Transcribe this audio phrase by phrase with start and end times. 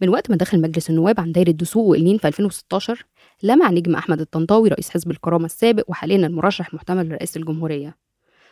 [0.00, 3.04] من وقت ما دخل مجلس النواب عن دايرة دسوق وإلين في 2016
[3.42, 7.96] لمع نجم أحمد الطنطاوي رئيس حزب الكرامة السابق وحاليا المرشح محتمل لرئاسة الجمهورية.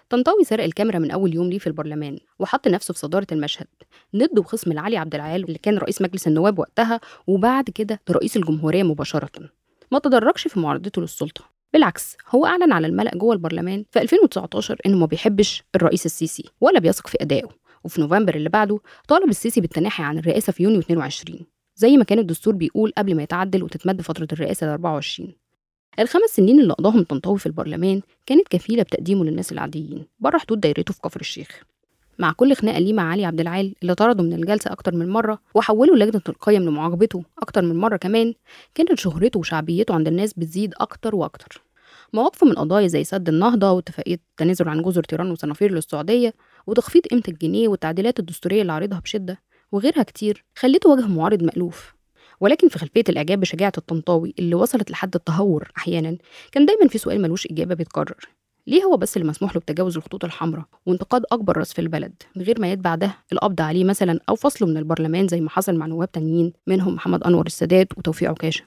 [0.08, 3.66] طنطاوي سرق الكاميرا من أول يوم ليه في البرلمان وحط نفسه في صدارة المشهد.
[4.14, 8.82] ند وخصم لعلي عبد العال اللي كان رئيس مجلس النواب وقتها وبعد كده لرئيس الجمهورية
[8.82, 9.50] مباشرة.
[9.92, 11.44] ما تدرجش في معارضته للسلطة.
[11.72, 16.80] بالعكس هو أعلن على الملأ جوه البرلمان في 2019 إنه ما بيحبش الرئيس السيسي ولا
[16.80, 17.48] بيثق في أدائه.
[17.84, 21.40] وفي نوفمبر اللي بعده طالب السيسي بالتناحي عن الرئاسة في يونيو 22
[21.76, 25.32] زي ما كان الدستور بيقول قبل ما يتعدل وتتمد فترة الرئاسة ل 24
[25.98, 30.94] الخمس سنين اللي قضاهم طنطاوي في البرلمان كانت كفيلة بتقديمه للناس العاديين بره حدود دايرته
[30.94, 31.62] في كفر الشيخ.
[32.18, 35.38] مع كل خناقة ليه مع علي عبد العال اللي طرده من الجلسة أكتر من مرة
[35.54, 38.34] وحوله لجنة القيم لمعاقبته أكتر من مرة كمان
[38.74, 41.62] كانت شهرته وشعبيته عند الناس بتزيد أكتر وأكتر.
[42.12, 46.34] مواقفه من قضايا زي سد النهضة واتفاقية التنازل عن جزر تيران وصنافير للسعودية
[46.66, 51.94] وتخفيض قيمة الجنيه والتعديلات الدستورية اللي عارضها بشدة وغيرها كتير خلته وجه معارض مألوف.
[52.40, 56.18] ولكن في خلفية الإعجاب بشجاعة الطنطاوي اللي وصلت لحد التهور أحيانا
[56.52, 58.28] كان دايما في سؤال ملوش إجابة بيتكرر.
[58.66, 62.42] ليه هو بس اللي مسموح له بتجاوز الخطوط الحمراء وانتقاد أكبر رأس في البلد من
[62.42, 65.86] غير ما يتبع ده القبض عليه مثلا أو فصله من البرلمان زي ما حصل مع
[65.86, 68.64] نواب تانيين منهم محمد أنور السادات وتوفيق عكاشة؟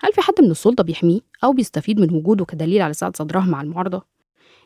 [0.00, 3.62] هل في حد من السلطة بيحميه أو بيستفيد من وجوده كدليل على سعة صدرها مع
[3.62, 4.02] المعارضة؟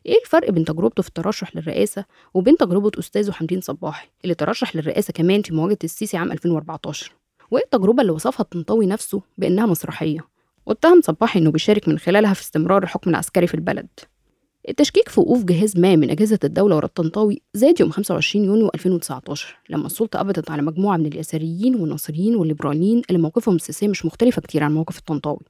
[0.06, 2.04] إيه الفرق بين تجربته في الترشح للرئاسة
[2.34, 7.12] وبين تجربة أستاذه حمدين صباحي اللي ترشح للرئاسة كمان في مواجهة السيسي عام 2014
[7.50, 10.20] وإيه التجربة اللي وصفها الطنطاوي نفسه بإنها مسرحية؟
[10.66, 13.88] واتهم صباحي إنه بيشارك من خلالها في استمرار الحكم العسكري في البلد.
[14.68, 19.56] التشكيك في وقوف جهاز ما من أجهزة الدولة ورا الطنطاوي زاد يوم 25 يونيو 2019
[19.70, 24.64] لما السلطة قبضت على مجموعة من اليساريين والناصريين والليبراليين اللي موقفهم السياسي مش مختلفة كتير
[24.64, 25.40] عن موقف الطنطاوي.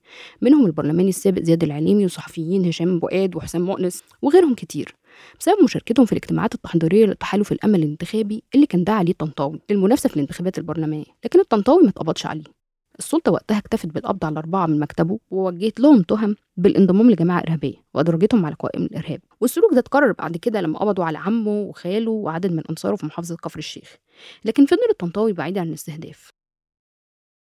[0.42, 4.94] منهم البرلماني السابق زياد العليمي وصحفيين هشام بؤاد وحسام مؤنس وغيرهم كتير.
[5.41, 10.16] بسبب مشاركتهم في الاجتماعات التحضيرية للتحالف الأمل الانتخابي اللي كان دعا عليه الطنطاوي للمنافسة في
[10.16, 12.58] الانتخابات البرلمانية لكن الطنطاوي ما اتقبضش عليه.
[12.98, 18.46] السلطة وقتها اكتفت بالقبض على أربعة من مكتبه ووجهت لهم تهم بالانضمام لجماعة إرهابية وأدرجتهم
[18.46, 22.62] على قوائم الإرهاب والسلوك ده اتكرر بعد كده لما قبضوا على عمه وخاله وعدد من
[22.70, 23.96] أنصاره في محافظة كفر الشيخ.
[24.45, 26.28] لكن فضل الطنطاوي بعيد عن الاستهداف.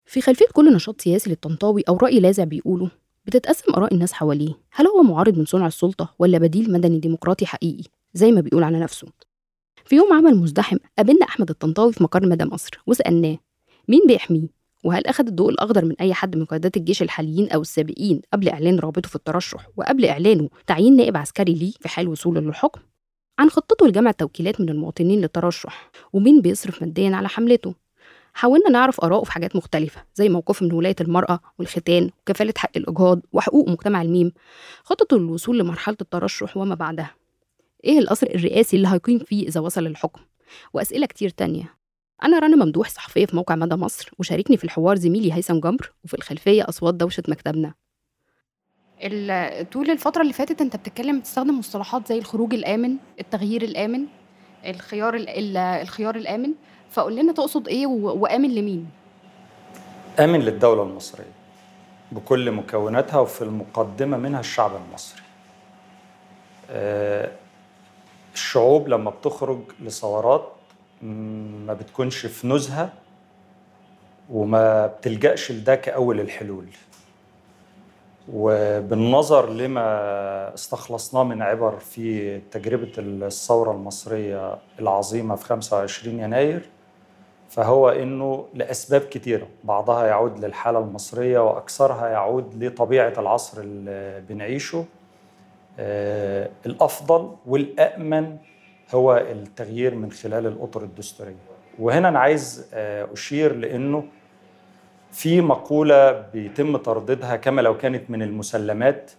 [0.06, 2.90] في خلفية كل نشاط سياسي للطنطاوي أو رأي لاذع بيقوله
[3.26, 4.54] بتتقسم آراء الناس حواليه.
[4.72, 8.80] هل هو معارض من صنع السلطة ولا بديل مدني ديمقراطي حقيقي؟ زي ما بيقول على
[8.80, 9.08] نفسه.
[9.84, 13.38] في يوم عمل مزدحم قابلنا أحمد الطنطاوي في مقر مدى مصر وسألناه
[13.88, 18.20] مين بيحميه؟ وهل أخذ الضوء الأخضر من أي حد من قيادات الجيش الحاليين أو السابقين
[18.32, 22.80] قبل إعلان رغبته في الترشح وقبل إعلانه تعيين نائب عسكري ليه في حال وصوله للحكم؟
[23.38, 27.74] عن خطته لجمع التوكيلات من المواطنين للترشح ومين بيصرف ماديا على حملته؟
[28.34, 33.20] حاولنا نعرف آراءه في حاجات مختلفة زي موقفه من ولاية المرأة والختان وكفالة حق الإجهاض
[33.32, 34.32] وحقوق مجتمع الميم.
[34.84, 37.14] خطته للوصول لمرحلة الترشح وما بعدها.
[37.84, 40.20] إيه القصر الرئاسي اللي هيقيم فيه إذا وصل للحكم؟
[40.72, 41.74] وأسئلة كتير تانية.
[42.24, 46.14] أنا رنا ممدوح صحفية في موقع مدى مصر وشاركني في الحوار زميلي هيثم جمر وفي
[46.14, 47.74] الخلفية أصوات دوشة مكتبنا.
[49.72, 54.06] طول الفترة اللي فاتت أنت بتتكلم بتستخدم مصطلحات زي الخروج الآمن التغيير الآمن
[54.66, 56.50] الخيار الخيار الآمن.
[56.90, 58.86] فقول لنا تقصد إيه وآمن لمين؟
[60.20, 61.32] آمن للدولة المصرية
[62.12, 65.22] بكل مكوناتها وفي المقدمة منها الشعب المصري.
[66.70, 67.30] آه،
[68.34, 70.52] الشعوب لما بتخرج لثورات
[71.02, 72.92] ما بتكونش في نزهة
[74.30, 76.66] وما بتلجأش لده كأول الحلول.
[78.32, 86.68] وبالنظر لما استخلصناه من عبر في تجربة الثورة المصرية العظيمة في 25 يناير
[87.48, 94.84] فهو إنه لأسباب كثيره بعضها يعود للحالة المصرية وأكثرها يعود لطبيعة العصر اللي بنعيشه.
[95.78, 98.36] آه، الأفضل والامن
[98.94, 101.34] هو التغيير من خلال الأطر الدستورية.
[101.78, 104.04] وهنا أنا عايز آه، أشير لأنه
[105.12, 109.10] في مقولة بيتم ترديدها كما لو كانت من المسلمات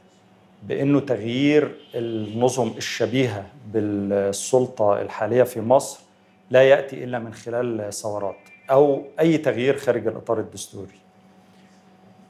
[0.64, 6.00] بأنه تغيير النظم الشبيهة بالسلطة الحالية في مصر
[6.52, 8.36] لا يأتي إلا من خلال ثورات
[8.72, 11.00] أو أي تغيير خارج الإطار الدستوري.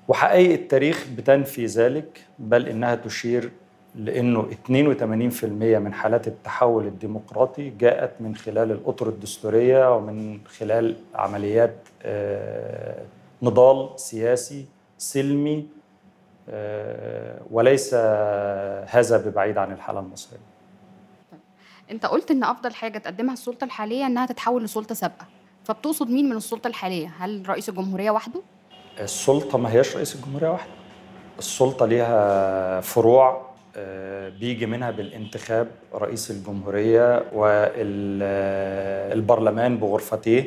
[0.08, 3.52] وحقائق التاريخ بتنفي ذلك بل إنها تشير
[3.96, 5.46] لأنه 82%
[5.80, 13.02] من حالات التحول الديمقراطي جاءت من خلال الأطر الدستورية ومن خلال عمليات آه،
[13.42, 14.66] نضال سياسي
[14.98, 15.68] سلمي
[16.50, 17.94] آه، وليس
[18.90, 20.40] هذا ببعيد عن الحالة المصرية.
[21.92, 25.26] أنت قلت إن أفضل حاجة تقدمها السلطة الحالية إنها تتحول لسلطة سابقة.
[25.64, 28.42] فبتقصد مين من السلطة الحالية؟ هل رئيس الجمهورية وحده؟
[29.00, 30.72] السلطة ما هياش رئيس الجمهورية وحده.
[31.40, 33.55] السلطة ليها فروع
[34.40, 37.24] بيجي منها بالانتخاب رئيس الجمهورية
[39.14, 40.46] والبرلمان بغرفتيه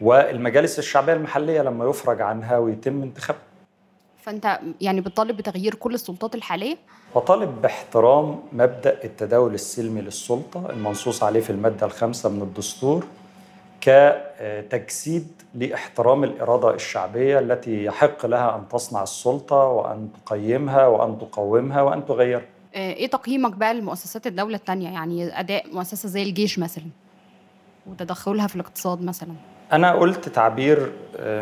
[0.00, 3.42] والمجالس الشعبية المحلية لما يفرج عنها ويتم انتخابها
[4.22, 6.76] فأنت يعني بتطالب بتغيير كل السلطات الحالية؟
[7.14, 13.06] وطالب باحترام مبدأ التداول السلمي للسلطة المنصوص عليه في المادة الخامسة من الدستور.
[13.84, 22.06] كتجسيد لإحترام الإرادة الشعبية التي يحق لها أن تصنع السلطة وأن تقيمها وأن تقومها وأن
[22.06, 22.42] تغيرها.
[22.74, 26.84] إيه تقييمك بقى لمؤسسات الدولة الثانية يعني أداء مؤسسة زي الجيش مثلا
[27.86, 29.34] وتدخلها في الاقتصاد مثلا؟
[29.72, 30.92] أنا قلت تعبير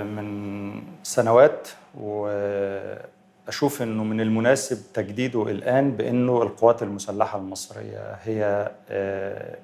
[0.05, 0.73] من
[1.03, 1.69] سنوات
[2.01, 8.71] وأشوف إنه من المناسب تجديده الآن بإنه القوات المسلحة المصرية هي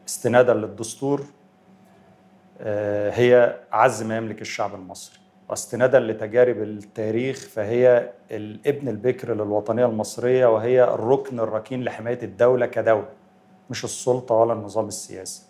[0.09, 1.23] استنادا للدستور
[3.11, 5.19] هي أعز ما يملك الشعب المصري.
[5.49, 13.09] واستنادا لتجارب التاريخ فهي الابن البكر للوطنية المصرية وهي الركن الركين لحماية الدولة كدولة
[13.71, 15.43] مش السلطة ولا النظام السياسي.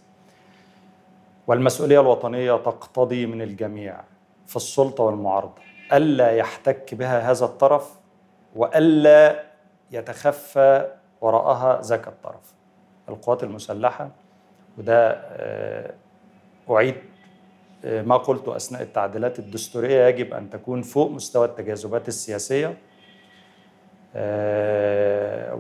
[1.47, 4.01] والمسؤولية الوطنية تقتضي من الجميع
[4.47, 5.55] في السلطة والمعارضة
[5.93, 7.95] ألا يحتك بها هذا الطرف
[8.57, 9.45] وألا
[9.91, 10.87] يتخفى
[11.21, 12.55] وراءها ذاك الطرف.
[13.09, 14.11] القوات المسلحة
[14.79, 15.19] وده
[16.71, 16.95] أعيد
[17.85, 22.77] ما قلت أثناء التعديلات الدستورية يجب أن تكون فوق مستوى التجاذبات السياسية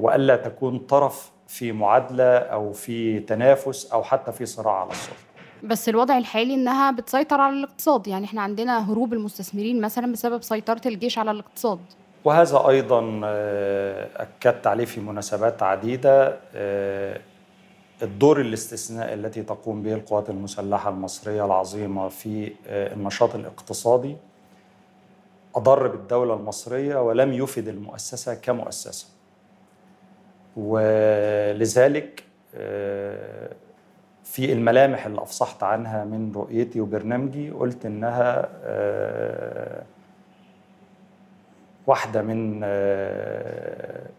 [0.00, 5.16] وألا تكون طرف في معادلة أو في تنافس أو حتى في صراع على السلطة
[5.62, 10.81] بس الوضع الحالي إنها بتسيطر على الاقتصاد يعني إحنا عندنا هروب المستثمرين مثلا بسبب سيطرة
[10.87, 11.78] الجيش على الاقتصاد.
[12.25, 13.20] وهذا أيضا
[14.16, 16.37] أكدت عليه في مناسبات عديدة
[18.02, 24.16] الدور الاستثنائي التي تقوم به القوات المسلحة المصرية العظيمة في النشاط الاقتصادي
[25.56, 29.06] أضر بالدولة المصرية ولم يفد المؤسسة كمؤسسة.
[30.56, 32.24] ولذلك
[34.24, 38.48] في الملامح اللي أفصحت عنها من رؤيتي وبرنامجي قلت إنها
[41.86, 42.62] واحدة من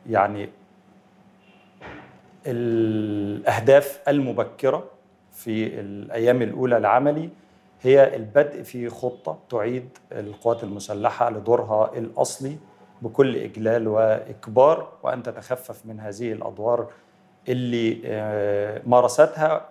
[0.09, 0.49] يعني
[2.47, 4.83] الأهداف المبكرة
[5.31, 7.30] في الأيام الأولى لعملي
[7.81, 12.57] هي البدء في خطة تعيد القوات المسلحة لدورها الأصلي
[13.01, 16.88] بكل إجلال وإكبار وأن تتخفف من هذه الأدوار
[17.50, 18.01] اللي
[18.85, 19.69] مارستها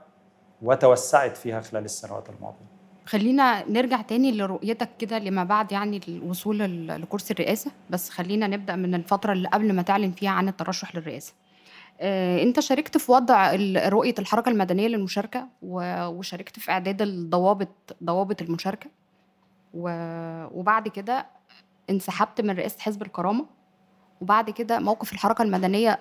[0.62, 2.68] وتوسعت فيها خلال السنوات الماضية.
[3.06, 8.94] خلينا نرجع تاني لرؤيتك كده لما بعد يعني الوصول لكرسي الرئاسة بس خلينا نبدأ من
[8.94, 11.32] الفترة اللي قبل ما تعلن فيها عن الترشح للرئاسة.
[12.00, 13.52] انت شاركت في وضع
[13.88, 18.90] رؤية الحركة المدنية للمشاركة وشاركت في إعداد الضوابط ضوابط المشاركة.
[19.74, 21.26] وبعد كده
[21.90, 23.46] انسحبت من رئاسة حزب الكرامة.
[24.20, 26.00] وبعد كده موقف الحركة المدنية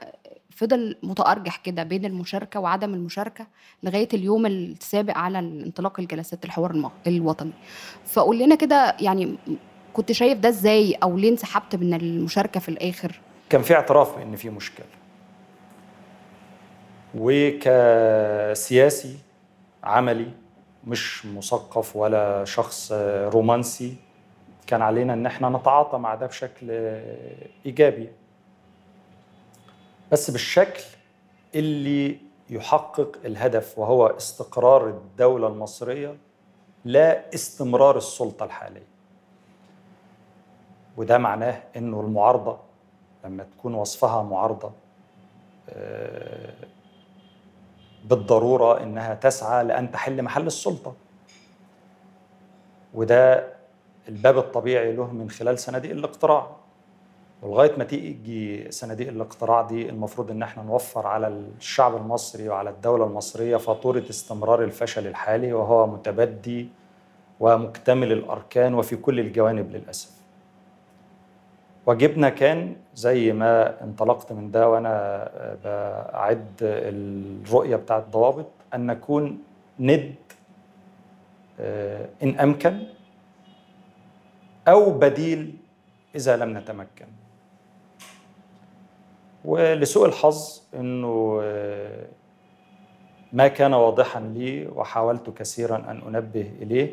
[0.50, 3.48] فضل متأرجح كده بين المشاركة وعدم المشاركة
[3.84, 7.52] لغاية اليوم السابق على انطلاق الجلسات الحوار الوطني.
[8.06, 9.36] فقول لنا كده يعني
[9.94, 14.36] كنت شايف ده إزاي أو ليه انسحبت من المشاركة في الآخر؟ كان في اعتراف بإن
[14.36, 14.86] في مشكلة.
[17.20, 19.18] وكسياسي
[19.84, 20.32] عملي
[20.88, 22.92] مش مثقف ولا شخص
[23.34, 23.96] رومانسي.
[24.68, 26.72] كان علينا إن إحنا نتعاطى مع ده بشكل
[27.66, 28.10] إيجابي.
[30.12, 30.84] بس بالشكل
[31.56, 32.18] اللي
[32.50, 36.16] يحقق الهدف وهو استقرار الدولة المصرية
[36.86, 38.88] لا استمرار السلطة الحالية.
[40.98, 42.58] وده معناه إنه المعارضة
[43.26, 44.72] لما تكون وصفها معارضة
[48.06, 50.94] بالضرورة إنها تسعى لأن تحل محل السلطة.
[52.94, 53.54] وده
[54.10, 56.56] الباب الطبيعي له من خلال صناديق الاقتراع.
[57.42, 63.06] ولغاية ما تيجي صناديق الاقتراع دي المفروض إن إحنا نوفر على الشعب المصري وعلى الدولة
[63.06, 66.70] المصرية فاتورة استمرار الفشل الحالي وهو متبدي
[67.40, 70.17] ومكتمل الأركان وفي كل الجوانب للأسف.
[71.88, 75.30] واجبنا كان زي ما انطلقت من ده وأنا
[75.64, 79.40] بعد الرؤية بتاعت الضوابط أن نكون
[79.80, 80.16] ند
[82.24, 82.84] إن أمكن
[84.68, 85.58] أو بديل
[86.16, 87.06] إذا لم نتمكن.
[89.46, 91.42] ولسوء الحظ إنه
[93.34, 96.90] ما كان واضحا لي وحاولت كثيرا أن أنبه إليه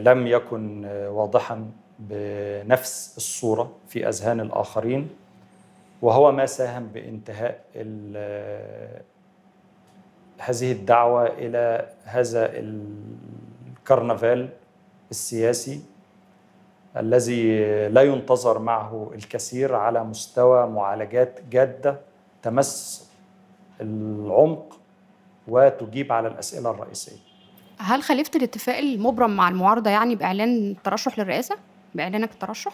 [0.00, 1.70] لم يكن واضحا
[2.10, 5.08] بنفس الصورة في أذهان الآخرين
[6.02, 7.64] وهو ما ساهم بانتهاء
[10.38, 14.48] هذه الدعوة إلى هذا الكرنفال
[15.10, 15.80] السياسي
[16.96, 22.00] الذي لا ينتظر معه الكثير على مستوى معالجات جادة
[22.42, 23.08] تمس
[23.80, 24.78] العمق
[25.48, 27.16] وتجيب على الأسئلة الرئيسية
[27.78, 31.56] هل خالفت الاتفاق المبرم مع المعارضة يعني بإعلان الترشح للرئاسة؟
[31.94, 32.72] بإعلانك الترشح؟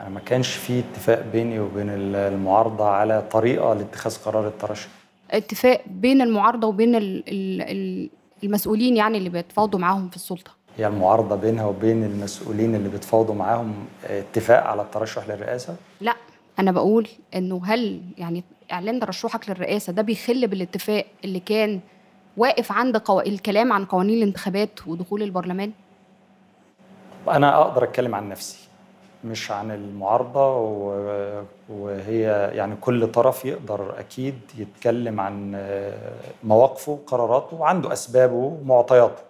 [0.00, 4.88] أنا ما كانش في اتفاق بيني وبين المعارضة على طريقة لاتخاذ قرار الترشح
[5.30, 8.10] اتفاق بين المعارضة وبين ال ال
[8.44, 13.74] المسؤولين يعني اللي بيتفاوضوا معاهم في السلطة هي المعارضة بينها وبين المسؤولين اللي بيتفاوضوا معاهم
[14.04, 16.14] اتفاق على الترشح للرئاسة؟ لا
[16.58, 21.80] أنا بقول إنه هل يعني إعلان ترشحك للرئاسة ده بيخل بالاتفاق اللي كان
[22.36, 23.20] واقف عند قو...
[23.20, 25.72] الكلام عن قوانين الانتخابات ودخول البرلمان؟
[27.30, 28.68] أنا أقدر أتكلم عن نفسي
[29.24, 30.56] مش عن المعارضة
[31.68, 35.64] وهي يعني كل طرف يقدر أكيد يتكلم عن
[36.44, 39.22] مواقفه وقراراته وعنده أسبابه ومعطياته.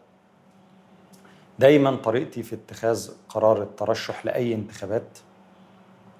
[1.58, 5.18] دايما طريقتي في اتخاذ قرار الترشح لأي انتخابات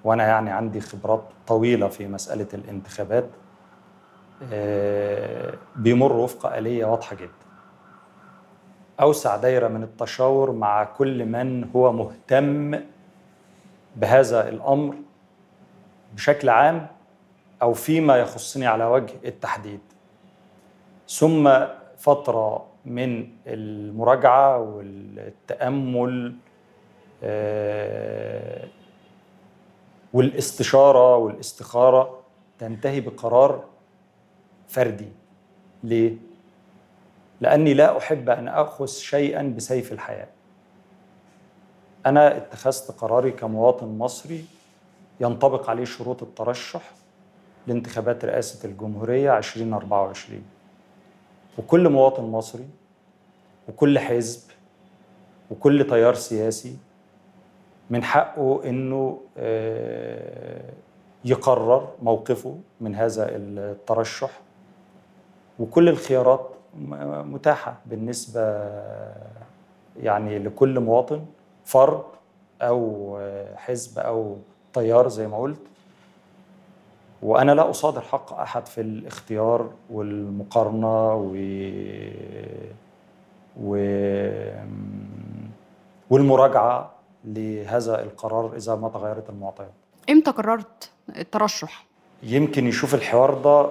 [0.03, 3.25] وأنا يعني عندي خبرات طويلة في مسألة الانتخابات
[5.75, 7.38] بيمر وفق آلية واضحة جدا.
[9.01, 12.79] أوسع دايرة من التشاور مع كل من هو مهتم
[13.95, 14.95] بهذا الأمر
[16.15, 16.87] بشكل عام
[17.61, 19.79] أو فيما يخصني على وجه التحديد.
[21.09, 21.49] ثم
[21.97, 26.35] فترة من المراجعة والتأمل
[30.13, 32.19] والاستشارة والاستخارة
[32.59, 33.63] تنتهي بقرار
[34.67, 35.09] فردي
[35.83, 36.15] ليه
[37.41, 40.27] لأني لا أحب أن اخذ شيئا بسيف الحياة.
[42.05, 44.45] أنا اتخذت قراري كمواطن مصري
[45.19, 46.91] ينطبق عليه شروط الترشح
[47.67, 50.43] لانتخابات رئاسة الجمهورية 2024
[51.57, 52.67] وكل مواطن مصري
[53.69, 54.41] وكل حزب
[55.51, 56.77] وكل تيار سياسي
[57.89, 59.21] من حقه إنه
[61.25, 64.39] يقرر موقفه من هذا الترشح.
[65.59, 66.49] وكل الخيارات
[67.25, 68.41] متاحة بالنسبة
[69.99, 71.25] يعني لكل مواطن
[71.65, 72.03] فرد
[72.61, 73.19] أو
[73.55, 74.37] حزب أو
[74.73, 75.59] تيار زي ما قلت.
[77.21, 81.35] وأنا لا أصادر حق أحد في الاختيار والمقارنة و
[83.63, 83.75] و
[86.09, 86.91] والمراجعة
[87.25, 89.71] لهذا القرار إذا ما تغيرت المعطيات.
[90.09, 91.85] إمتى قررت الترشح؟
[92.23, 93.69] يمكن يشوف الحوار ده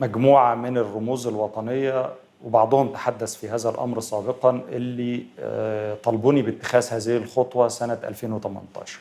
[0.00, 2.10] مجموعة من الرموز الوطنية
[2.44, 5.24] وبعضهم تحدث في هذا الأمر سابقا اللي
[6.02, 9.00] طلبوني باتخاذ هذه الخطوة سنة 2018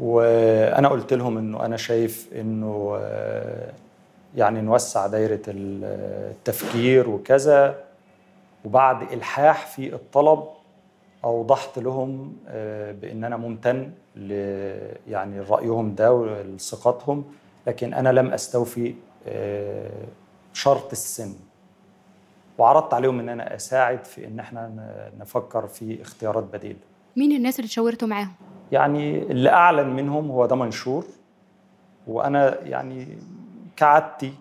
[0.00, 3.00] وأنا قلت لهم إنه أنا شايف إنه
[4.36, 7.84] يعني نوسع دايرة التفكير وكذا.
[8.64, 10.44] وبعد إلحاح في الطلب
[11.24, 12.36] أوضحت لهم
[13.02, 13.90] بإن أنا ممتن
[15.08, 17.24] يعني رأيهم ده ولثقتهم.
[17.66, 18.94] لكن أنا لم أستوفي
[20.52, 21.34] شرط السن.
[22.58, 24.72] وعرضت عليهم إن أنا أساعد في إن إحنا
[25.18, 26.78] نفكر في اختيارات بديله
[27.16, 28.32] مين الناس اللي شاورتوا معاهم؟
[28.72, 31.04] يعني اللي أعلن منهم هو ده منشور.
[32.06, 33.18] وأنا يعني
[33.76, 34.34] كعادتي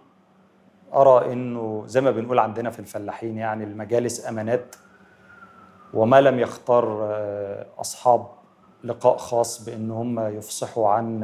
[0.93, 4.75] أرى إنه زي ما بنقول عندنا في الفلاحين يعني المجالس أمانات.
[5.93, 7.09] وما لم يختار
[7.79, 8.27] أصحاب.
[8.83, 11.19] لقاء خاص بإن هم يفصحوا عن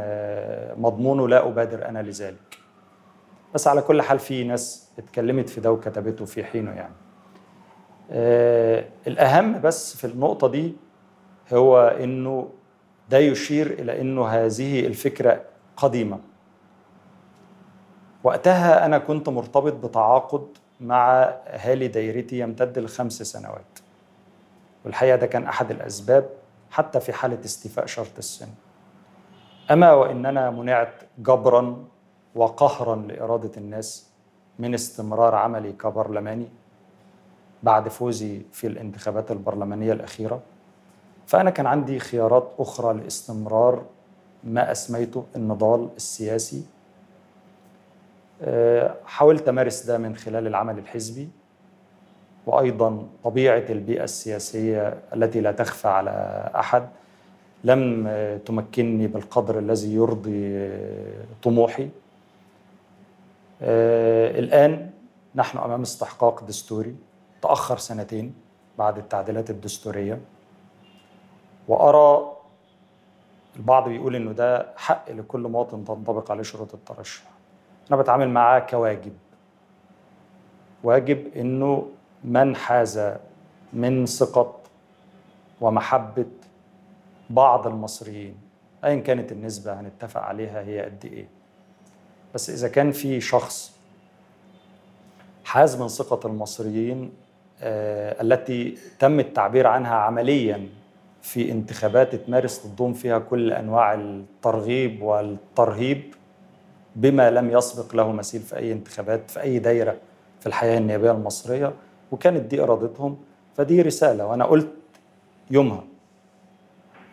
[0.78, 2.58] مضمونه لا أبادر أنا لذلك.
[3.54, 6.94] بس على كل حال في ناس اتكلمت في ده وكتبته في حينه يعني.
[8.12, 10.76] آه الأهم بس في النقطة دي
[11.54, 12.50] هو إنه
[13.10, 15.42] ده يشير إلى إنه هذه الفكرة
[15.78, 16.20] قديمة.
[18.24, 20.48] وقتها أنا كنت مرتبط بتعاقد
[20.80, 23.80] مع أهالي دايرتي يمتد لخمس سنوات.
[24.86, 26.30] والحقيقة ده كان أحد الأسباب
[26.72, 28.48] حتى في حالة استيفاء شرط السن.
[29.72, 31.86] أما وإننا منعت جبرا
[32.36, 34.10] وقهرا لإرادة الناس
[34.60, 36.48] من استمرار عملي كبرلماني
[37.64, 40.42] بعد فوزي في الانتخابات البرلمانية الأخيرة
[41.28, 43.86] فأنا كان عندي خيارات أخرى لاستمرار
[44.44, 46.66] ما أسميته النضال السياسي.
[49.06, 51.30] حاولت أمارس ده من خلال العمل الحزبي.
[52.50, 56.12] وأيضا طبيعة البيئة السياسية التي لا تخفى على
[56.56, 56.90] أحد.
[57.64, 58.10] لم
[58.46, 60.70] تمكنني بالقدر الذي يرضي
[61.44, 61.90] طموحي.
[63.62, 64.90] الآن
[65.36, 66.96] نحن أمام استحقاق دستوري.
[67.42, 68.34] تأخر سنتين
[68.78, 70.20] بعد التعديلات الدستورية.
[71.68, 72.32] وأرى
[73.56, 77.24] البعض بيقول إنه ده حق لكل مواطن تنطبق عليه شروط الترشح.
[77.92, 79.14] أنا بتعامل معاه كواجب.
[80.84, 81.88] واجب إنه
[82.24, 83.02] من حاز
[83.74, 84.56] من ثقة
[85.62, 86.26] ومحبة
[87.30, 88.36] بعض المصريين
[88.84, 91.28] أيا كانت النسبة هنتفق عليها هي قد إيه.
[92.36, 93.72] بس إذا كان في شخص
[95.46, 97.12] حاز من ثقه المصريين
[97.62, 100.68] آه، التي تم التعبير عنها عمليا
[101.22, 106.14] في انتخابات تمارس ضدهم فيها كل أنواع الترغيب والترهيب
[106.96, 109.98] بما لم يسبق له مثيل في أي انتخابات في أي دايرة
[110.40, 111.74] في الحياة النيابية المصرية
[112.12, 113.18] وكانت دي إرادتهم
[113.56, 114.70] فدي رسالة وأنا قلت
[115.52, 115.84] يومها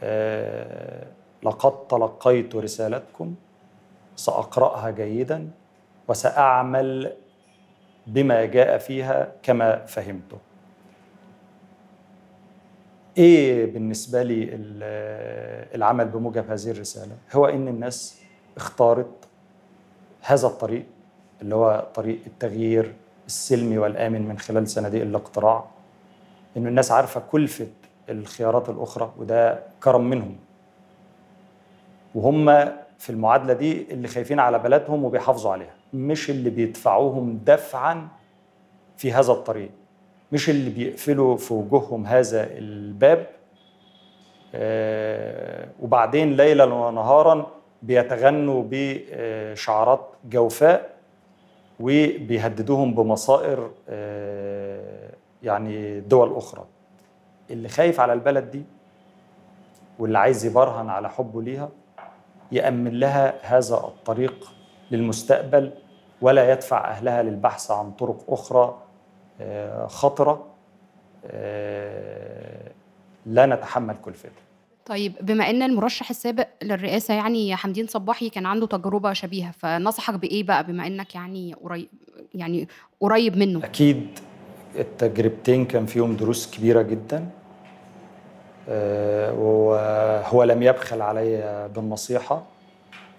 [0.03, 1.07] آه،
[1.43, 3.35] لقد تلقيت رسالتكم
[4.17, 5.50] سأقرأها جيدا
[6.09, 7.12] وسأعمل
[8.07, 10.38] بما جاء فيها كما فهمته
[13.19, 14.49] إيه بالنسبة لي
[15.75, 18.21] العمل بموجب هذه الرسالة؟ هو إن الناس
[18.57, 19.29] اختارت
[20.21, 20.87] هذا الطريق
[21.43, 22.95] اللي هو طريق التغيير
[23.26, 25.64] السلمي والآمن من خلال صناديق الاقتراع
[26.56, 27.66] إنه الناس عارفة كلفه
[28.09, 30.37] الخيارات الأخرى وده كرم منهم.
[32.14, 32.47] وهم
[32.99, 38.09] في المعادلة دي اللي خايفين على بلدهم وبيحافظوا عليها مش اللي بيدفعوهم دفعا
[38.97, 39.71] في هذا الطريق
[40.33, 43.26] مش اللي بيقفلوا في وجوههم هذا الباب
[44.54, 47.47] آه، وبعدين ليلا ونهارا
[47.83, 50.96] بيتغنوا بشعارات جوفاء
[51.80, 55.11] وبيهددوهم بمصائر آه،
[55.42, 56.64] يعني دول أخرى.
[57.50, 58.64] اللي خايف على البلد دي
[59.99, 61.68] واللي عايز يبرهن على حبه ليها
[62.52, 64.52] يأمن لها هذا الطريق
[64.90, 65.73] للمستقبل
[66.21, 68.78] ولا يدفع أهلها للبحث عن طرق أخرى
[69.40, 70.47] آه، خطرة
[71.26, 72.71] آه،
[73.26, 74.46] لا نتحمل كلفتها
[74.87, 80.43] طيب بما إن المرشح السابق للرئاسة يعني حمدين صباحي كان عنده تجربة شبيهة فنصحك بإيه
[80.43, 81.88] بقى بما إنك يعني قريب
[82.35, 82.69] يعني
[83.00, 84.19] قريب منه؟ أكيد
[84.78, 87.28] التجربتين كان فيهم دروس كبيرة جدا
[88.69, 92.43] آه، وهو لم يبخل علي بالنصيحة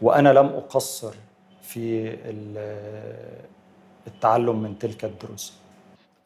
[0.01, 1.13] وأنا لم أقصر
[1.61, 2.15] في
[4.07, 5.53] التعلم من تلك الدروس.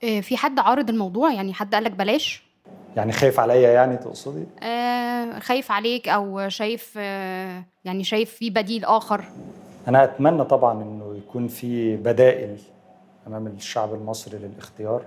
[0.03, 2.43] آه، في حد عارض الموضوع؟ يعني حد قالك بلاش؟
[2.95, 8.85] يعني خايف عليا يعني تقصدي؟ آه خايف عليك أو شايف آه يعني شايف في بديل
[8.85, 9.23] آخر.
[9.87, 12.57] أنا أتمنى طبعا إنه يكون في بدائل
[13.27, 15.01] أمام الشعب المصري للاختيار.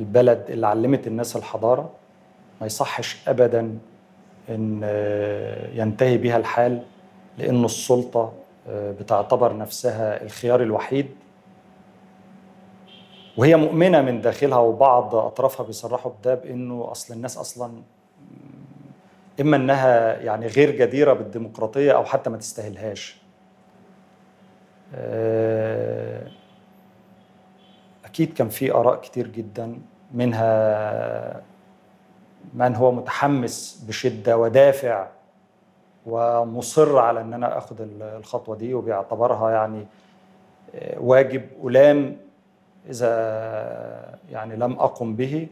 [0.00, 1.90] البلد اللي علمت الناس الحضارة
[2.60, 3.78] ما يصحش ابدا
[4.48, 6.82] إن آه، ينتهي بها الحال
[7.38, 8.32] لأنه السلطة
[8.68, 11.06] آه، بتعتبر نفسها الخيار الوحيد
[13.36, 17.72] وهي مؤمنة من داخلها وبعض أطرافها بيصرحوا بده بإنه أصل الناس أصلا
[19.40, 23.22] إما إنها يعني غير جديرة بالديمقراطية أو حتى ما تستاهلهاش.
[24.94, 26.26] آه،
[28.04, 29.78] أكيد كان في آراء كتير جدا
[30.14, 31.42] منها
[32.54, 35.06] من هو متحمس بشدة ودافع
[36.06, 39.86] ومصر على إن أنا آخذ الخطوة دي وبيعتبرها يعني
[40.74, 42.16] آه، واجب ألام
[42.90, 45.48] إذا يعني لم أقم به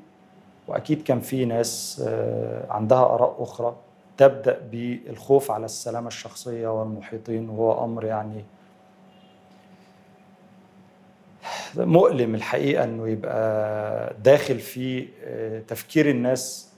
[0.69, 3.77] وأكيد كان في ناس آه، عندها آراء أخرى
[4.17, 8.45] تبدأ بالخوف على السلامة الشخصية والمحيطين وهو أمر يعني
[11.77, 16.73] مؤلم الحقيقة إنه يبقى داخل في آه، تفكير الناس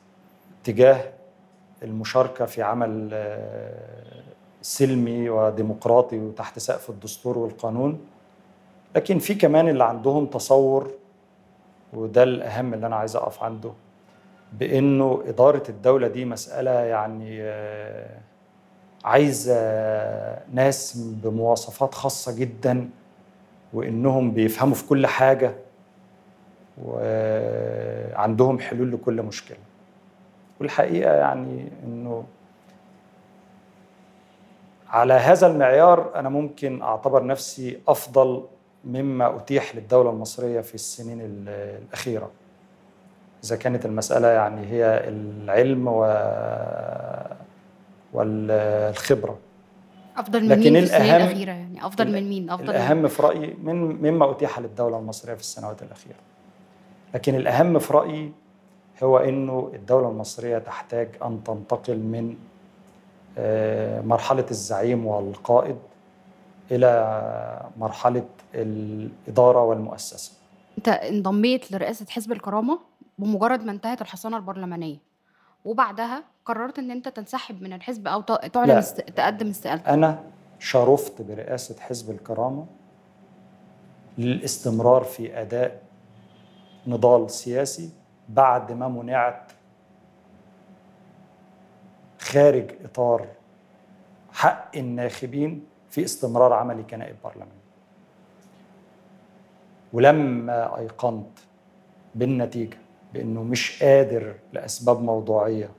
[0.64, 1.12] تجاه
[1.82, 4.22] المشاركة في عمل آه،
[4.62, 8.00] سلمي وديمقراطي وتحت سقف الدستور والقانون.
[8.94, 10.90] لكن في كمان اللي عندهم تصور
[11.92, 13.72] وده الأهم اللي أنا عايز أقف عنده
[14.52, 18.18] بإنه إدارة الدولة دي مسألة يعني آه،
[19.04, 19.54] عايزة
[20.52, 22.88] ناس بمواصفات خاصة جدا
[23.72, 25.54] وإنهم بيفهموا في كل حاجة
[26.84, 29.58] وعندهم حلول لكل مشكلة.
[30.60, 32.24] والحقيقة يعني إنه
[34.88, 38.44] على هذا المعيار أنا ممكن أعتبر نفسي أفضل
[38.84, 42.30] مما أتيح للدولة المصرية في السنين الأخيرة.
[43.44, 46.00] إذا كانت المسألة يعني هي العلم و...
[48.12, 49.38] والخبرة.
[50.16, 53.56] أفضل من لكن مين في السنين الأخيرة يعني؟ أفضل من مين؟ أفضل الأهم في رأيي
[53.62, 56.16] من مما أتيح للدولة المصرية في السنوات الأخيرة.
[57.14, 58.32] لكن الأهم في رأيي
[59.02, 62.36] هو أنه الدولة المصرية تحتاج أن تنتقل من
[63.38, 65.76] آه، مرحلة الزعيم والقائد
[66.72, 70.32] إلى مرحلة الإدارة والمؤسسة.
[70.78, 72.78] أنت انضميت لرئاسة حزب الكرامة
[73.18, 74.96] بمجرد ما انتهت الحصانة البرلمانية
[75.64, 79.00] وبعدها قررت إن أنت تنسحب من الحزب أو تعلن است...
[79.00, 79.88] تقدم استقالتك.
[79.88, 80.22] أنا
[80.58, 82.66] شرفت برئاسة حزب الكرامة
[84.18, 85.82] للاستمرار في أداء
[86.86, 87.90] نضال سياسي
[88.28, 89.52] بعد ما منعت
[92.18, 93.26] خارج إطار
[94.32, 97.48] حق الناخبين في استمرار عملي كنائب برلمان.
[99.92, 101.38] ولما أيقنت
[102.14, 102.76] بالنتيجة
[103.14, 105.70] بأنه مش قادر لأسباب موضوعية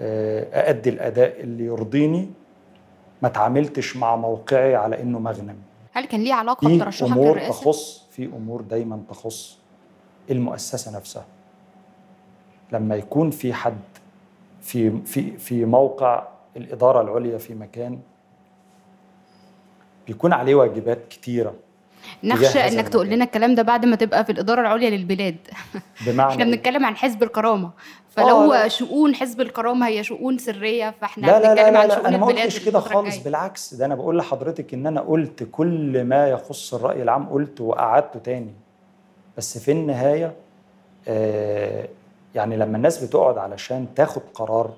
[0.00, 2.30] آه، أأدي الأداء اللي يرضيني
[3.22, 5.56] ما تعاملتش مع موقعي على إنه مغنم.
[5.92, 9.58] هل كان ليه علاقة في بترشحك أمور للرئاسة؟ تخص في أمور دايما تخص
[10.30, 11.24] المؤسسة نفسها.
[12.72, 13.78] لما يكون في حد
[14.60, 18.00] في في في موقع الإدارة العليا في مكان
[20.06, 21.54] بيكون عليه واجبات كتيرة
[22.24, 23.06] نخشى إنك تقول.
[23.06, 25.36] لنا الكلام ده بعد ما تبقى في الإدارة العليا للبلاد
[26.06, 27.70] بمعنى إحنا إيه؟ بنتكلم عن حزب الكرامة
[28.10, 28.68] فلو آه، لا.
[28.68, 32.08] شؤون حزب الكرامة هي شؤون سرية فإحنا لا لا بنتكلم لا, عن لا, شؤون لا
[32.08, 33.16] أنا ما قلتش كده خالص.
[33.18, 38.18] بالعكس ده أنا بقول لحضرتك إن أنا قلت كل ما يخص الرأي العام قلته وقعدته
[38.18, 38.52] تاني
[39.38, 40.32] بس في النهاية
[41.08, 41.88] آه
[42.34, 44.70] يعني لما الناس بتقعد علشان تاخد قرار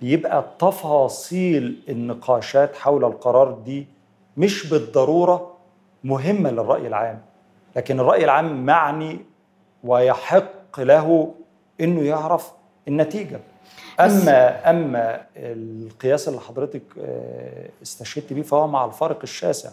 [0.00, 3.86] بيبقى تفاصيل النقاشات حول القرار دي
[4.36, 5.56] مش بالضرورة
[6.04, 7.22] مهمة للرأي العام
[7.76, 9.20] لكن الرأي العام معني
[9.84, 11.34] ويحق له
[11.80, 12.52] إنه يعرف
[12.88, 13.40] النتيجة.
[14.00, 19.70] أما أما القياس اللي حضرتك آه، استشهدت بيه فهو مع الفارق الشاسع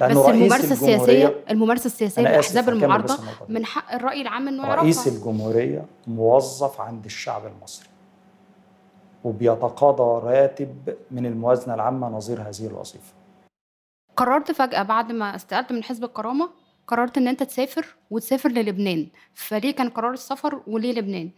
[0.00, 3.18] بس رئيس الممارسة السياسية الممارسة السياسية للاحزاب هكمل المعارضة.
[3.48, 7.88] من حق الرأي العام إنه رئيس يعرفها الجمهورية موظف عند الشعب المصري
[9.24, 13.12] وبيتقاضى راتب من الموازنة العامة نظير هذه الوظيفة.
[14.18, 16.50] قررت فجأة بعد ما استقلت من حزب الكرامة
[16.86, 19.08] قررت إن أنت تسافر وتسافر للبنان.
[19.34, 21.30] فليه كان قرار السفر وليه لبنان؟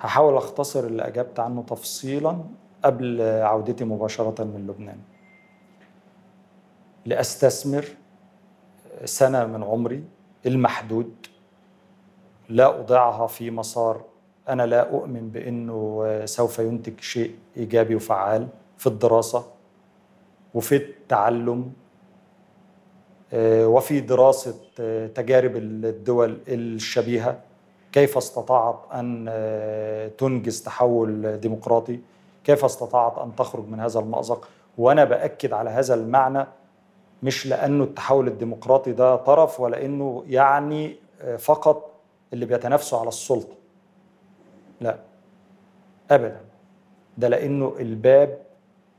[0.00, 2.44] هحاول أختصر اللي أجبت عنه تفصيلا
[2.84, 4.98] قبل عودتي مباشرة من لبنان.
[7.06, 7.84] لأستثمر
[9.04, 10.04] سنة من عمري
[10.46, 11.26] المحدود
[12.48, 14.04] لا أضيعها في مسار
[14.48, 19.44] أنا لا أؤمن بأنه سوف ينتج شيء إيجابي وفعال في الدراسة
[20.54, 21.72] وفي التعلم
[23.36, 27.38] وفي دراسة آه، تجارب الدول الشبيهة
[27.92, 32.00] كيف استطاعت أن آه، تنجز تحول ديمقراطي؟
[32.44, 36.46] كيف استطاعت أن تخرج من هذا المأزق؟ وأنا بأكد على هذا المعنى
[37.22, 41.90] مش لأنه التحول الديمقراطي ده طرف ولا انه يعني آه، فقط
[42.32, 43.54] اللي بيتنافسوا على السلطة.
[44.80, 44.96] لا
[46.10, 46.40] ابدا.
[47.18, 48.38] ده لأنه الباب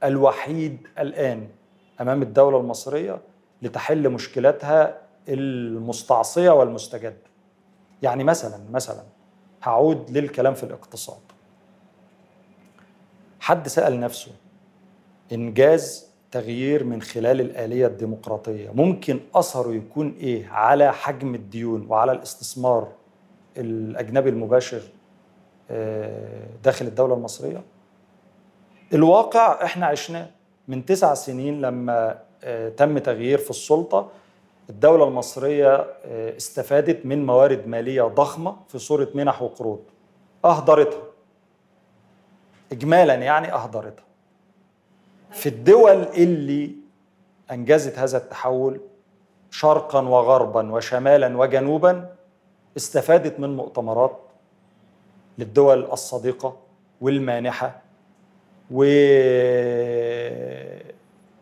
[0.04, 1.48] الوحيد الآن
[2.02, 3.20] أمام الدولة المصرية
[3.62, 4.98] لتحل مشكلاتها
[5.30, 7.18] المستعصية والمستجدة.
[8.02, 9.04] يعني مثلا مثلا
[9.64, 11.20] هعود للكلام في الاقتصاد.
[13.40, 14.32] حد سأل نفسه
[15.32, 22.92] إنجاز تغيير من خلال الآلية الديمقراطية ممكن أثره يكون إيه على حجم الديون وعلى الاستثمار
[23.58, 24.82] الأجنبي المباشر
[25.72, 27.62] آه، داخل الدولة المصرية؟
[28.94, 30.28] الواقع إحنا عشناه
[30.68, 32.20] من تسع سنين لما
[32.78, 34.10] تم تغيير في السلطة.
[34.70, 39.80] الدولة المصرية آه، استفادت من موارد مالية ضخمة في صورة منح وقروض.
[40.46, 41.04] أهدرتها.
[42.72, 44.06] إجمالا يعني أهدرتها.
[45.32, 46.72] في الدول اللي
[47.52, 48.80] أنجزت هذا التحول
[49.52, 52.16] شرقا وغربا وشمالا وجنوبا
[52.78, 54.20] استفادت من مؤتمرات
[55.38, 56.58] للدول الصديقة
[57.02, 57.82] والمانحة.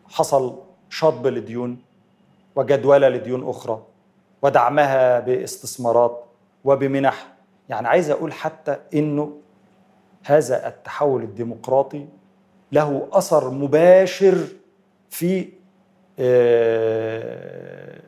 [0.09, 0.59] وحصل
[0.93, 1.77] شطب لديون
[2.55, 3.83] وجدولة لديون أخرى
[4.41, 6.23] ودعمها باستثمارات
[6.65, 7.27] وبمنح.
[7.69, 9.37] يعني عايز أقول حتى إنه
[10.23, 12.05] هذا التحول الديمقراطي
[12.71, 14.47] له أثر مباشر
[15.09, 15.49] في
[16.19, 17.99] آه،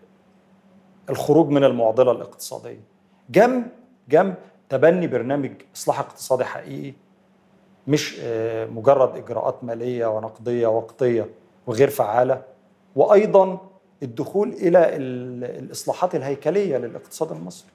[1.09, 2.81] الخروج من المعضلة الاقتصادية.
[3.29, 3.67] جنب
[4.09, 4.35] جنب
[4.69, 6.93] تبني برنامج إصلاح اقتصادي حقيقي
[7.87, 11.29] مش آه، مجرد إجراءات مالية ونقدية وقتية
[11.67, 12.54] وغير فعالة.
[12.95, 13.59] وأيضا
[14.03, 17.69] الدخول إلى ال- الإصلاحات الهيكلية للاقتصاد المصري.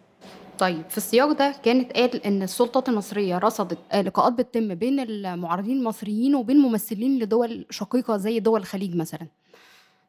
[0.59, 6.35] طيب في السياق ده كانت قال إن السلطات المصرية رصدت لقاءات بتتم بين المعارضين المصريين
[6.35, 9.27] وبين ممثلين لدول شقيقة زي دول الخليج مثلا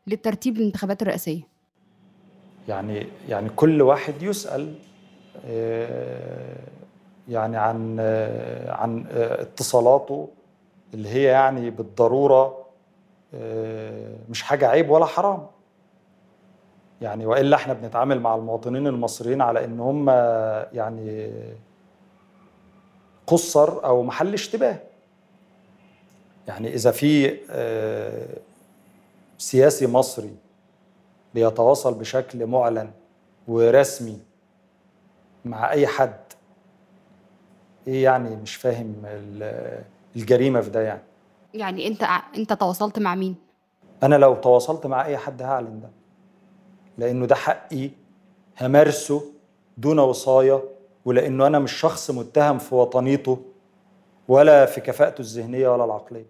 [0.07, 1.41] للترتيب للانتخابات الرئاسية.
[2.67, 4.73] يعني يعني كل واحد يسأل
[5.45, 6.57] آه،
[7.29, 10.29] يعني عن آه، عن آه، اتصالاته
[10.93, 12.60] اللي هي يعني بالضرورة آه،
[14.29, 15.47] مش حاجة عيب ولا حرام.
[17.01, 20.09] يعني وإلا إحنا بنتعامل مع المواطنين المصريين على إن هم
[20.73, 21.31] يعني
[23.27, 24.77] قصر أو محل اشتباه.
[26.47, 28.27] يعني إذا في آه،
[29.37, 30.35] سياسي مصري
[31.33, 32.91] بيتواصل بشكل معلن
[33.47, 34.19] ورسمي
[35.45, 36.19] مع أي حد
[37.87, 39.83] إيه يعني مش فاهم ال-
[40.15, 41.01] الجريمة في ده يعني؟
[41.53, 42.03] يعني انت
[42.37, 43.35] انت تواصلت مع مين؟
[44.03, 45.89] أنا لو تواصلت مع أي حد هعلن ده
[46.97, 47.89] لأنه ده حقي
[48.61, 49.23] همارسه
[49.77, 50.63] دون وصايه
[51.05, 53.39] ولأنه أنا مش شخص متهم في وطنيته
[54.27, 56.25] ولا في كفاءته الذهنية ولا العقلية.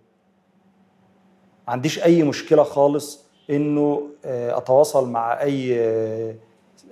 [1.68, 6.36] عنديش أي مشكلة خالص إنه آه، أتواصل مع أي آه،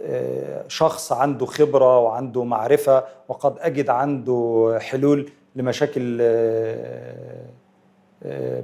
[0.02, 6.22] آه، شخص عنده خبرة وعنده معرفة وقد أجد عنده حلول لمشاكل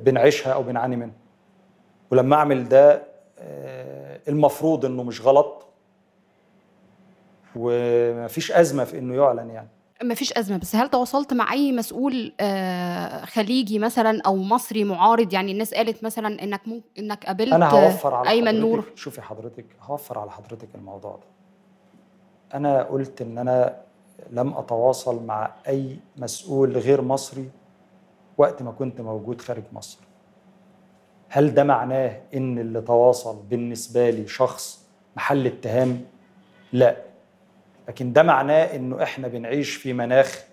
[0.04, 1.16] بنعيشها أو بنعاني منها.
[2.12, 3.04] ولما أعمل ده
[4.28, 5.66] المفروض إنه مش غلط
[7.56, 9.68] ومفيش أزمة في إنه يعلن يعني.
[10.04, 15.52] مفيش أزمة بس هل تواصلت مع أي مسؤول آه، خليجي مثلا أو مصري معارض؟ يعني
[15.52, 18.86] الناس قالت مثلا إنك ممكن إنك قابلت أنا هوفر على أيمن حضرتك نور.
[18.96, 21.28] شوفي حضرتك هوفر على حضرتك الموضوع ده.
[22.58, 23.76] أنا قلت إن أنا
[24.32, 27.50] لم أتواصل مع أي مسؤول غير مصري
[28.38, 30.00] وقت ما كنت موجود خارج مصر.
[31.30, 36.02] هل ده معناه إن اللي تواصل بالنسبة لي شخص محل اتهام؟
[36.74, 36.98] لا.
[37.88, 40.44] لكن ده معناه إنه إحنا بنعيش في مناخ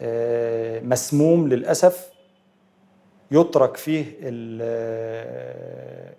[0.00, 2.10] آه، مسموم للأسف
[3.30, 6.14] يترك فيه ال-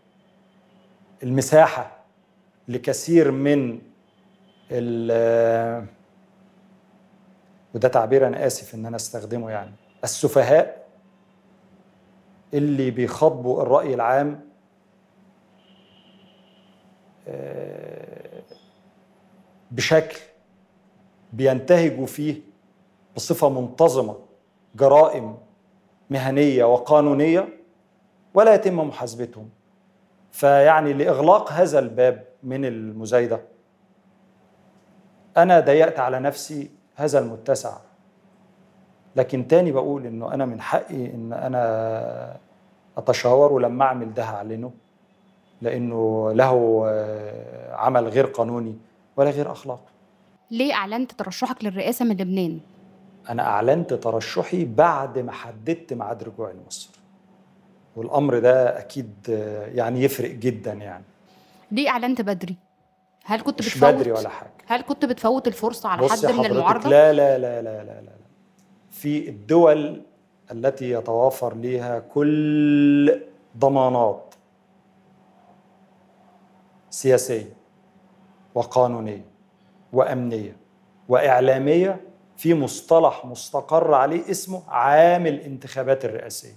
[1.23, 1.97] المساحة
[2.67, 3.81] لكثير من
[4.71, 5.85] ال-
[7.75, 9.71] وده تعبير أنا آسف إن أنا أستخدمه يعني.
[10.03, 10.87] السفهاء
[12.53, 14.49] اللي بيخاطبوا الرأي العام
[17.27, 18.41] آه،
[19.71, 20.19] بشكل
[21.33, 22.41] بينتهجوا فيه
[23.15, 24.15] بصفة منتظمة
[24.75, 25.37] جرائم
[26.09, 27.47] مهنية وقانونية
[28.33, 29.49] ولا يتم محاسبتهم.
[30.31, 33.41] فيعني لإغلاق هذا الباب من المزايدة
[35.37, 37.77] أنا ضيقت على نفسي هذا المتسع.
[39.15, 42.37] لكن تاني بقول إنه أنا من حقي إن أنا
[42.97, 44.71] أتشاور ولما أعمل ده هعلنه
[45.61, 46.83] لأنه له
[47.73, 48.77] عمل غير قانوني
[49.17, 49.89] ولا غير أخلاقي
[50.51, 52.59] ليه أعلنت ترشحك للرئاسة من لبنان؟
[53.29, 56.89] أنا أعلنت ترشحي بعد ما حددت ميعاد رجوعي لمصر
[57.95, 59.13] والأمر ده أكيد
[59.73, 61.03] يعني يفرق جدا يعني
[61.71, 62.55] ليه أعلنت بدري؟
[63.25, 66.51] هل كنت مش بتفوت بدري ولا حاجة هل كنت بتفوت الفرصة على حد من حضرتك،
[66.51, 68.11] المعارضة؟ لا لا لا لا لا لا
[68.91, 70.01] في الدول
[70.51, 73.21] التي يتوافر لها كل
[73.57, 74.35] ضمانات
[76.89, 77.53] سياسية
[78.55, 79.25] وقانونية
[79.93, 80.55] وأمنية
[81.09, 82.01] وإعلامية
[82.37, 86.53] في مصطلح مستقر عليه اسمه عام الانتخابات الرئاسية.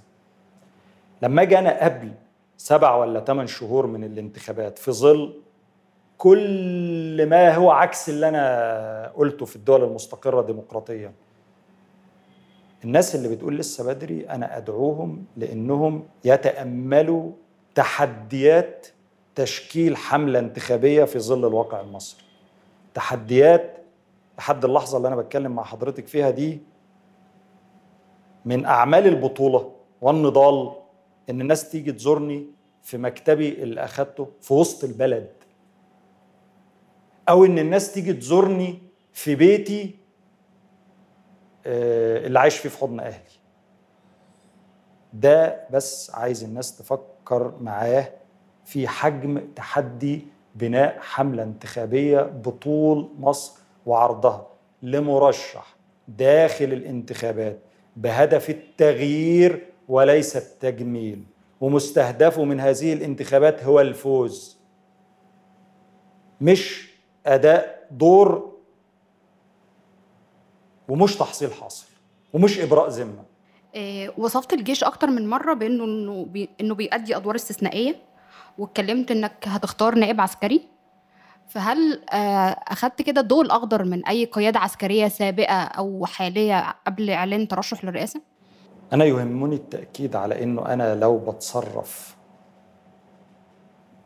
[1.22, 2.12] لما أجي أنا قبل
[2.56, 5.40] سبع ولا ثمان شهور من الانتخابات في ظل
[6.18, 11.12] كل ما هو عكس اللي أنا قلته في الدول المستقرة ديمقراطيا
[12.84, 17.32] الناس اللي بتقول لسه بدري أنا أدعوهم لأنهم يتأملوا
[17.74, 18.86] تحديات
[19.34, 22.22] تشكيل حملة انتخابية في ظل الواقع المصري
[22.94, 23.78] تحديات
[24.38, 26.60] لحد اللحظة اللي أنا بتكلم مع حضرتك فيها دي
[28.44, 30.72] من أعمال البطولة والنضال
[31.30, 32.46] إن الناس تيجي تزورني
[32.82, 35.30] في مكتبي اللي أخدته في وسط البلد.
[37.28, 38.78] أو إن الناس تيجي تزورني
[39.12, 39.94] في بيتي
[41.66, 43.32] اللي عايش فيه في حضن أهلي.
[45.12, 48.08] ده بس عايز الناس تفكر معاه
[48.64, 54.46] في حجم تحدي بناء حملة انتخابية بطول مصر وعرضها
[54.82, 55.76] لمرشح
[56.08, 57.58] داخل الانتخابات
[57.96, 61.24] بهدف التغيير وليس التجميل.
[61.60, 64.58] ومستهدفه من هذه الانتخابات هو الفوز.
[66.40, 66.92] مش
[67.26, 68.51] أداء دور
[70.88, 71.86] ومش تحصيل حاصل
[72.32, 73.24] ومش إبراء ذمة.
[73.74, 77.96] آه، وصفت الجيش أكتر من مرة بإنه إنه بي إنه بيأدي أدوار استثنائية
[78.58, 80.68] واتكلمت إنك هتختار نائب عسكري.
[81.48, 87.48] فهل آه، أخدت كده ضوء الاخضر من أي قيادة عسكرية سابقة أو حالية قبل إعلان
[87.48, 88.20] ترشح للرئاسة؟
[88.92, 92.16] أنا يهمني التأكيد على إنه أنا لو بتصرف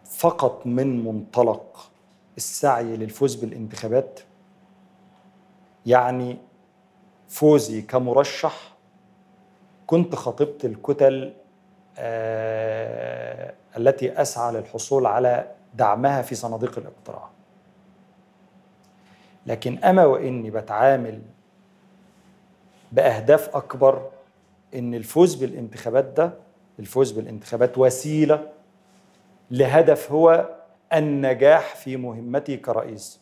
[0.05, 1.91] فقط من منطلق
[2.37, 4.21] السعي للفوز بالانتخابات
[5.87, 6.39] يعني
[7.29, 8.75] فوزي كمرشح
[9.87, 11.33] كنت خاطبت الكتل
[11.99, 17.29] آه التي أسعى للحصول على دعمها في صناديق الاقتراع.
[19.47, 21.23] لكن أما وإني بتعامل
[22.93, 24.11] بأهداف أكبر
[24.75, 26.33] إن الفوز بالانتخابات ده
[26.79, 28.53] الفوز بالانتخابات وسيلة
[29.51, 30.49] لهدف هو
[30.95, 33.21] النجاح في مهمتي كرئيس.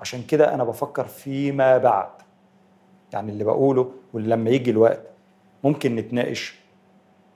[0.00, 2.08] عشان كده أنا بفكر فيما بعد.
[3.12, 5.00] يعني اللي بقوله واللي لما يجي الوقت
[5.64, 6.58] ممكن نتناقش.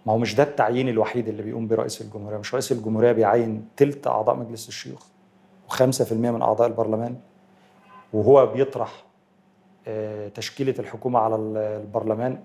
[0.06, 2.38] ما هو مش ده التعيين الوحيد اللي بيقوم برئيس الجمهورية.
[2.38, 5.02] مش رئيس الجمهورية بيعين تلت أعضاء مجلس الشيوخ
[5.70, 7.16] و5% من أعضاء البرلمان
[8.12, 9.04] وهو بيطرح
[9.88, 12.38] آه، تشكيلة الحكومة على البرلمان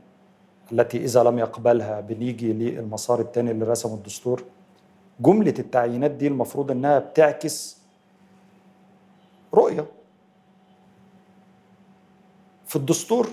[0.71, 4.43] التي إذا لم يقبلها بنيجي للمسار الثاني اللي رسمه الدستور.
[5.19, 7.77] جملة التعيينات دي المفروض إنها بتعكس
[9.53, 9.85] رؤية
[12.73, 13.27] في الدستور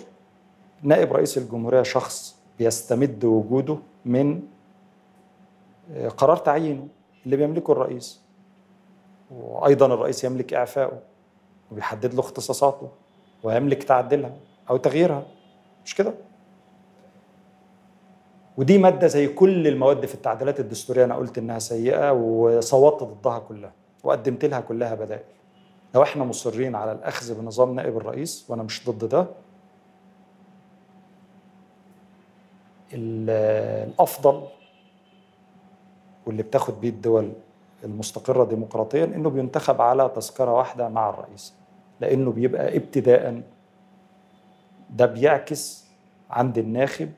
[0.82, 4.42] نائب رئيس الجمهورية شخص بيستمد وجوده من
[5.92, 6.88] آه، قرار تعيينه
[7.24, 8.20] اللي بيملكه الرئيس
[9.30, 11.00] وأيضا الرئيس يملك إعفائه
[11.72, 12.88] وبيحدد له اختصاصاته
[13.42, 14.36] ويملك تعديلها
[14.70, 15.26] أو تغييرها.
[15.84, 16.14] مش كده؟
[18.56, 23.72] ودي مادة زي كل المواد في التعديلات الدستورية أنا قلت إنها سيئة وصوتت ضدها كلها
[24.04, 25.39] وقدمت لها كلها بدائل.
[25.94, 29.26] لو إحنا مصرين على الأخذ بنظام نائب الرئيس وأنا مش ضد ده
[32.92, 34.42] الأفضل
[36.26, 37.32] واللي بتاخد بيه الدول
[37.84, 41.54] المستقرة ديمقراطيا إنه بينتخب على تذكرة واحدة مع الرئيس
[42.00, 43.42] لأنه بيبقى ابتداء
[44.90, 45.84] ده بيعكس
[46.30, 47.10] عند الناخب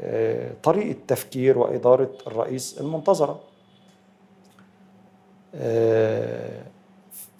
[0.00, 3.40] آه، طريقة تفكير وإدارة الرئيس المنتظرة.
[5.54, 6.62] آه،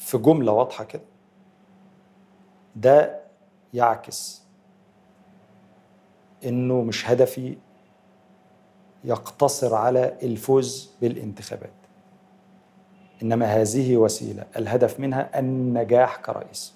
[0.00, 1.02] في جملة واضحة كده.
[2.76, 3.20] ده
[3.74, 4.42] يعكس
[6.44, 7.56] إنه مش هدفي
[9.04, 11.70] يقتصر على الفوز بالانتخابات
[13.22, 14.44] إنما هذه وسيلة.
[14.56, 16.74] الهدف منها النجاح كرئيس.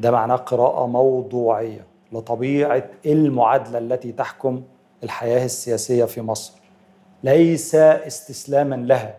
[0.00, 4.62] ده معناه قراءة موضوعية لطبيعة المعادلة التي تحكم
[5.04, 6.52] الحياة السياسية في مصر.
[7.24, 9.18] ليس استسلاما لها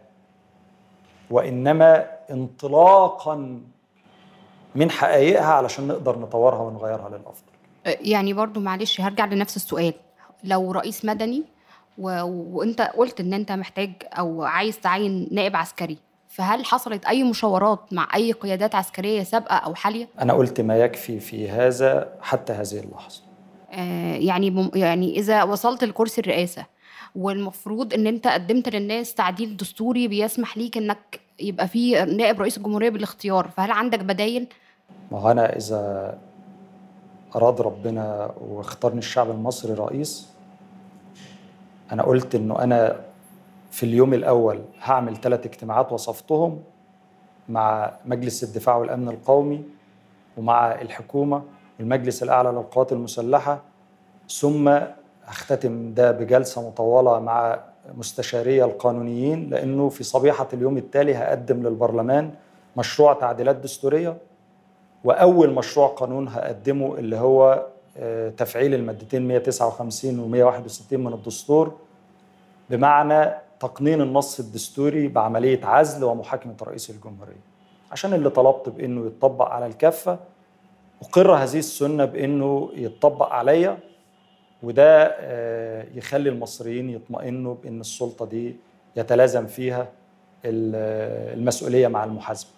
[1.31, 3.61] وإنما انطلاقا
[4.75, 7.51] من حقائقها علشان نقدر نطورها ونغيرها للأفضل.
[7.85, 9.93] يعني برضو معلش هرجع لنفس السؤال.
[10.43, 11.43] لو رئيس مدني
[11.97, 12.21] و...
[12.57, 18.07] وانت قلت إن أنت محتاج أو عايز تعين نائب عسكري فهل حصلت أي مشاورات مع
[18.15, 23.21] أي قيادات عسكرية سابقة أو حالية؟ أنا قلت ما يكفي في هذا حتى هذه اللحظة.
[23.71, 24.71] آه يعني بم...
[24.75, 26.65] يعني إذا وصلت لكرسي الرئاسة
[27.15, 32.89] والمفروض إن أنت قدمت للناس تعديل دستوري بيسمح ليك إنك يبقى في نائب رئيس الجمهورية
[32.89, 34.47] بالاختيار فهل عندك بدايل؟
[35.11, 36.17] ما هو أنا إذا
[37.35, 40.29] أراد ربنا واختارني الشعب المصري رئيس
[41.91, 42.99] أنا قلت إنه أنا
[43.71, 46.59] في اليوم الأول هعمل ثلاث اجتماعات وصفتهم
[47.49, 49.63] مع مجلس الدفاع والأمن القومي
[50.37, 51.43] ومع الحكومة
[51.79, 53.61] والمجلس الأعلى للقوات المسلحة
[54.29, 54.79] ثم
[55.27, 57.59] اختتم ده بجلسة مطولة مع
[57.97, 62.31] مستشاري القانونيين لأنه في صبيحة اليوم التالي هقدم للبرلمان
[62.77, 64.17] مشروع تعديلات دستورية
[65.03, 67.65] وأول مشروع قانون هقدمه اللي هو
[67.97, 71.73] آه، تفعيل المادتين 159 و 161 من الدستور
[72.69, 77.41] بمعنى تقنين النص الدستوري بعملية عزل ومحاكمة رئيس الجمهورية.
[77.91, 80.19] عشان اللي طلبت بإنه يتطبق على الكافه
[81.01, 83.77] أقر هذه السنة بإنه يتطبق عليا
[84.63, 88.55] وده آه، يخلي المصريين يطمئنوا بإن السلطة دي
[88.95, 89.87] يتلازم فيها
[90.45, 92.49] المسؤولية مع المحاسبة.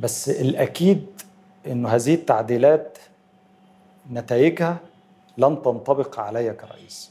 [0.00, 1.06] بس الأكيد
[1.66, 2.98] إنه هذه التعديلات
[4.12, 4.76] نتائجها
[5.38, 7.10] لن تنطبق علي كرئيس.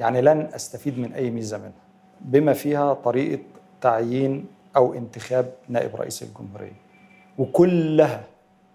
[0.00, 1.72] يعني لن أستفيد من أي ميزة منها
[2.20, 3.42] بما فيها طريقة
[3.80, 6.72] تعيين أو انتخاب نائب رئيس الجمهورية.
[7.38, 8.24] وكلها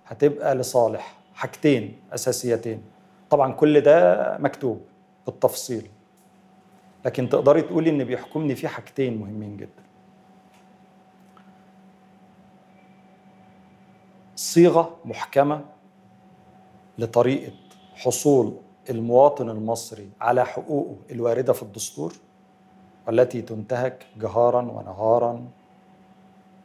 [0.08, 2.84] هتبقى لصالح حاجتين أساسيتين.
[3.30, 4.82] طبعا كل ده مكتوب
[5.26, 5.90] بالتفصيل
[7.06, 9.84] لكن تقدري تقولي إن بيحكمني فيه حاجتين مهمين جدا.
[14.36, 15.66] صيغة محكمة
[16.98, 17.54] لطريقة
[17.96, 18.54] حصول
[18.90, 22.14] المواطن المصري على حقوقه الواردة في الدستور
[23.08, 25.48] والتي تنتهك جهارا ونهارا.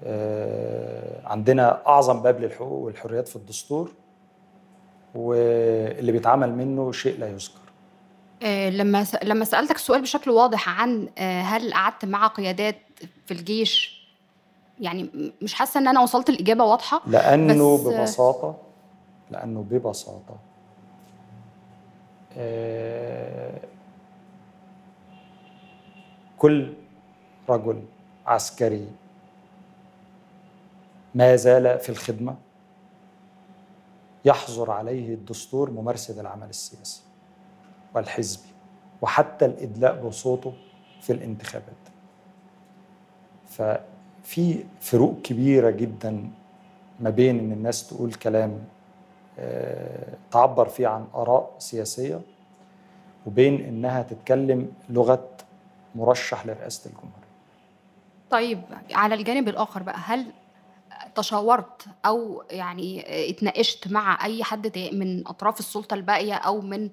[0.03, 3.91] آه، عندنا أعظم باب للحقوق والحريات في الدستور.
[5.15, 7.59] واللي بيتعمل منه شيء لا يذكر.
[8.43, 12.77] آه، لما لما سألتك السؤال بشكل واضح عن آه، هل قعدت مع قيادات
[13.27, 13.99] في الجيش
[14.81, 18.57] يعني مش حاسة إن أنا وصلت الإجابة واضحة؟ لأنه بس ببساطة
[19.31, 20.37] لأنه ببساطة
[22.37, 23.61] آه،
[26.39, 26.73] كل
[27.49, 27.83] رجل
[28.27, 28.89] عسكري
[31.15, 32.35] ما زال في الخدمة.
[34.25, 37.03] يحظر عليه الدستور ممارسة العمل السياسي
[37.95, 38.49] والحزبي
[39.03, 40.53] وحتى الإدلاء بصوته
[41.01, 41.75] في الانتخابات.
[43.49, 43.63] ف
[44.25, 46.31] في فروق كبيرة جدا
[47.01, 48.65] ما بين إن الناس تقول كلام
[49.39, 52.21] آه، تعبر فيه عن آراء سياسية
[53.27, 55.29] وبين إنها تتكلم لغة
[55.95, 57.29] مرشح لرئاسة الجمهورية.
[58.31, 58.61] طيب
[58.95, 60.27] على الجانب الآخر بقى هل
[61.19, 66.91] تشاورت أو يعني اتناقشت مع أي حد من أطراف السلطة الباقية أو من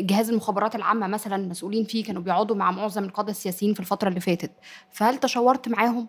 [0.00, 4.20] جهاز المخابرات العامة مثلا مسؤولين فيه كانوا بيقعدوا مع معظم القاده السياسيين في الفترة اللي
[4.20, 4.50] فاتت.
[4.90, 6.08] فهل تشاورت معاهم؟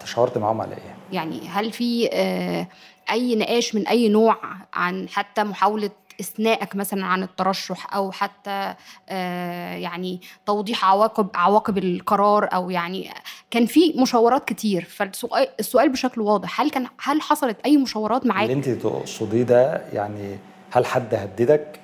[0.00, 2.68] تشاورت معاهم على إيه؟ يعني هل في آه،
[3.10, 4.36] أي نقاش من أي نوع
[4.72, 5.90] عن حتى محاولة
[6.20, 8.74] إثنائك مثلا عن الترشح أو حتى
[9.08, 13.10] آه، يعني توضيح عواقب عواقب القرار أو يعني
[13.50, 14.84] كان في مشاورات كتير.
[14.84, 19.82] فالسؤال السؤال بشكل واضح هل كان هل حصلت أي مشاورات معاك؟ اللي أنت تقصديه ده
[19.92, 20.38] يعني
[20.70, 21.80] هل حد هددك؟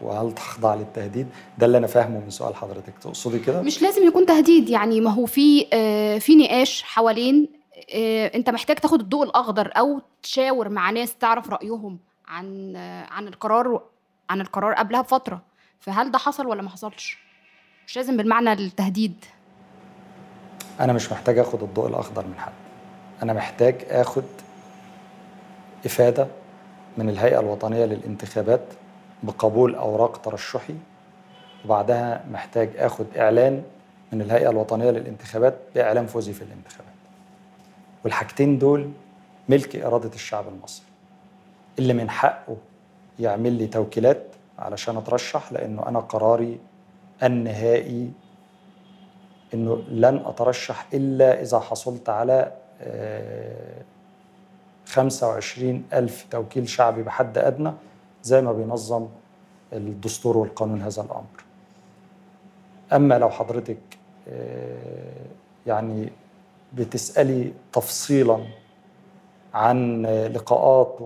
[0.00, 1.26] وهل تخضع للتهديد؟
[1.58, 2.92] ده اللي أنا فاهمه من سؤال حضرتك.
[3.00, 7.48] تقصدي كده؟ مش لازم يكون تهديد يعني ما هو في آه، في نقاش حوالين
[7.94, 11.98] آه، أنت محتاج تاخد الضوء الأخضر أو تشاور مع ناس تعرف رأيهم.
[12.28, 12.76] عن
[13.10, 13.82] عن القرار
[14.30, 15.42] عن القرار قبلها بفترة.
[15.80, 17.18] فهل ده حصل ولا ما حصلش؟
[17.86, 19.24] مش لازم بالمعنى التهديد.
[20.80, 22.52] أنا مش محتاج آخد الضوء الأخضر من حد.
[23.22, 24.24] أنا محتاج آخد
[25.86, 26.28] إفادة
[26.98, 28.64] من الهيئة الوطنية للانتخابات
[29.22, 30.74] بقبول أوراق ترشحي
[31.64, 33.62] وبعدها محتاج آخد إعلان
[34.12, 36.94] من الهيئة الوطنية للانتخابات بإعلان فوزي في الانتخابات.
[38.04, 38.90] والحاجتين دول
[39.48, 40.86] ملك إرادة الشعب المصري.
[41.78, 42.56] اللي من حقه
[43.20, 44.26] يعمل لي توكيلات
[44.58, 46.58] علشان أترشح لأنه أنا قراري
[47.22, 48.10] النهائي
[49.54, 52.52] إنه لن أترشح إلا إذا حصلت على
[54.86, 57.72] 25 آه، ألف توكيل شعبي بحد أدنى
[58.22, 59.06] زي ما بينظم
[59.72, 61.44] الدستور والقانون هذا الأمر.
[62.92, 63.78] أما لو حضرتك
[64.28, 65.26] آه،
[65.66, 66.12] يعني
[66.72, 68.46] بتسألي تفصيلا
[69.54, 70.96] عن لقاءات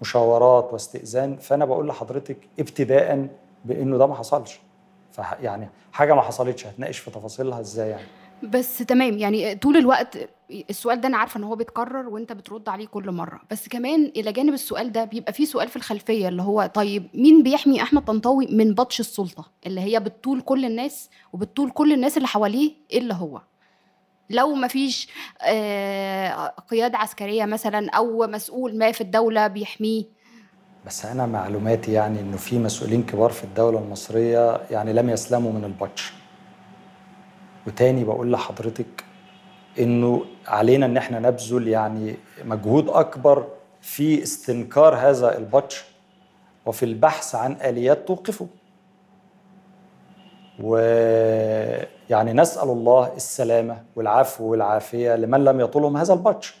[0.00, 3.28] ومشاورات واستئذان فأنا بقول لحضرتك ابتداء
[3.64, 4.60] بإنه ده ما حصلش.
[5.40, 8.06] يعني حاجة ما حصلتش هتناقش في تفاصيلها إزاي يعني؟
[8.42, 10.18] بس تمام يعني طول الوقت
[10.70, 13.40] السؤال ده أنا عارفة إن هو بيتكرر وأنت بترد عليه كل مرة.
[13.50, 17.42] بس كمان إلى جانب السؤال ده بيبقى فيه سؤال في الخلفية اللي هو طيب مين
[17.42, 22.28] بيحمي أحمد طنطاوي من بطش السلطة؟ اللي هي بتطول كل الناس وبتطول كل الناس اللي
[22.28, 23.40] حواليه إلا هو.
[24.30, 25.08] لو ما فيش
[25.42, 30.04] آه، قيادة عسكرية مثلا أو مسؤول ما في الدولة بيحميه.
[30.86, 35.64] بس أنا معلوماتي يعني إنه في مسؤولين كبار في الدولة المصرية يعني لم يسلموا من
[35.64, 36.12] البطش.
[37.66, 39.04] وتاني بقول لحضرتك
[39.78, 43.46] إنه علينا إن إحنا نبذل يعني مجهود أكبر
[43.80, 45.84] في استنكار هذا البطش
[46.66, 48.46] وفي البحث عن آليات توقفه.
[52.10, 56.58] ويعني نسأل الله السلامة والعفو والعافية لمن لم يطلهم هذا البطش.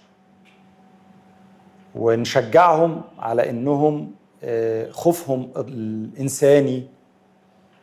[1.94, 4.12] ونشجعهم على إنهم
[4.44, 6.86] آه، خوفهم الإنساني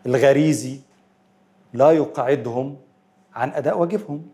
[0.05, 0.80] الغريزي
[1.74, 2.78] لا يقعدهم
[3.36, 4.28] عن أداء واجبهم.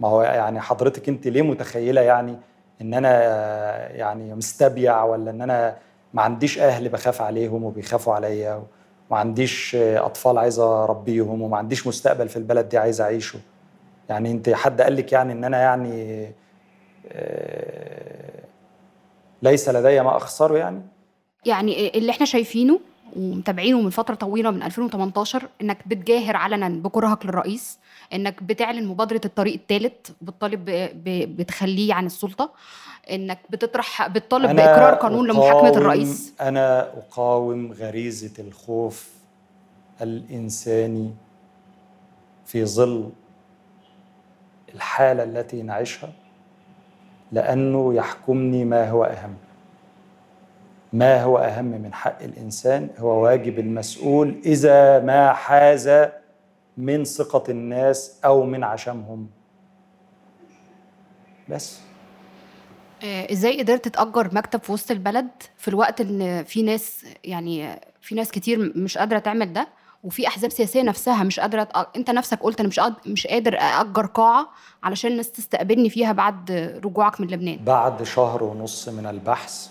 [0.00, 2.36] ما هو يعني حضرتك أنت ليه متخيلة يعني
[2.80, 5.76] إن أنا آه، يعني مستبيع ولا إن أنا
[6.14, 8.62] ما عنديش أهل بخاف عليهم وبيخافوا عليا؟
[9.10, 13.38] ما عنديش أطفال عايز أربيهم وما عنديش مستقبل في البلد دي عايز أعيشه.
[14.08, 16.26] يعني أنت حد قال لك يعني إن أنا يعني
[17.12, 18.42] آه،
[19.42, 20.82] ليس لدي ما أخسره يعني؟
[21.46, 22.80] يعني اللي إحنا شايفينه
[23.16, 27.78] ومتابعينه من فترة طويلة من 2018 إنك بتجاهر علنا بكرهك للرئيس
[28.12, 30.64] إنك بتعلن مبادرة الطريق الثالث بتطالب
[31.36, 32.52] بتخليه عن السلطة.
[33.10, 36.34] إنك بتطرح بتطالب بإقرار قانون لمحاكمة الرئيس.
[36.40, 39.10] أنا أقاوم غريزة الخوف
[40.02, 41.10] الإنساني
[42.46, 43.10] في ظل
[44.74, 46.12] الحالة التي نعيشها
[47.32, 49.34] لأنه يحكمني ما هو أهم.
[50.92, 56.08] ما هو أهم من حق الإنسان؟ هو واجب المسؤول إذا ما حاز
[56.76, 59.26] من ثقة الناس أو من عشمهم.
[61.48, 61.80] بس.
[63.04, 68.30] إزاي قدرت تأجر مكتب في وسط البلد في الوقت ان في ناس يعني في ناس
[68.30, 69.68] كتير مش قادرة تعمل ده
[70.04, 71.86] وفي أحزاب سياسية نفسها مش قادرة تأ...
[71.96, 72.94] انت نفسك قلت أنا مش قاد...
[73.06, 74.48] مش قادر اجر قاعة
[74.82, 76.50] علشان الناس تستقبلني فيها بعد
[76.84, 77.58] رجوعك من لبنان.
[77.64, 79.68] بعد شهر ونص من البحث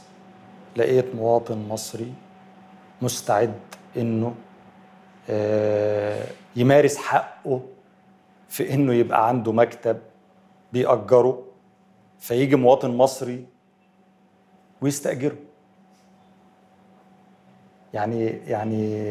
[0.76, 2.14] لقيت مواطن مصري
[3.02, 3.60] مستعد
[3.98, 4.36] إنه
[5.30, 6.24] آه،
[6.56, 7.62] يمارس حقه
[8.50, 9.98] في إنه يبقى عنده مكتب
[10.74, 11.44] بيأجره.
[12.20, 13.46] فيجي مواطن مصري
[14.82, 15.36] ويستأجره.
[17.94, 19.04] يعني يعني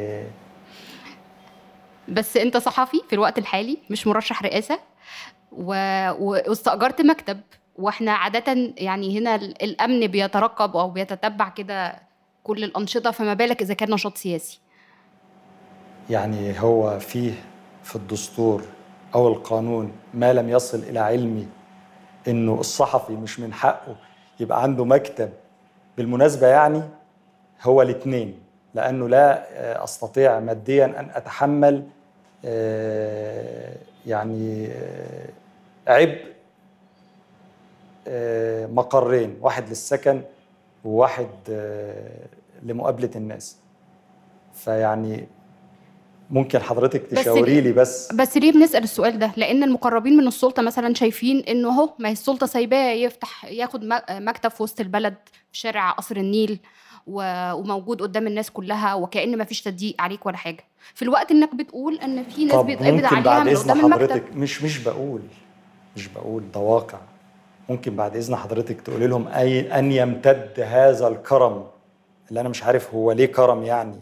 [2.08, 4.78] بس انت صحفي في الوقت الحالي مش مرشح رئاسة
[5.52, 5.72] و...
[6.18, 7.40] واستأجرت مكتب
[7.76, 12.02] وإحنا عادة يعني هنا ال- الأمن بيترقب أو بيتتبع كده
[12.44, 14.60] كل الأنشطة فما بالك إذا كان نشاط سياسي.
[16.10, 17.32] يعني هو فيه
[17.82, 18.62] في الدستور
[19.14, 21.46] أو القانون ما لم يصل إلى علمي
[22.28, 23.96] إنه الصحفي مش من حقه
[24.40, 25.30] يبقى عنده مكتب
[25.96, 26.82] بالمناسبة يعني
[27.62, 28.40] هو الاثنين
[28.74, 31.84] لأنه لا آه، أستطيع ماديا أن أتحمل
[32.44, 33.74] آه،
[34.06, 35.28] يعني آه،
[35.86, 36.28] عبء
[38.72, 40.22] مقرين واحد للسكن
[40.84, 41.28] وواحد
[42.62, 43.56] لمقابلة الناس.
[44.54, 45.28] فيعني
[46.30, 48.12] ممكن حضرتك تشاوري لي بس.
[48.12, 52.12] بس ليه بنسأل السؤال ده؟ لأن المقربين من السلطة مثلا شايفين إنه هو ما هي
[52.12, 55.14] السلطة سايباه يفتح ياخد مكتب في وسط البلد
[55.52, 56.58] في شارع قصر النيل
[57.06, 60.64] وموجود قدام الناس كلها وكأن ما فيش تضييق عليك ولا حاجة.
[60.94, 64.10] في الوقت إنك بتقول إن في ناس بيتقبض ممكن عليها بعد من قدام المكتب.
[64.10, 65.20] حضرتك مش مش بقول
[65.96, 66.98] مش بقول ده واقع.
[67.68, 71.64] ممكن بعد إذن حضرتك تقولي لهم أي أن يمتد هذا الكرم
[72.28, 74.00] اللي أنا مش عارف هو ليه كرم يعني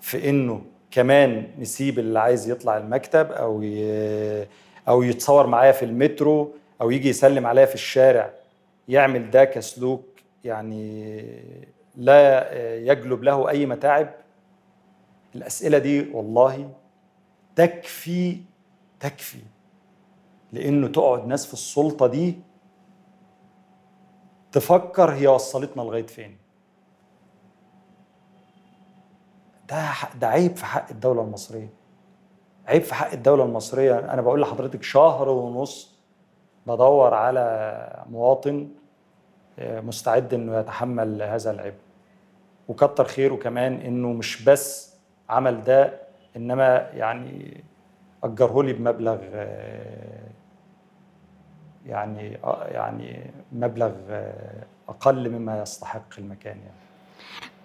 [0.00, 0.62] في إنه
[0.94, 4.46] كمان نسيب اللي عايز يطلع المكتب أو ي...
[4.88, 8.30] أو يتصور معايا في المترو أو يجي يسلم عليا في الشارع.
[8.88, 10.04] يعمل ده كسلوك
[10.44, 11.24] يعني
[11.96, 14.14] لا يجلب له أي متاعب.
[15.34, 16.70] الأسئلة دي والله
[17.56, 18.40] تكفي
[19.00, 19.38] تكفي
[20.52, 22.34] لإنه تقعد ناس في السلطة دي
[24.52, 26.36] تفكر هي وصلتنا لغاية فين.
[29.68, 29.82] ده
[30.20, 31.68] ده عيب في حق الدولة المصرية.
[32.66, 33.98] عيب في حق الدولة المصرية.
[33.98, 35.94] أنا بقول لحضرتك شهر ونص
[36.66, 38.68] بدور على مواطن
[39.58, 41.74] آه، مستعد إنه يتحمل هذا العبء.
[42.68, 44.94] وكتر خيره كمان إنه مش بس
[45.28, 46.00] عمل ده
[46.36, 47.64] إنما يعني
[48.24, 50.28] أجره لي بمبلغ آه،
[51.86, 53.92] يعني آه، يعني مبلغ
[54.88, 56.83] أقل مما يستحق المكان يعني.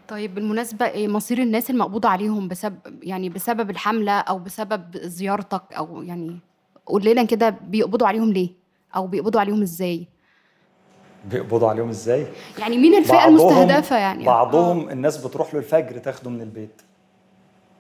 [0.10, 6.02] طيب بالمناسبة إيه مصير الناس المقبوض عليهم بسبب يعني بسبب الحملة أو بسبب زيارتك أو
[6.02, 6.40] يعني
[6.86, 8.50] قول لنا كده بيقبضوا عليهم ليه؟
[8.96, 10.08] أو بيقبضوا عليهم إزاي؟
[11.32, 12.28] بيقبضوا عليهم إزاي
[12.60, 16.82] يعني مين الفئة المستهدفة يعني؟ بعضهم الناس بتروح له الفجر تاخده من البيت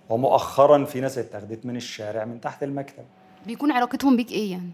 [0.10, 3.04] ومؤخرا في ناس اتاخدت من الشارع من تحت المكتب.
[3.48, 4.72] بيكون علاقتهم بيك إيه يعني؟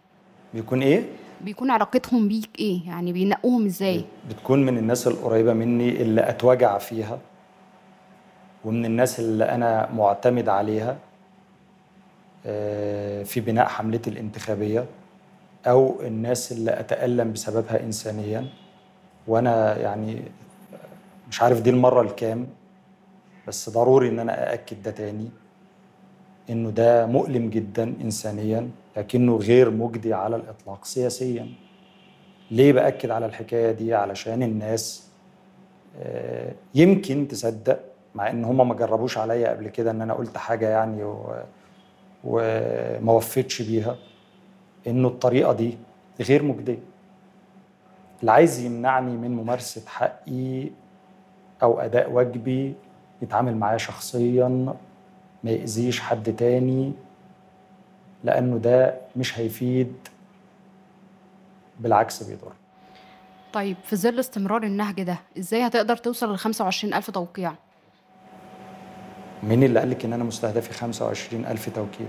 [0.54, 1.04] بيكون إيه
[1.42, 7.20] بيكون علاقتهم بيك إيه؟ يعني بينقوهم إزاي؟ بتكون من الناس القريبة مني اللي أتوجع فيها
[8.66, 10.98] ومن الناس اللي أنا معتمد عليها
[12.46, 14.86] آه، في بناء حملتي الانتخابية
[15.68, 18.48] أو الناس اللي أتألم بسببها إنسانيا.
[19.28, 20.22] وأنا يعني
[21.30, 22.48] مش عارف دي المرة الكام
[23.48, 25.30] بس ضروري إن أنا أأكد ده تاني
[26.50, 31.48] إنه ده مؤلم جدا إنسانيا لكنه غير مجدي على الإطلاق سياسيا.
[32.52, 35.08] ليه بأكد على الحكاية دي؟ علشان الناس
[36.00, 37.80] آه، يمكن تصدق
[38.16, 41.44] مع إن هم ما جربوش عليا قبل كده إن أنا قلت حاجة يعني و-
[42.24, 43.96] وما وفيتش بيها.
[44.88, 45.78] إنه الطريقة دي
[46.22, 46.80] غير مجدية.
[48.22, 50.70] اللي عايز يمنعني من ممارسة حقي
[51.64, 52.74] أو أداء واجبي
[53.22, 54.48] يتعامل معايا شخصيا
[55.44, 56.94] ما يأذيش حد تاني
[58.24, 59.94] لأنه ده مش هيفيد
[61.80, 62.52] بالعكس بيضر.
[63.54, 67.54] طيب في ظل استمرار النهج ده إزاي هتقدر توصل ل 25 ألف توقيع؟
[69.48, 72.08] مين اللي قال لك إن أنا مستهدفي 25 ألف توكيل؟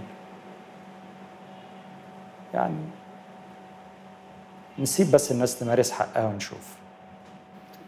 [2.55, 2.75] يعني
[4.79, 6.77] نسيب بس الناس تمارس حقها ونشوف.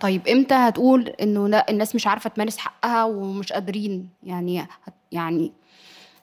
[0.01, 4.67] طيب إمتى هتقول إنه لأ الناس مش عارفة تمارس حقها ومش قادرين؟ يعني
[5.13, 5.53] يعني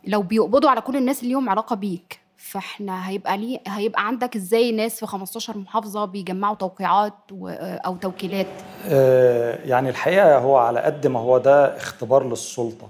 [0.07, 4.71] لو بيقبضوا على كل الناس اللي ليهم علاقة بيك فإحنا هيبقى ليه هيبقى عندك إزاي
[4.71, 7.49] ناس في 15 محافظة بيجمعوا توقيعات و-
[7.85, 8.47] أو توكيلات؟
[8.87, 12.87] آه، يعني الحقيقة هو على قد ما هو ده اختبار للسلطة.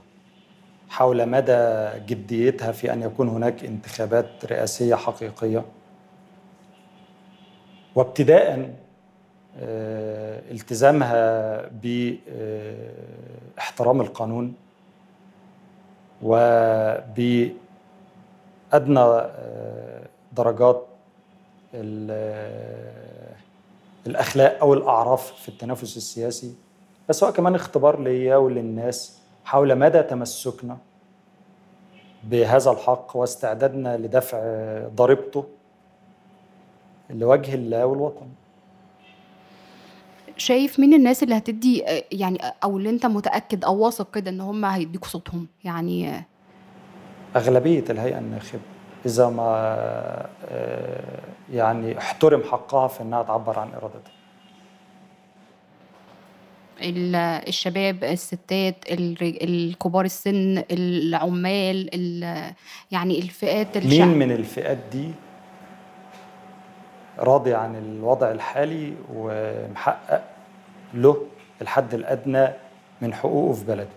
[0.89, 5.65] حول مدى جديتها في أن يكون هناك انتخابات رئاسية حقيقية.
[7.95, 8.75] وابتداء
[9.59, 11.61] آه، التزامها
[13.55, 14.53] باحترام القانون
[16.21, 17.59] وبأدنى
[18.99, 20.01] آه،
[20.33, 20.87] درجات
[21.75, 23.35] آه،
[24.07, 26.55] الأخلاق أو الأعراف في التنافس السياسي
[27.09, 30.77] بس هو كمان اختبار ليا وللناس حول مدى تمسكنا
[32.23, 34.39] بهذا الحق واستعدادنا لدفع
[34.95, 35.45] ضريبته
[37.09, 38.27] لوجه الله والوطن.
[40.37, 44.65] شايف مين الناس اللي هتدي يعني أو اللي أنت متأكد أو واثق كده إن هم
[44.65, 46.25] هيديكوا صوتهم؟ يعني
[47.35, 48.61] أغلبية الهيئة الناخبة
[49.05, 49.45] إذا ما
[50.49, 51.19] آه،
[51.53, 54.11] يعني احترم حقها في إنها تعبر عن إرادتها.
[56.85, 58.75] الشباب الستات
[59.21, 62.53] الكبار السن العمال ال-
[62.91, 64.07] يعني الفئات مين الشعب.
[64.07, 65.09] من الفئات دي
[67.19, 70.23] راضي عن الوضع الحالي ومحقق
[70.93, 71.17] له
[71.61, 72.47] الحد الأدنى
[73.01, 73.87] من حقوقه في بلده؟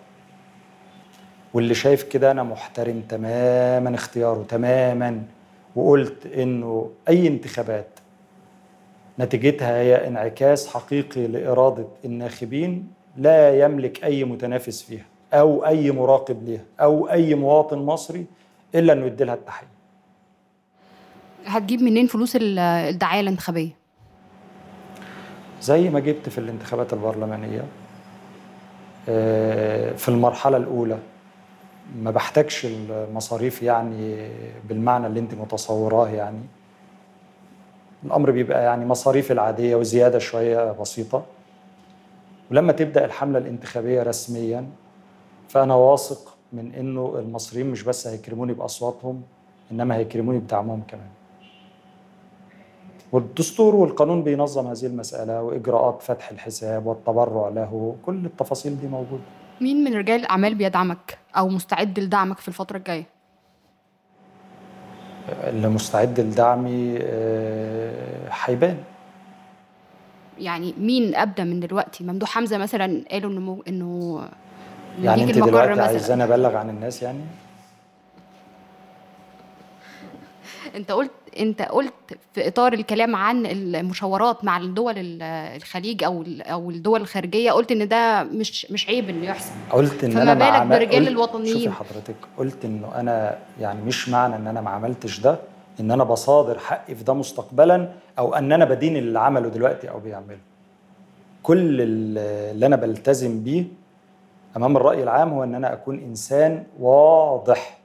[1.54, 5.22] واللي شايف كده أنا محترم تماما اختياره تماما
[5.76, 7.88] وقلت إنه أي انتخابات
[9.18, 16.64] نتيجتها هي انعكاس حقيقي لإرادة الناخبين لا يملك أي متنافس فيها أو أي مراقب ليها
[16.80, 18.26] أو أي مواطن مصري
[18.74, 19.66] إلا إنه يدي لها التحية.
[21.46, 23.70] هتجيب منين فلوس ال- الدعاية الانتخابية؟
[25.62, 27.64] زي ما جبت في الانتخابات البرلمانية
[29.08, 30.98] آه، في المرحلة الأولى
[32.02, 34.28] ما بحتاجش المصاريف يعني
[34.68, 36.40] بالمعنى اللي أنت متصوراه يعني.
[38.04, 41.24] الأمر بيبقى يعني مصاريف العادية وزيادة شوية بسيطة.
[42.50, 44.66] ولما تبدأ الحملة الانتخابية رسميا
[45.48, 49.22] فأنا واثق من إنه المصريين مش بس هيكرموني بأصواتهم
[49.72, 51.08] إنما هيكرموني بدعمهم كمان.
[53.12, 59.22] والدستور والقانون بينظم هذه المسألة وإجراءات فتح الحساب والتبرع له كل التفاصيل دي موجودة.
[59.60, 63.04] مين من رجال الأعمال بيدعمك أو مستعد لدعمك في الفترة الجاية؟
[65.44, 68.76] اللي مستعد لدعمي آه، هيبان
[70.38, 74.22] يعني مين أبدى من دلوقتي؟ ممدوح حمزة مثلا قالوا إنه إنه
[75.02, 77.20] يعني أنت دلوقتي عايزاني أبلغ عن الناس يعني؟
[80.76, 81.92] انت قلت انت قلت
[82.34, 85.22] في اطار الكلام عن المشاورات مع الدول ال-
[85.56, 89.50] الخليج أو أو الدول الخارجية قلت ان ده مش مش عيب انه يحصل.
[89.70, 94.36] قلت إن فما أنا بالك برجال الوطنيين؟ شوفي حضرتك قلت إنه أنا يعني مش معنى
[94.36, 95.38] إن أنا ما عملتش ده
[95.80, 97.88] إن أنا بصادر حقي في ده مستقبلا
[98.18, 100.38] أو إن أنا بدين اللي عمله دلوقتي أو بيعمله.
[101.42, 102.18] كل ال-
[102.54, 103.64] اللي أنا بلتزم بيه
[104.56, 107.77] أمام الرأي العام هو إن أنا أكون إنسان واضح.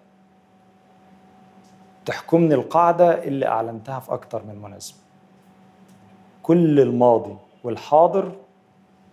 [2.06, 4.98] تحكمني القاعدة اللي أعلنتها في أكتر من مناسبة.
[6.44, 8.32] كل الماضي والحاضر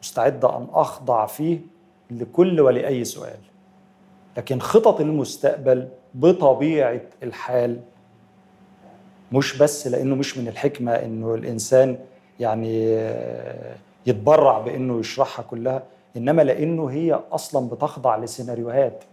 [0.03, 1.59] مستعد أن أخضع فيه
[2.11, 3.38] لكل ولأي سؤال
[4.36, 7.80] لكن خطط المستقبل بطبيعة الحال
[9.32, 11.99] مش بس لأنه مش من الحكمة إنه الإنسان
[12.41, 12.84] يعني
[14.07, 15.82] يتبرع بإنه يشرحها كلها
[16.16, 19.05] إنما لأنه هي أصلا بتخضع لسيناريوهات.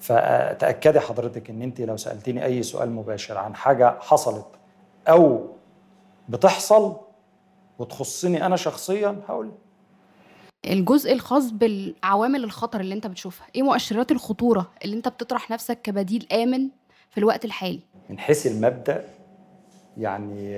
[0.00, 4.46] فتأكدي حضرتك إن أنت لو سألتيني أي سؤال مباشر عن حاجة حصلت
[5.08, 5.46] أو
[6.28, 6.96] بتحصل
[7.78, 9.50] وتخصني أنا شخصيا هقول.
[10.66, 13.46] الجزء الخاص بالعوامل الخطر اللي أنت بتشوفها.
[13.54, 16.68] إيه مؤشرات الخطورة اللي أنت بتطرح نفسك كبديل آمن
[17.10, 17.80] في الوقت الحالي؟
[18.10, 19.04] من حيث المبدأ
[19.96, 20.52] يعني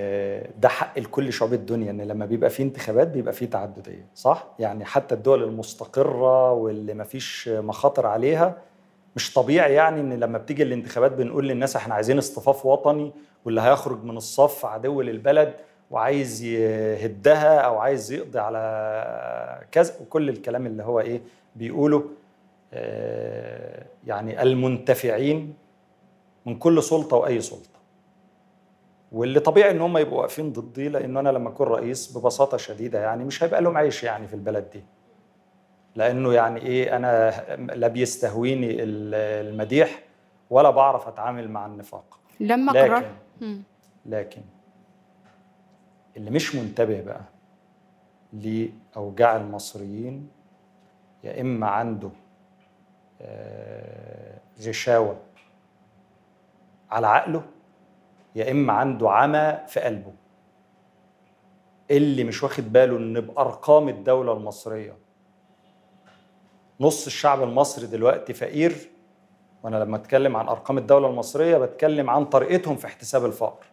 [0.59, 4.85] ده حق لكل شعوب الدنيا إن لما بيبقى في انتخابات بيبقى في تعددية صح؟ يعني
[4.85, 8.57] حتى الدول المستقرة واللي ما فيش مخاطر عليها
[9.15, 13.11] مش طبيعي يعني إن لما بتيجي الانتخابات بنقول للناس إحنا عايزين اصطفاف وطني
[13.45, 15.53] واللي هيخرج من الصف عدو للبلد
[15.91, 21.21] وعايز يهدها أو عايز يقضي على كذا وكل الكلام اللي هو إيه
[21.55, 22.03] بيقوله
[22.73, 25.53] آه، يعني المنتفعين
[26.45, 27.69] من كل سلطة وأي سلطة.
[29.11, 33.23] واللي طبيعي إن هم يبقوا واقفين ضدي لأن أنا لما أكون رئيس ببساطة شديدة يعني
[33.23, 34.83] مش هيبقى لهم عيش يعني في البلد دي.
[35.95, 37.31] لأنه يعني إيه أنا
[37.75, 40.03] لا بيستهويني ال- المديح
[40.49, 42.19] ولا بعرف أتعامل مع النفاق.
[42.39, 43.11] لما لكن قررت؟
[43.41, 43.63] مم.
[44.05, 44.41] لكن
[46.17, 47.21] اللي مش منتبه بقى
[48.33, 50.29] لاوجاع المصريين
[51.23, 52.09] يا إما عنده
[53.21, 55.15] آه، غشاوة
[56.91, 57.41] على عقله
[58.35, 60.11] يا إما عنده عمى في قلبه.
[61.91, 64.93] اللي مش واخد باله إن بأرقام الدولة المصرية
[66.79, 68.75] نص الشعب المصري دلوقتي فقير.
[69.63, 73.65] وأنا لما أتكلم عن أرقام الدولة المصرية بتكلم عن طريقتهم في احتساب الفقر.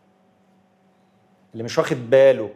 [1.52, 2.50] اللي مش واخد باله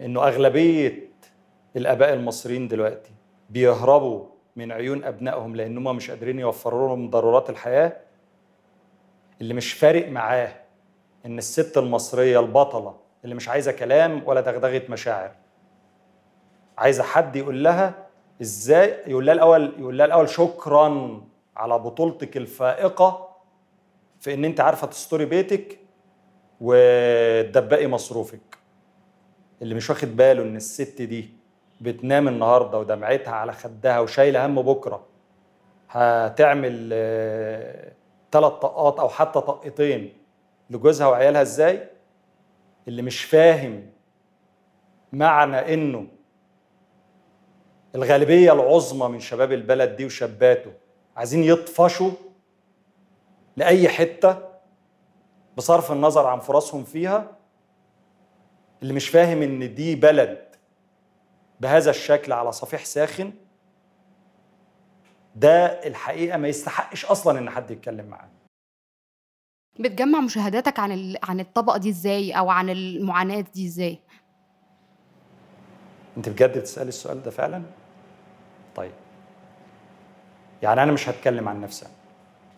[0.00, 1.08] إنه أغلبية
[1.76, 3.10] الآباء المصريين دلوقتي
[3.50, 4.26] بيهربوا
[4.56, 7.96] من عيون أبنائهم لأن هم مش قادرين يوفروا لهم ضرورات الحياة.
[9.40, 10.52] اللي مش فارق معاه
[11.26, 15.30] إن الست المصرية البطلة اللي مش عايزة كلام ولا دغدغة مشاعر
[16.78, 18.07] عايزة حد يقول لها
[18.42, 21.20] إزاي يقول لها الأول يقول لها الأول شكرا
[21.56, 23.28] على بطولتك الفائقة
[24.20, 25.78] في إن أنت عارفة تستوري بيتك
[26.60, 28.58] وتدبقي مصروفك.
[29.62, 31.30] اللي مش واخد باله إن الست دي
[31.80, 35.06] بتنام النهارده ودمعتها على خدها وشايلة هم بكرة
[35.90, 37.92] هتعمل آه،
[38.32, 40.12] ثلاث طقات أو حتى طقتين
[40.70, 41.88] لجوزها وعيالها إزاي؟
[42.88, 43.86] اللي مش فاهم
[45.12, 46.06] معنى إنه
[47.94, 50.72] الغالبية العظمى من شباب البلد دي وشاباته
[51.16, 52.10] عايزين يطفشوا
[53.56, 54.48] لأي حتة
[55.56, 57.36] بصرف النظر عن فرصهم فيها
[58.82, 60.48] اللي مش فاهم إن دي بلد
[61.60, 63.32] بهذا الشكل على صفيح ساخن
[65.36, 68.28] ده الحقيقة ما يستحقش أصلا إن حد يتكلم معاه
[69.80, 71.16] بتجمع مشاهداتك عن.
[71.22, 73.98] عن الطبقة دي إزاي أو عن المعاناة دي إزاي
[76.18, 77.62] انت بجد بتسألي السؤال ده فعلا؟
[78.76, 78.92] طيب.
[80.62, 81.86] يعني أنا مش هتكلم عن نفسي.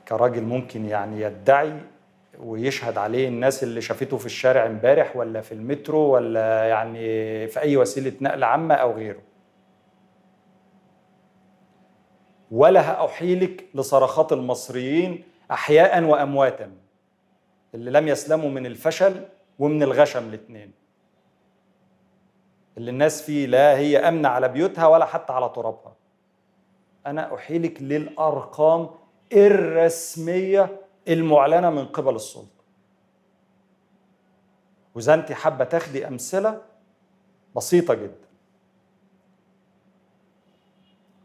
[0.09, 1.81] كراجل ممكن يعني يدعي
[2.39, 6.99] ويشهد عليه الناس اللي شافته في الشارع امبارح ولا في المترو ولا يعني
[7.49, 9.21] في أي وسيلة نقل عامة أو غيره.
[12.51, 16.71] ولا هأحيلك لصرخات المصريين احياء وامواتا
[17.75, 19.25] اللي لم يسلموا من الفشل
[19.59, 20.73] ومن الغشم الاثنين
[22.79, 25.97] اللي الناس فيه لا هي آمنة على بيوتها ولا حتى على ترابها.
[27.07, 28.91] أنا أحيلك للأرقام
[29.33, 32.61] الرسمية المعلنة من قبل السلطة.
[34.95, 36.63] وإذا أنت حابة تاخدي أمثلة
[37.57, 38.29] بسيطة جدا.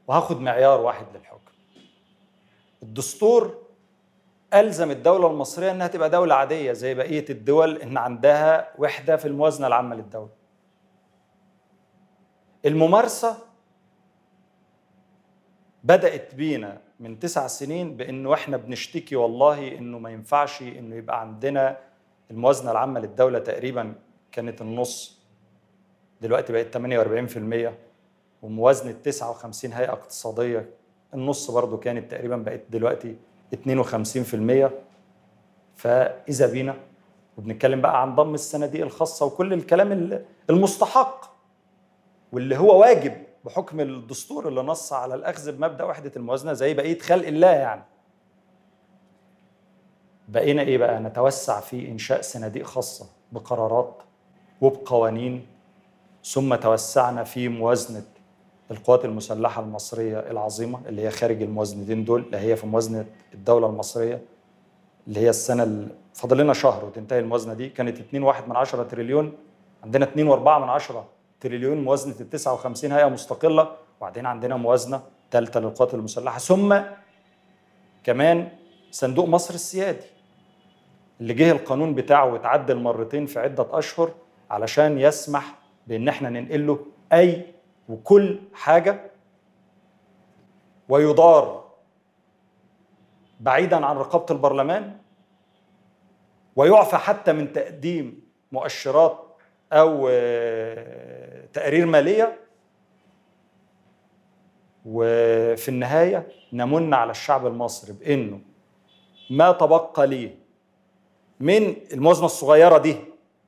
[0.07, 1.51] وهاخد معيار واحد للحكم.
[2.83, 3.57] الدستور
[4.53, 9.67] ألزم الدولة المصرية إنها تبقى دولة عادية زي بقية الدول إن عندها وحدة في الموازنة
[9.67, 10.44] العامة للدولة.
[12.65, 13.37] الممارسة
[15.83, 21.77] بدأت بينا من تسع سنين بانه إحنا بنشتكي والله إنه ما ينفعش إنه يبقى عندنا
[22.31, 23.93] الموازنة العامة للدولة تقريبا
[24.31, 25.19] كانت النص.
[26.21, 27.73] دلوقتي بقت 48%
[28.41, 30.69] وموازنة 59 هيئة اقتصادية.
[31.13, 33.15] النص برضو كانت تقريبا بقت دلوقتي
[33.53, 34.69] 52%
[35.75, 36.75] فإذا بينا
[37.37, 41.34] وبنتكلم بقى عن ضم الصناديق الخاصة وكل الكلام المستحق.
[42.31, 43.13] واللي هو واجب
[43.45, 47.83] بحكم الدستور اللي نص على الأخذ بمبدأ وحدة الموازنة زي بقية خلق الله يعني.
[50.27, 54.01] بقينا إيه بقى؟ نتوسع في إنشاء صناديق خاصة بقرارات
[54.61, 55.45] وبقوانين
[56.23, 58.03] ثم توسعنا في موازنة
[58.71, 64.21] القوات المسلحة المصرية العظيمة اللي هي خارج الموازنتين دول اللي هي في موازنة الدولة المصرية
[65.07, 69.33] اللي هي السنة اللي فاضل لنا شهر وتنتهي الموازنة دي كانت 2.1 من 10 تريليون
[69.83, 71.05] عندنا 2.4 من 10
[71.45, 76.37] تريليون موازنة ال 59 هيئة مستقلة وبعدين عندنا موازنة ثالثه للقوات المسلحة.
[76.39, 76.77] ثم
[78.03, 78.49] كمان
[78.91, 80.05] صندوق مصر السيادي
[81.21, 84.11] اللي جه القانون بتاعه واتعدل مرتين في عدة أشهر
[84.51, 85.55] علشان يسمح
[85.87, 87.53] بإن إحنا ننقل له أي
[87.89, 89.11] وكل حاجة
[90.89, 91.65] ويدار
[93.39, 94.97] بعيدا عن رقابة البرلمان
[96.55, 98.21] ويعفى حتى من تقديم
[98.51, 99.19] مؤشرات
[99.73, 100.07] أو
[101.55, 102.37] تقارير مالية
[104.85, 108.39] وفي النهاية نمن على الشعب المصري بإنه
[109.29, 110.35] ما تبقى ليه
[111.39, 112.95] من الموازنه الصغيرة دي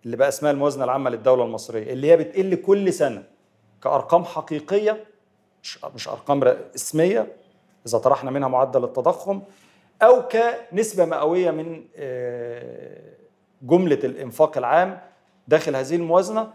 [0.06, 3.24] اللي بقى اسمها الموازنه العامة للدولة المصرية اللي هي بتقل كل سنة
[3.84, 5.06] كأرقام حقيقية
[5.96, 6.44] مش أرقام
[6.76, 7.36] اسمية
[7.88, 9.42] إذا طرحنا منها معدل التضخم
[10.02, 11.84] أو كنسبة مئوية من
[13.62, 15.00] جملة الإنفاق العام
[15.48, 16.54] داخل هذه الموازنة.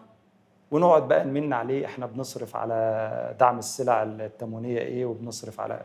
[0.72, 5.82] ونقعد بقى نمن عليه إحنا بنصرف على دعم السلع التموينية إيه وبنصرف على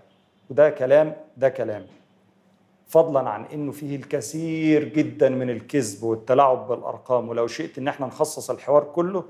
[0.50, 1.86] وده كلام ده كلام.
[2.88, 8.50] فضلا عن إنه فيه الكثير جدا من الكذب والتلاعب بالأرقام ولو شئت إن إحنا نخصص
[8.50, 9.24] الحوار كله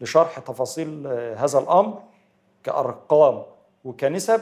[0.00, 1.06] لشرح تفاصيل
[1.36, 2.02] هذا الأمر
[2.64, 3.42] كأرقام
[3.84, 4.40] وكنسب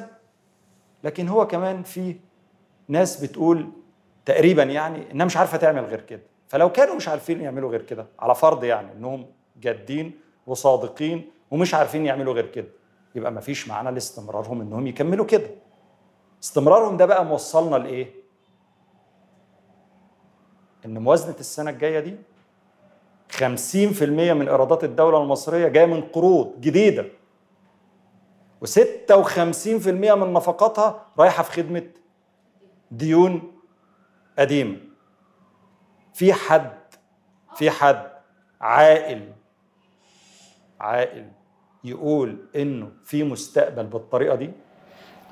[1.05, 2.17] لكن هو كمان في
[2.89, 3.69] ناس بتقول
[4.25, 6.23] تقريبا يعني إنها مش عارفة تعمل غير كده.
[6.49, 9.27] فلو كانوا مش عارفين يعملوا غير كده على فرض يعني إنهم
[9.61, 12.69] جادين وصادقين ومش عارفين يعملوا غير كده.
[13.15, 15.51] يبقى ما فيش معنى لاستمرارهم إنهم يكملوا كده.
[16.43, 18.15] استمرارهم ده بقى موصلنا لإيه؟
[20.85, 22.17] إن موازنة السنة الجاية دي
[23.33, 27.07] 50% من إيرادات الدولة المصرية جاية من قروض جديدة.
[28.65, 31.87] و56% من نفقاتها رايحة في خدمة
[32.91, 33.53] ديون
[34.39, 34.77] قديمة.
[36.15, 36.73] في حد
[37.55, 38.11] في حد
[38.61, 39.33] عاقل
[40.81, 41.27] عاقل
[41.85, 44.51] يقول إنه في مستقبل بالطريقة دي؟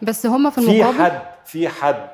[0.03, 2.09] بس هما في في المقابل؟ حد في حد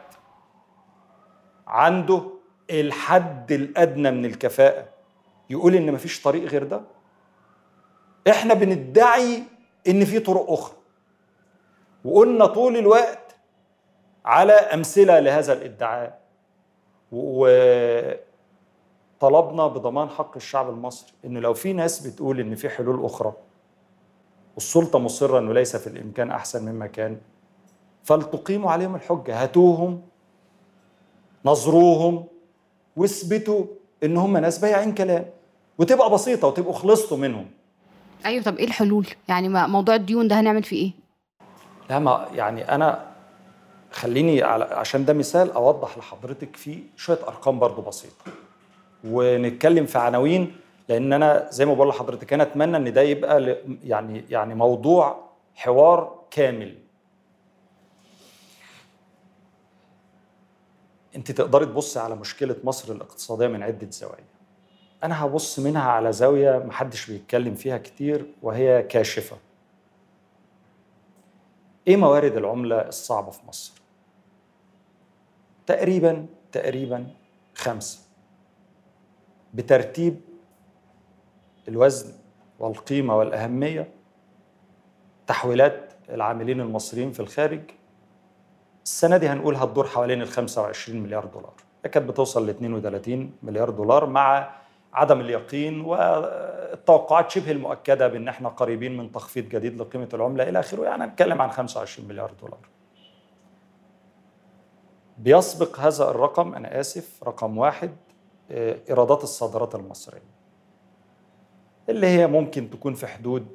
[1.67, 2.23] عنده
[2.71, 4.89] الحد الأدنى من الكفاءة
[5.51, 6.81] يقول إن مفيش طريق غير ده؟
[8.29, 9.43] إحنا بندعي
[9.89, 10.77] إن في طرق أخرى.
[12.05, 13.37] وقلنا طول الوقت
[14.25, 16.21] على أمثلة لهذا الادعاء.
[19.23, 23.33] وطلبنا بضمان حق الشعب المصري انه لو في ناس بتقول إن في حلول أخرى
[24.55, 27.17] والسلطة مصرة إنه ليس في الإمكان أحسن مما كان
[28.05, 30.03] فلتقيموا عليهم الحجة هاتوهم
[31.45, 32.25] نظروهم
[32.97, 33.65] واثبتوا
[34.05, 35.25] إن هم ناس بايعين كلام
[35.79, 37.47] وتبقى بسيطة وتبقوا خلصتوا منهم.
[38.27, 40.93] أيوه طب إيه الحلول؟ يعني ما- موضوع الديون ده هنعمل فيه إيه؟
[41.91, 43.07] لا ما يعني أنا
[43.93, 48.25] خليني عشان ده مثال أوضح لحضرتك فيه شوية أرقام برضو بسيطة.
[49.05, 50.57] ونتكلم في عناوين
[50.89, 55.25] لأن أنا زي ما بقول لحضرتك أنا أتمنى إن ده يبقى يعني يعني موضوع
[55.55, 56.75] حوار كامل.
[61.17, 64.25] أنت تقدري تبصي على مشكلة مصر الاقتصادية من عدة زوايا.
[65.05, 69.37] أنا هبص منها على زاوية محدش بيتكلم فيها كتير وهي كاشفة.
[71.89, 73.73] إيه موارد العملة الصعبة في مصر؟
[75.67, 77.07] تقريبا تقريبا
[77.55, 78.04] خمسة.
[79.55, 80.21] بترتيب
[81.69, 82.13] الوزن
[82.59, 83.89] والقيمة والأهمية
[85.27, 87.61] تحويلات العاملين المصريين في الخارج.
[88.85, 91.53] السنة دي هنقول هتدور حوالين ال 25 مليار دولار.
[91.93, 94.51] كانت بتوصل ل 32 مليار دولار مع
[94.93, 100.85] عدم اليقين والتوقعات شبه المؤكدة بأن إحنا قريبين من تخفيض جديد لقيمة العملة إلى آخره.
[100.85, 102.59] يعني هنتكلم عن 25 مليار دولار.
[105.19, 107.91] بيسبق هذا الرقم أنا آسف رقم واحد.
[108.51, 110.35] إيرادات الصادرات المصرية
[111.89, 113.47] اللي هي ممكن تكون في حدود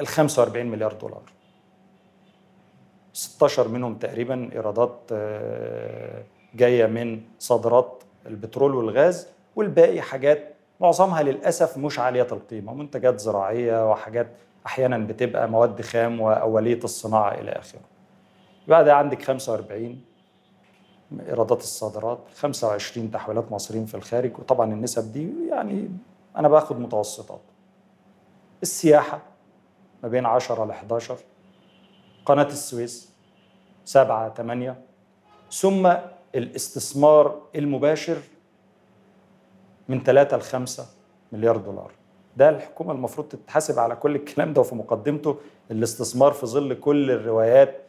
[0.00, 1.22] ال 45 مليار دولار.
[3.12, 6.22] 16 منهم تقريبا إيرادات آه،
[6.54, 14.26] جاية من صادرات البترول والغاز والباقي حاجات معظمها للأسف مش عالية القيمة منتجات زراعية وحاجات
[14.66, 17.80] أحيانا بتبقى مواد خام وأولية الصناعة إلى آخره.
[18.68, 20.00] بعد عندك 45
[21.28, 25.88] إيرادات الصادرات 25 تحويلات مصريين في الخارج وطبعا النسب دي يعني
[26.36, 27.40] أنا باخد متوسطات.
[28.62, 29.20] السياحة
[30.02, 31.16] ما بين 10 ل 11
[32.26, 33.12] قناة السويس
[33.84, 34.76] 7 8
[35.52, 35.92] ثم
[36.34, 38.16] الاستثمار المباشر
[39.88, 40.86] من 3 ل 5
[41.32, 41.90] مليار دولار.
[42.36, 45.36] ده الحكومة المفروض تتحاسب على كل الكلام ده وفي مقدمته
[45.70, 47.80] الاستثمار في ظل كل الروايات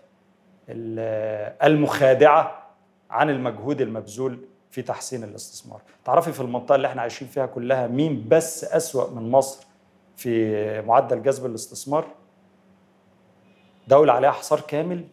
[0.69, 2.60] ال- المخادعة
[3.11, 4.39] عن المجهود المبذول
[4.71, 5.81] في تحسين الاستثمار.
[6.05, 9.65] تعرفي في المنطقة اللي إحنا عايشين فيها كلها مين بس أسوأ من مصر
[10.15, 12.07] في معدل جذب الاستثمار؟
[13.87, 15.07] دولة عليها حصار كامل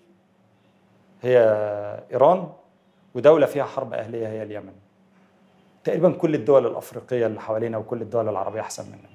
[1.22, 1.38] هي
[2.12, 2.48] إيران
[3.14, 4.72] ودولة فيها حرب أهلية هي اليمن.
[5.84, 9.08] تقريبا كل الدول الأفريقية اللي حوالينا وكل الدول العربية أحسن مننا.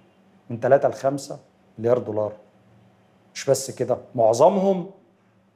[0.49, 1.39] من 3 ل 5
[1.79, 2.34] مليار دولار.
[3.34, 4.91] مش بس كده معظمهم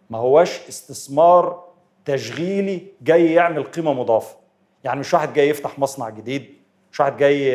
[0.10, 1.67] ما هواش استثمار
[2.08, 4.38] تشغيلي جاي يعمل قيمة مضافة.
[4.84, 6.54] يعني مش واحد جاي يفتح مصنع جديد
[6.92, 7.52] مش واحد جاي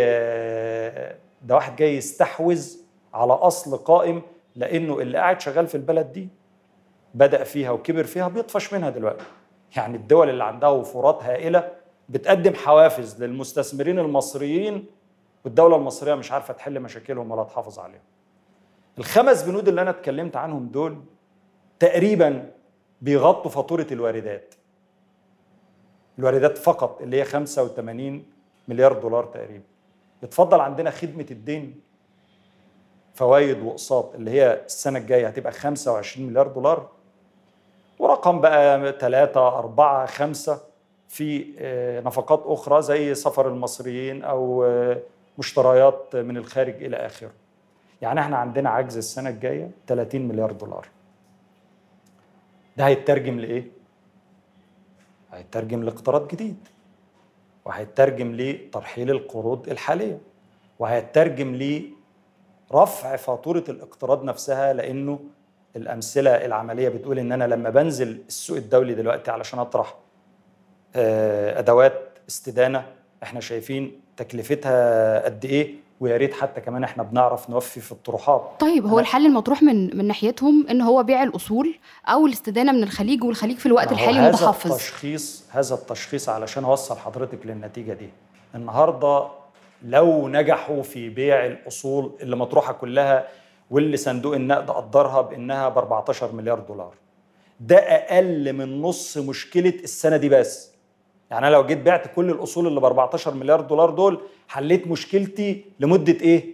[1.43, 2.77] ده واحد جاي يستحوذ
[3.15, 4.23] على أصل قائم
[4.57, 6.29] لأنه اللي قاعد شغال في البلد دي
[7.15, 9.25] بدأ فيها وكبر فيها بيطفش منها دلوقتي.
[9.77, 11.71] يعني الدول اللي عندها وفورات هائلة
[12.09, 14.87] بتقدم حوافز للمستثمرين المصريين
[15.45, 18.03] والدولة المصرية مش عارفة تحل مشاكلهم ولا تحافظ عليهم.
[18.99, 20.99] الخمس بنود اللي أنا اتكلمت عنهم دول
[21.79, 22.51] تقريبا
[23.03, 24.55] بيغطوا فاتورة الواردات.
[26.19, 28.25] الواردات فقط اللي هي 85
[28.69, 29.65] مليار دولار تقريبا.
[30.23, 31.81] يتفضل عندنا خدمة الدين
[33.15, 36.89] فوائد وأقساط اللي هي السنة الجاية هتبقى 25 مليار دولار.
[37.99, 40.61] ورقم بقى 3 4 5
[41.09, 41.55] في
[42.05, 44.65] نفقات أخرى زي سفر المصريين أو
[45.39, 47.31] مشتريات من الخارج إلى آخره.
[48.03, 50.89] يعني إحنا عندنا عجز السنة الجاية 30 مليار دولار.
[52.77, 53.70] ده هيترجم لإيه؟
[55.33, 56.68] هيترجم لاقتراض جديد
[57.64, 60.18] وهيترجم لترحيل القروض الحالية
[60.79, 61.55] وهيترجم
[62.70, 65.20] لرفع فاتورة الاقتراض نفسها لأنه
[65.77, 69.95] الأمثلة العملية بتقول إن أنا لما بنزل السوق الدولي دلوقتي علشان أطرح
[70.97, 72.87] أدوات استدانة
[73.23, 78.51] إحنا شايفين تكلفتها قد إيه؟ ويا ريت حتى كمان إحنا بنعرف نوفي في الطروحات.
[78.61, 81.75] طيب هو الحل المطروح من من ناحيتهم إن هو بيع الأصول
[82.07, 84.73] أو الاستدانة من الخليج والخليج في الوقت الحالي هذا متحفظ.
[84.73, 88.09] التشخيص هذا التشخيص علشان أوصل حضرتك للنتيجة دي.
[88.55, 89.29] النهارده
[89.85, 93.29] لو نجحوا في بيع الأصول اللي مطروحة كلها
[93.71, 96.95] واللي صندوق النقد قدرها بإنها ب 14 مليار دولار.
[97.61, 100.72] ده أقل من نص مشكلة السنة دي بس.
[101.33, 105.64] يعني أنا لو جيت بعت كل الأصول اللي ب 14 مليار دولار دول حليت مشكلتي
[105.80, 106.45] لمدة إيه؟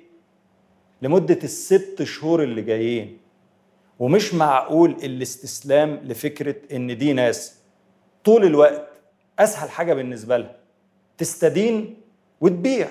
[1.02, 3.18] لمدة الست شهور اللي جايين.
[3.98, 7.58] ومش معقول الاستسلام لفكرة إن دي ناس
[8.24, 8.88] طول الوقت
[9.38, 10.56] أسهل حاجة بالنسبة لها.
[11.18, 11.96] تستدين
[12.40, 12.88] وتبيع.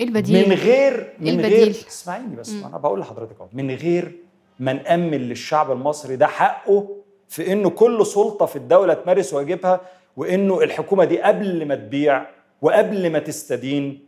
[0.00, 3.48] إيه البديل؟ من غير من البديل؟ غير اسمعيني بس أنا بقول لحضرتك أهو.
[3.52, 4.12] من غير
[4.58, 6.88] ما نأمن للشعب المصري ده حقه
[7.28, 9.80] في إنه كل سلطة في الدولة تمارس واجبها
[10.16, 12.26] وإنه الحكومة دي قبل ما تبيع
[12.62, 14.06] وقبل ما تستدين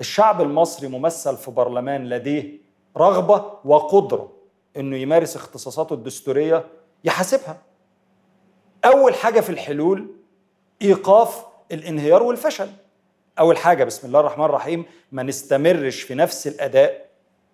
[0.00, 2.58] الشعب المصري ممثل في برلمان لديه
[2.96, 4.32] رغبة وقدرة
[4.76, 6.64] إنه يمارس اختصاصاته الدستورية
[7.04, 7.62] يحاسبها.
[8.84, 10.06] أول حاجة في الحلول
[10.82, 12.68] إيقاف الانهيار والفشل.
[13.38, 17.08] أول حاجة بسم الله الرحمن الرحيم ما نستمرش في نفس الأداء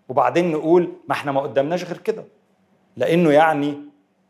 [0.08, 2.24] وبعدين نقول ما إحنا ما قدامناش غير كده.
[2.96, 3.78] لأنه يعني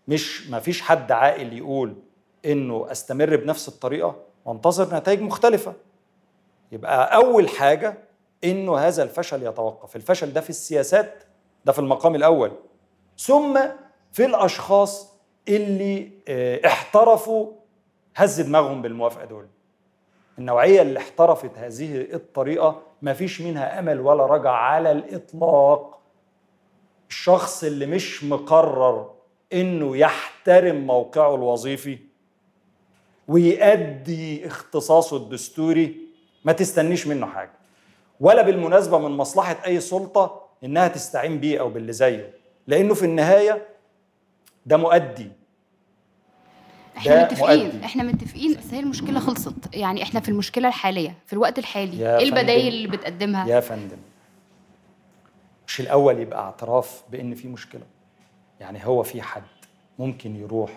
[0.08, 1.94] مش ما فيش حد عاقل يقول
[2.46, 5.72] إنه أستمر بنفس الطريقة وأنتظر نتائج مختلفة.
[6.72, 7.98] يبقى أول حاجة
[8.44, 9.96] إنه هذا الفشل يتوقف.
[9.96, 11.24] الفشل ده في السياسات
[11.64, 12.52] ده في المقام الأول.
[13.18, 13.60] ثم
[14.12, 15.14] في الأشخاص
[15.48, 17.52] اللي آه، احترفوا
[18.16, 19.46] هز دماغهم بالموافقة دول.
[20.38, 26.00] النوعية اللي احترفت هذه الطريقة ما فيش منها أمل ولا رجع على الإطلاق.
[27.08, 29.10] الشخص اللي مش مقرر
[29.52, 31.98] إنه يحترم موقعه الوظيفي
[33.30, 35.96] ويأدي اختصاصه الدستوري
[36.44, 37.50] ما تستنيش منه حاجة.
[38.20, 42.34] ولا بالمناسبة من مصلحة أي سلطة إنها تستعين بيه أو باللي زيه.
[42.66, 43.68] لأنه في النهاية
[44.66, 45.30] ده مؤدي.
[46.96, 47.84] إحنا متفقين مؤدي.
[47.84, 49.74] إحنا متفقين بس هي المشكلة خلصت.
[49.74, 52.18] يعني إحنا في المشكلة الحالية في الوقت الحالي.
[52.18, 52.74] إيه البدايل.
[52.74, 53.98] اللي بتقدمها؟ يا فندم.
[55.66, 57.86] مش الأول يبقى اعتراف بإن في مشكلة.
[58.60, 59.42] يعني هو في حد
[59.98, 60.70] ممكن يروح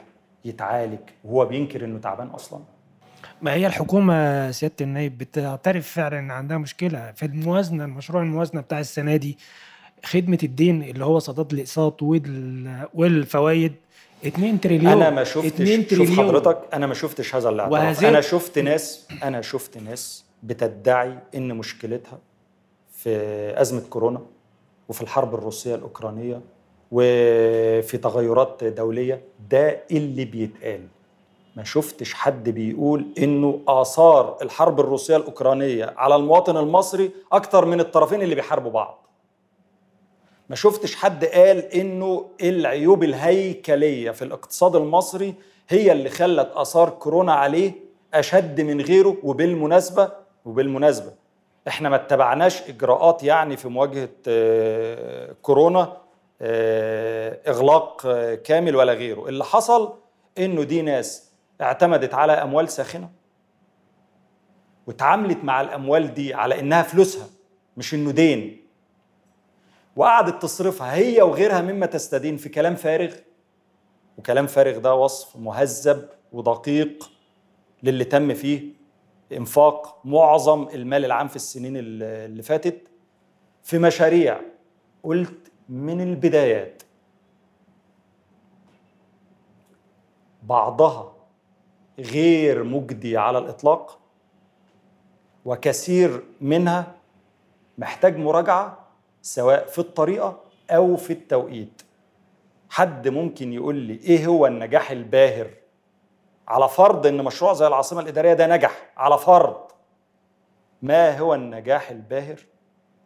[0.45, 2.59] يتعالج وهو بينكر إنه تعبان أصلا.
[3.41, 8.79] ما هي الحكومة سيادة النائب بتعترف فعلا إن عندها مشكلة في الموازنة المشروع الموازنة بتاع
[8.79, 9.37] السنة دي؟
[10.05, 13.73] خدمة الدين اللي هو سداد الأقساط وال- والفوائد
[14.25, 18.59] 2 تريليون أنا ما شفتش 2 شوف حضرتك أنا ما شفتش هذا الاعتراف أنا شفت
[18.59, 22.19] ناس أنا شفت ناس بتدعي إن مشكلتها
[22.93, 23.09] في
[23.61, 24.21] أزمة كورونا
[24.89, 26.41] وفي الحرب الروسية الأوكرانية
[26.93, 30.87] وفي تغيرات دولية ده اللي بيتقال.
[31.55, 38.21] ما شفتش حد بيقول إنه آثار الحرب الروسية الأوكرانية على المواطن المصري أكتر من الطرفين
[38.21, 38.99] اللي بيحاربوا بعض.
[40.49, 45.33] ما شفتش حد قال إنه العيوب الهيكلية في الاقتصاد المصري
[45.69, 47.71] هي اللي خلت آثار كورونا عليه
[48.13, 50.11] أشد من غيره وبالمناسبة
[50.45, 51.11] وبالمناسبة
[51.67, 55.97] إحنا ما اتبعناش إجراءات يعني في مواجهة آه، كورونا
[57.47, 59.27] إغلاق آه، كامل ولا غيره.
[59.29, 59.93] اللي حصل
[60.37, 61.31] إنه دي ناس
[61.61, 63.09] اعتمدت على أموال ساخنة
[64.87, 67.27] واتعاملت مع الأموال دي على إنها فلوسها
[67.77, 68.63] مش إنه دين.
[69.95, 73.15] وقعدت تصرفها هي وغيرها مما تستدين في كلام فارغ.
[74.17, 77.11] وكلام فارغ ده وصف مهذب ودقيق
[77.83, 78.61] للي تم فيه
[79.31, 82.87] إنفاق معظم المال العام في السنين اللي فاتت
[83.63, 84.41] في مشاريع.
[85.03, 86.83] قلت من البدايات.
[90.43, 91.13] بعضها
[91.99, 93.99] غير مجدي على الإطلاق
[95.45, 96.95] وكثير منها
[97.77, 98.77] محتاج مراجعة
[99.21, 100.39] سواء في الطريقة
[100.69, 101.81] أو في التوقيت.
[102.69, 105.49] حد ممكن يقول لي إيه هو النجاح الباهر؟
[106.47, 109.57] على فرض إن مشروع زي العاصمة الإدارية ده نجح على فرض.
[110.81, 112.39] ما هو النجاح الباهر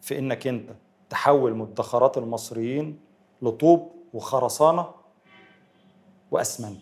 [0.01, 0.69] في إنك أنت
[1.09, 2.99] تحول مدخرات المصريين
[3.41, 4.87] لطوب وخرسانة
[6.31, 6.81] وأسمنت.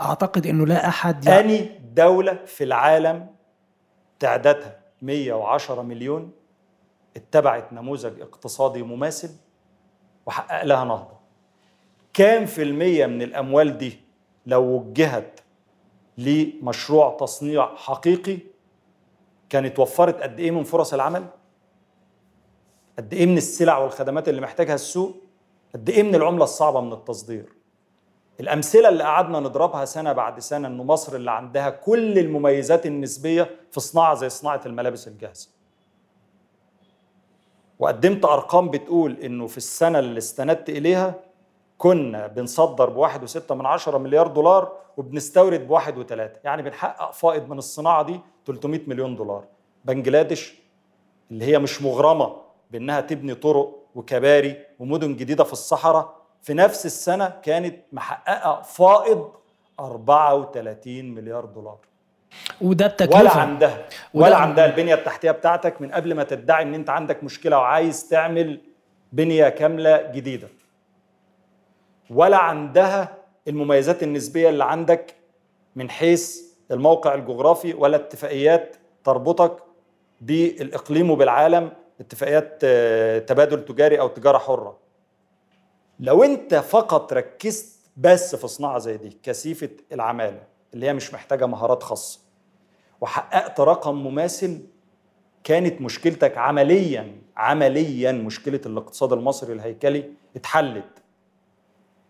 [0.00, 3.26] أعتقد إنه لا أحد يع- أني دولة في العالم
[4.18, 6.30] تعدادها 110 مليون
[7.16, 9.30] اتبعت نموذج اقتصادي مماثل
[10.26, 11.20] وحقق لها نهضة.
[12.14, 14.00] كام في المية من الأموال دي
[14.46, 15.40] لو وجهت
[16.18, 18.38] لمشروع تصنيع حقيقي
[19.48, 21.26] كانت وفرت قد إيه من فرص العمل؟
[23.00, 25.16] قد إيه من السلع والخدمات اللي محتاجها السوق
[25.74, 27.52] قد إيه من العملة الصعبة من التصدير؟
[28.40, 33.80] الأمثلة اللي قعدنا نضربها سنة بعد سنة إنه مصر اللي عندها كل المميزات النسبية في
[33.80, 35.48] صناعة زي صناعة الملابس الجاهزة.
[37.78, 41.14] وقدمت أرقام بتقول إنه في السنة اللي استندت إليها
[41.78, 42.90] كنا بنصدر
[43.54, 49.16] من عشرة مليار دولار وبنستورد بواحد وثلاثة يعني بنحقق فائض من الصناعة دي 300 مليون
[49.16, 49.44] دولار.
[49.84, 50.54] بنجلاديش
[51.30, 52.49] اللي هي مش مغرمة.
[52.70, 56.20] بأنها تبني طرق وكباري ومدن جديدة في الصحراء.
[56.42, 59.30] في نفس السنة كانت محققة فائض
[59.80, 61.78] 34 مليار دولار.
[62.60, 66.90] وده بتكلفة ولا عندها ولا عندها البنية التحتية بتاعتك من قبل ما تدعي إن أنت
[66.90, 68.60] عندك مشكلة وعايز تعمل
[69.12, 70.48] بنية كاملة جديدة.
[72.10, 73.16] ولا عندها
[73.48, 75.14] المميزات النسبية اللي عندك
[75.76, 76.40] من حيث
[76.70, 79.56] الموقع الجغرافي ولا اتفاقيات تربطك
[80.20, 81.72] بالإقليم وبالعالم.
[82.00, 84.78] اتفاقيات آه، تبادل تجاري أو تجارة حرة.
[86.00, 90.42] لو أنت فقط ركزت بس في صناعة زي دي كثيفة العمالة
[90.74, 92.20] اللي هي مش محتاجة مهارات خاصة
[93.00, 94.60] وحققت رقم مماثل
[95.44, 100.04] كانت مشكلتك عمليا عمليا مشكلة الاقتصاد المصري الهيكلي
[100.36, 100.84] اتحلت.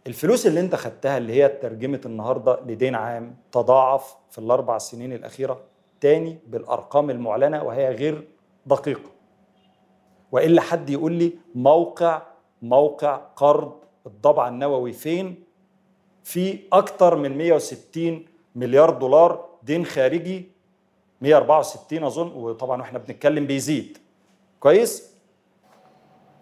[0.07, 5.61] الفلوس اللي أنت خدتها اللي هي ترجمت النهارده لدين عام تضاعف في الأربع سنين الأخيرة
[6.01, 8.29] تاني بالأرقام المعلنة وهي غير
[8.67, 9.11] دقيقة.
[10.33, 12.23] وإلا حد يقول لي موقع
[12.63, 13.73] موقع قرض
[14.07, 15.45] الضبع النووي فين؟
[16.25, 18.25] في أكتر من 160
[18.55, 20.49] مليار دولار دين خارجي
[21.21, 23.99] 164 أظن وطبعا وإحنا بنتكلم بيزيد.
[24.61, 25.11] كويس؟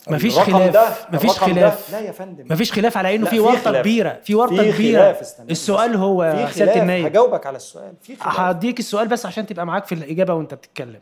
[0.09, 1.93] مفيش خلاف ده- مفيش الرقم ده- خلاف.
[1.93, 2.45] لا يا فندم.
[2.51, 3.81] مفيش خلاف على إنه في ورطة خلاف.
[3.83, 5.01] كبيرة في ورطة كبيرة.
[5.01, 5.97] خلاف السؤال.
[5.97, 6.77] هو سياده خلاف.
[6.83, 7.95] النايب هجاوبك على السؤال.
[8.03, 8.41] في خلاف.
[8.41, 11.01] هديك السؤال بس عشان تبقى معاك في الإجابة وأنت بتتكلم.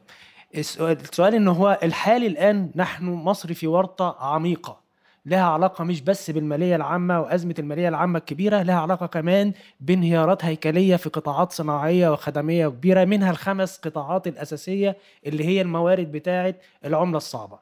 [0.57, 4.87] السؤال, السؤال إن هو الحال الآن نحن مصر في ورطة عميقة.
[5.27, 10.97] لها علاقة مش بس بالمالية العامة وأزمة المالية العامة الكبيرة لها علاقة كمان بانهيارات هيكلية
[10.97, 14.97] في قطاعات صناعية وخدمية كبيرة منها الخمس قطاعات الأساسية
[15.27, 16.55] اللي هي الموارد بتاعة
[16.85, 17.59] العملة الصعبة.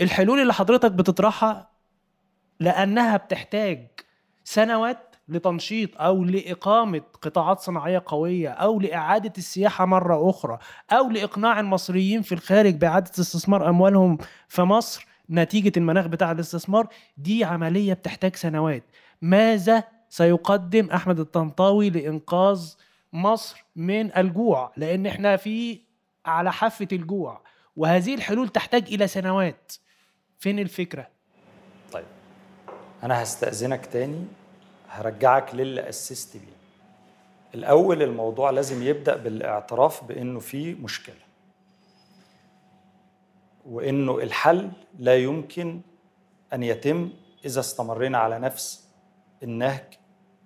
[0.00, 1.68] الحلول اللي حضرتك بتطرحها
[2.60, 3.86] لأنها بتحتاج
[4.44, 10.58] سنوات لتنشيط أو لإقامة قطاعات صناعية قوية أو لإعادة السياحة مرة أخرى
[10.92, 14.18] أو لإقناع المصريين في الخارج بإعادة استثمار أموالهم
[14.48, 16.88] في مصر نتيجة المناخ بتاع الاستثمار.
[17.16, 18.84] دي عملية بتحتاج سنوات.
[19.22, 22.74] ماذا سيقدم أحمد الطنطاوي لإنقاذ
[23.12, 25.80] مصر من الجوع؟ لأن إحنا في
[26.26, 27.40] على حافة الجوع
[27.76, 29.72] وهذه الحلول تحتاج إلى سنوات.
[30.38, 31.06] فين الفكرة؟
[31.92, 32.04] طيب
[33.02, 34.24] أنا هستأذنك تاني.
[34.94, 36.54] هرجعك للي أسست بيه.
[37.54, 41.24] الأول الموضوع لازم يبدأ بالإعتراف بأنه في مشكلة.
[43.66, 45.80] وأنه الحل لا يمكن
[46.52, 47.10] أن يتم
[47.44, 48.88] إذا استمرينا على نفس
[49.42, 49.98] النهج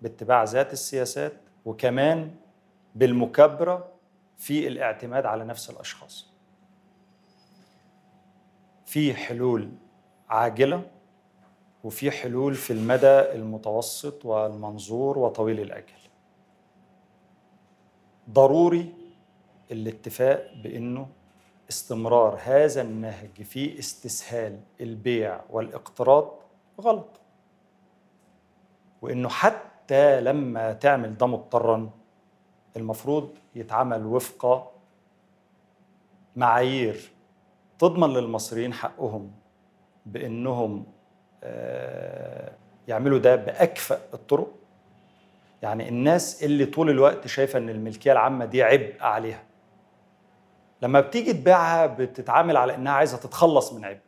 [0.03, 1.33] باتباع ذات السياسات
[1.65, 2.35] وكمان
[2.95, 3.89] بالمكابرة
[4.39, 6.27] في الاعتماد على نفس الأشخاص.
[8.87, 9.71] في حلول
[10.29, 10.83] عاجلة
[11.85, 15.99] وفي حلول في المدى المتوسط والمنظور وطويل الأجل.
[18.31, 18.95] ضروري
[19.71, 21.09] الاتفاق بأنه
[21.71, 26.35] استمرار هذا النهج في استسهال البيع والاقتراض
[26.81, 27.21] غلط.
[29.03, 31.91] وإنه حتى لما تعمل ده مضطرا
[32.77, 34.73] المفروض يتعمل وفق
[36.37, 37.11] معايير
[37.79, 39.31] تضمن للمصريين حقهم
[40.07, 40.87] بأنهم
[42.89, 44.55] يعملوا ده بأكفأ الطرق.
[45.63, 49.43] يعني الناس اللي طول الوقت شايفة إن الملكية العامة دي عبء عليها.
[50.83, 54.01] لما بتيجي تبيعها بتتعامل على إنها عايزة تتخلص من عبء.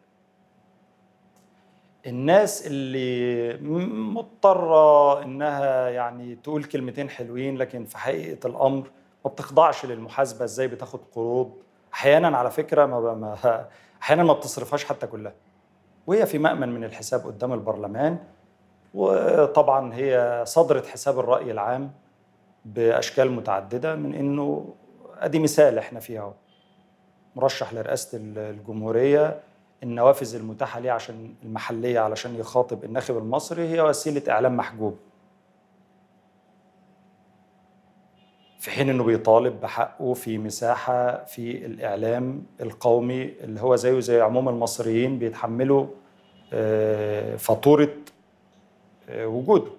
[2.06, 3.56] الناس اللي
[3.92, 8.90] مضطرة إنها يعني تقول كلمتين حلوين لكن في حقيقة الأمر
[9.24, 11.52] ما بتخضعش للمحاسبة إزاي بتاخد قروض.
[11.94, 13.66] أحيانا على فكرة ما ما
[14.02, 15.32] أحيانا ما بتصرفهاش حتى كلها.
[16.10, 18.18] وهي في مأمن من الحساب قدام البرلمان
[18.94, 21.90] وطبعا هي صدرت حساب الرأي العام
[22.64, 24.74] بأشكال متعددة من إنه
[25.18, 26.34] أدي مثال إحنا فيها.
[27.36, 29.40] مرشح لرئاسة الجمهورية
[29.82, 34.96] النوافذ المتاحة ليه عشان المحلية علشان يخاطب الناخب المصري هي وسيلة إعلام محجوب
[38.58, 44.48] في حين إنه بيطالب بحقه في مساحة في الإعلام القومي اللي هو زيه زي عموم
[44.48, 45.86] المصريين بيتحملوا
[47.36, 47.94] فاتورة
[49.08, 49.70] آه، وجوده.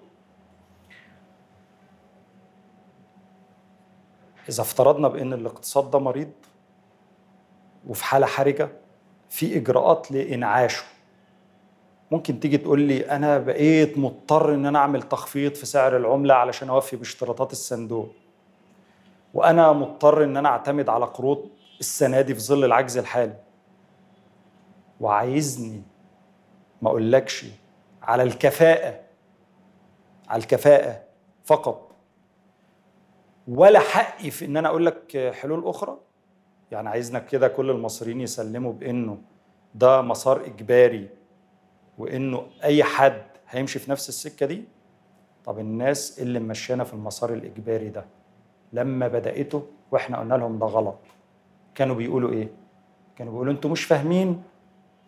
[4.48, 6.30] إذا افترضنا بأن الاقتصاد ده مريض
[7.88, 8.68] وفي حالة حرجة
[9.30, 10.84] في إجراءات لإنعاشه.
[12.10, 16.68] ممكن تيجي تقول لي أنا بقيت مضطر إن أنا أعمل تخفيض في سعر العملة علشان
[16.68, 18.08] أوفي باشتراطات الصندوق.
[19.34, 21.48] وأنا مضطر إن أنا أعتمد على قروض
[21.80, 23.36] السنة دي في ظل العجز الحالي.
[25.00, 25.82] وعايزني
[26.82, 27.46] ما أقولكش.
[28.02, 29.00] على الكفاءة.
[30.28, 31.02] على الكفاءة
[31.44, 31.92] فقط.
[33.48, 35.98] ولا حقي في إن أنا أقول لك حلول أخرى.
[36.72, 39.18] يعني عايزنا كده كل المصريين يسلموا بإنه
[39.74, 41.08] ده مسار إجباري
[41.98, 44.64] وإنه أي حد هيمشي في نفس السكة دي.
[45.44, 48.04] طب الناس اللي مشينا في المسار الإجباري ده
[48.72, 50.98] لما بدأته وإحنا قلنا لهم ده غلط
[51.74, 52.48] كانوا بيقولوا إيه؟
[53.16, 54.42] كانوا بيقولوا أنتوا مش فاهمين.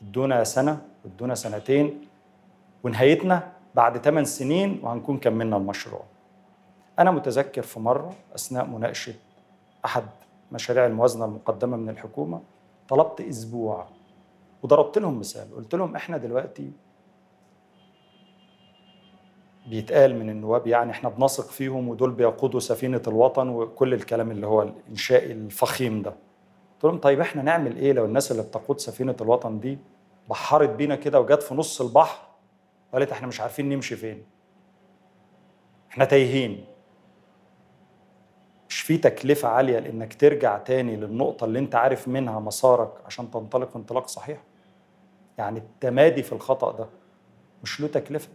[0.02, 2.00] ادونا سنة ادونا سنتين
[2.84, 6.02] ونهايتنا بعد 8 سنين وهنكون كملنا المشروع.
[6.98, 9.14] أنا متذكر في مرة أثناء مناقشة
[9.84, 10.04] أحد
[10.52, 12.40] مشاريع الموازنة المقدمة من الحكومة
[12.88, 13.86] طلبت أسبوع
[14.62, 16.70] وضربت لهم مثال قلت لهم إحنا دلوقتي
[19.66, 24.62] بيتقال من النواب يعني إحنا بنثق فيهم ودول بيقودوا سفينة الوطن وكل الكلام اللي هو
[24.62, 29.60] الانشائي الفخيم ده قلت لهم طيب إحنا نعمل إيه لو الناس اللي بتقود سفينة الوطن
[29.60, 29.78] دي
[30.28, 32.26] بحرت بينا كده وجت في نص البحر
[32.92, 34.24] وقالت إحنا مش عارفين نمشي فين.
[35.90, 36.64] إحنا تايهين.
[38.68, 43.76] مش في تكلفة عالية لإنك ترجع تاني للنقطة اللي أنت عارف منها مسارك عشان تنطلق
[43.76, 44.42] انطلاق صحيح؟
[45.38, 46.86] يعني التمادي في الخطأ ده
[47.62, 48.28] مش له تكلفة.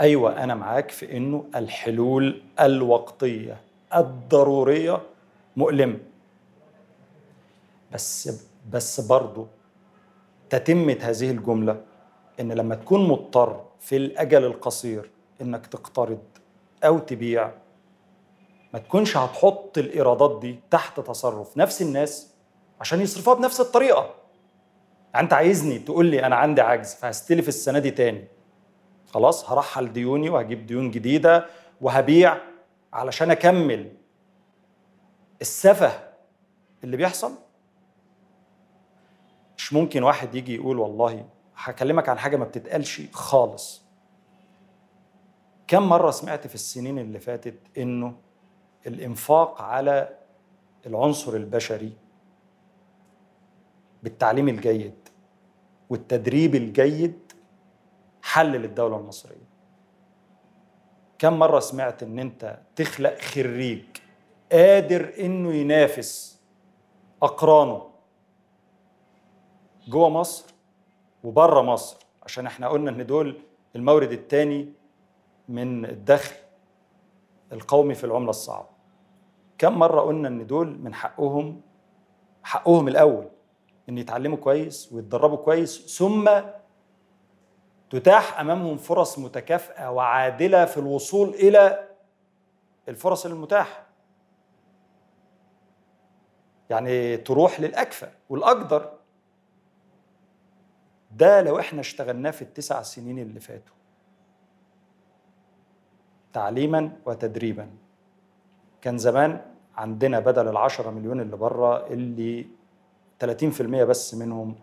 [0.00, 3.60] أيوة أنا معاك في إنه الحلول الوقتية
[3.96, 5.00] الضرورية
[5.56, 5.98] مؤلمة.
[7.92, 9.46] بس بس برضه
[10.50, 11.80] تتمة هذه الجملة
[12.40, 15.10] إن لما تكون مضطر في الأجل القصير
[15.40, 16.22] إنك تقترض
[16.84, 17.50] أو تبيع
[18.72, 22.34] ما تكونش هتحط الإيرادات دي تحت تصرف نفس الناس
[22.80, 24.14] عشان يصرفوها بنفس الطريقة.
[25.14, 28.24] يعني أنت عايزني تقول لي أنا عندي عجز فهستلف السنة دي تاني.
[29.06, 31.46] خلاص هرحل ديوني وهجيب ديون جديدة
[31.80, 32.36] وهبيع
[32.92, 33.92] علشان أكمل
[35.40, 35.92] السفه
[36.84, 37.32] اللي بيحصل.
[39.68, 41.26] مش ممكن واحد يجي يقول والله
[41.56, 43.82] هكلمك عن حاجة ما بتتقالش خالص.
[45.66, 48.16] كم مرة سمعت في السنين اللي فاتت إنه
[48.86, 50.16] الإنفاق على
[50.86, 51.92] العنصر البشري
[54.02, 55.08] بالتعليم الجيد
[55.90, 57.32] والتدريب الجيد
[58.22, 59.48] حل للدولة المصرية؟
[61.18, 63.84] كم مرة سمعت إن أنت تخلق خريج
[64.52, 66.40] قادر إنه ينافس
[67.22, 67.97] أقرانه
[69.88, 70.54] جوه مصر
[71.24, 73.40] وبره مصر عشان إحنا قلنا ان دول
[73.76, 74.72] المورد الثاني
[75.48, 76.34] من الدخل
[77.52, 78.68] القومي في العملة الصعبة.
[79.58, 81.60] كم مرة قلنا ان دول من حقهم
[82.42, 83.28] حقهم الأول
[83.88, 86.30] إن يتعلموا كويس ويتدربوا كويس ثم
[87.90, 91.88] تتاح أمامهم فرص متكافئة وعادلة في الوصول إلى
[92.88, 93.86] الفرص المتاحة.
[96.70, 98.97] يعني تروح للأكفأ والأقدر
[101.10, 103.74] ده لو إحنا اشتغلناه في التسع سنين اللي فاتوا.
[106.32, 107.70] تعليما وتدريبا.
[108.80, 109.40] كان زمان
[109.76, 112.46] عندنا بدل العشرة مليون اللي بره اللي
[113.24, 114.54] 30% بس منهم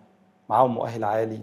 [0.49, 1.41] معاهم مؤهل عالي.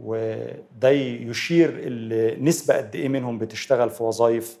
[0.00, 4.58] وده يشير النسبة قد إيه منهم بتشتغل في وظائف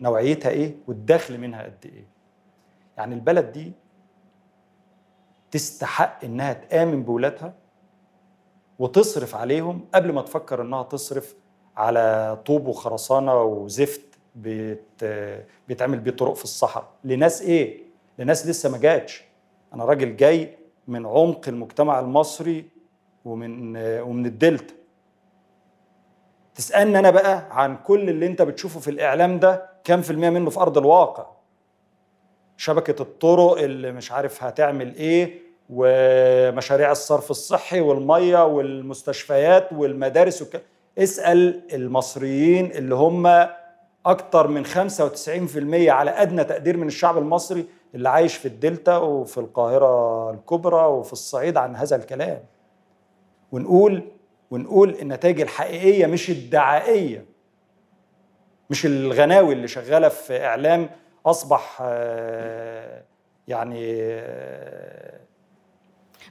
[0.00, 2.04] نوعيتها إيه والدخل منها قد إيه.
[2.96, 3.72] يعني البلد دي
[5.54, 7.54] تستحق إنها تآمن بولادها
[8.78, 11.34] وتصرف عليهم قبل ما تفكر إنها تصرف
[11.76, 14.00] على طوب وخرسانة وزفت
[14.34, 14.82] بيت
[15.68, 16.88] بيتعمل بيه طرق في الصحراء.
[17.04, 17.82] لناس إيه؟
[18.18, 19.24] لناس لسه ما جاتش.
[19.74, 20.56] أنا راجل جاي
[20.88, 22.68] من عمق المجتمع المصري
[23.24, 24.74] ومن ومن الدلتا.
[26.54, 30.50] تسألني أنا بقى عن كل اللي أنت بتشوفه في الإعلام ده كام في المية منه
[30.50, 31.26] في أرض الواقع؟
[32.56, 35.38] شبكة الطرق اللي مش عارف هتعمل إيه
[35.70, 40.60] ومشاريع الصرف الصحي والمية والمستشفيات والمدارس وك...
[40.98, 43.46] اسأل المصريين اللي هم
[44.06, 44.70] أكتر من 95%
[45.88, 47.64] على أدنى تقدير من الشعب المصري
[47.94, 52.40] اللي عايش في الدلتا وفي القاهرة الكبرى وفي الصعيد عن هذا الكلام.
[53.52, 54.02] ونقول
[54.50, 57.24] ونقول النتائج الحقيقية مش الدعائية
[58.70, 60.90] مش الغناوي اللي شغالة في إعلام
[61.26, 61.80] أصبح
[63.48, 64.06] يعني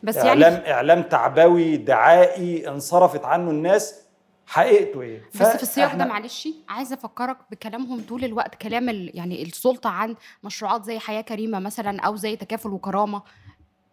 [0.03, 4.03] بس اعلام يعني إعلام تعبوي دعائي انصرفت عنه الناس.
[4.47, 9.11] حقيقته إيه؟ بس في السياق ده معلش عايزه أفكرك بكلامهم طول الوقت كلام ال...
[9.17, 13.21] يعني السلطة عن مشروعات زي حياة كريمة مثلا أو زي تكافل وكرامة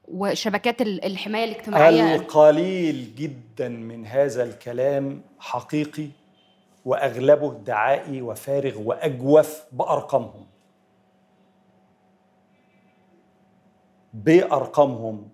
[0.09, 2.14] وشبكات ال- الحماية الاجتماعية.
[2.14, 6.09] القليل جدا من هذا الكلام حقيقي
[6.85, 10.47] وأغلبه دعائي وفارغ وأجوف بأرقامهم.
[14.15, 15.28] بأرقامهم.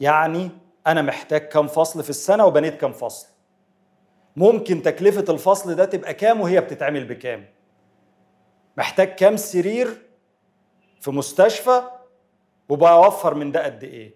[0.00, 0.50] يعني
[0.86, 3.28] أنا محتاج كم فصل في السنة وبنيت كم فصل.
[4.36, 7.46] ممكن تكلفة الفصل ده تبقى كام وهي بتتعمل بكام.
[8.76, 10.02] محتاج كام سرير
[11.00, 11.82] في مستشفى
[12.68, 14.14] وبوفر من ده قد إيه.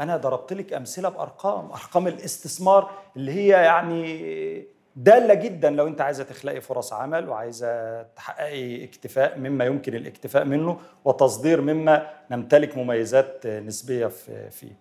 [0.00, 4.66] أنا ضربت لك أمثلة بأرقام أرقام الاستثمار اللي هي يعني
[4.96, 10.78] داله جدا لو أنت عايزة تخلقي فرص عمل وعايزة تحققي اكتفاء مما يمكن الاكتفاء منه
[11.04, 14.78] وتصدير مما نمتلك مميزات نسبية في- فيه.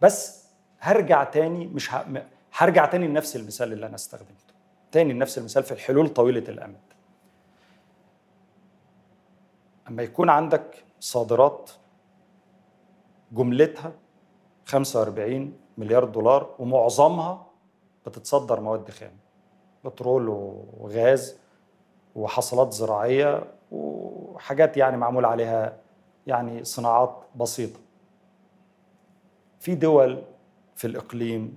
[0.00, 0.46] بس
[0.80, 1.90] هرجع تاني مش
[2.54, 4.52] هرجع تاني لنفس المثال اللي أنا استخدمته.
[4.92, 6.80] تاني لنفس المثال في الحلول طويلة الأمد.
[9.88, 11.70] أما يكون عندك صادرات
[13.32, 13.92] جملتها
[14.66, 17.46] 45 مليار دولار ومعظمها
[18.06, 19.12] بتتصدر مواد خام.
[19.84, 21.36] بترول وغاز
[22.16, 25.76] وحصلات زراعية وحاجات يعني معمول عليها
[26.26, 27.80] يعني صناعات بسيطة.
[29.60, 30.22] في دول
[30.76, 31.56] في الإقليم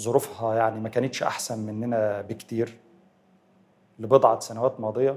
[0.00, 2.78] ظروفها يعني ما كانتش أحسن مننا بكتير.
[3.98, 5.16] لبضعة سنوات ماضية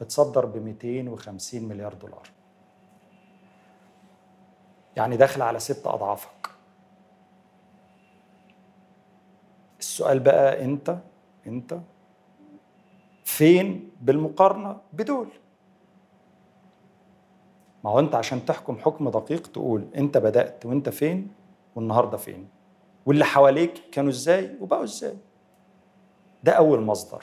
[0.00, 2.30] بتصدر ب 250 مليار دولار.
[4.96, 6.37] يعني داخل على ست اضعافك
[9.98, 10.96] السؤال بقى انت
[11.46, 11.78] انت
[13.24, 15.28] فين بالمقارنة؟ بدول.
[17.84, 21.30] ما هو انت عشان تحكم حكم دقيق تقول انت بدأت وانت فين
[21.76, 22.48] والنهاردة فين؟
[23.06, 25.14] واللي حواليك كانوا إزاي وبقوا إزاي؟
[26.44, 27.22] ده أول مصدر.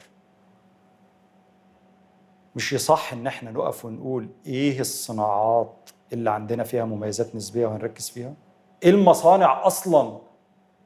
[2.55, 8.33] مش يصح إن إحنا نقف ونقول إيه الصناعات اللي عندنا فيها مميزات نسبية وهنركز فيها؟
[8.83, 10.17] إيه المصانع أصلا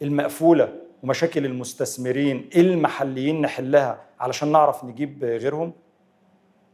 [0.02, 5.74] المقفولة ومشاكل المستثمرين المحليين نحلها علشان نعرف نجيب غيرهم؟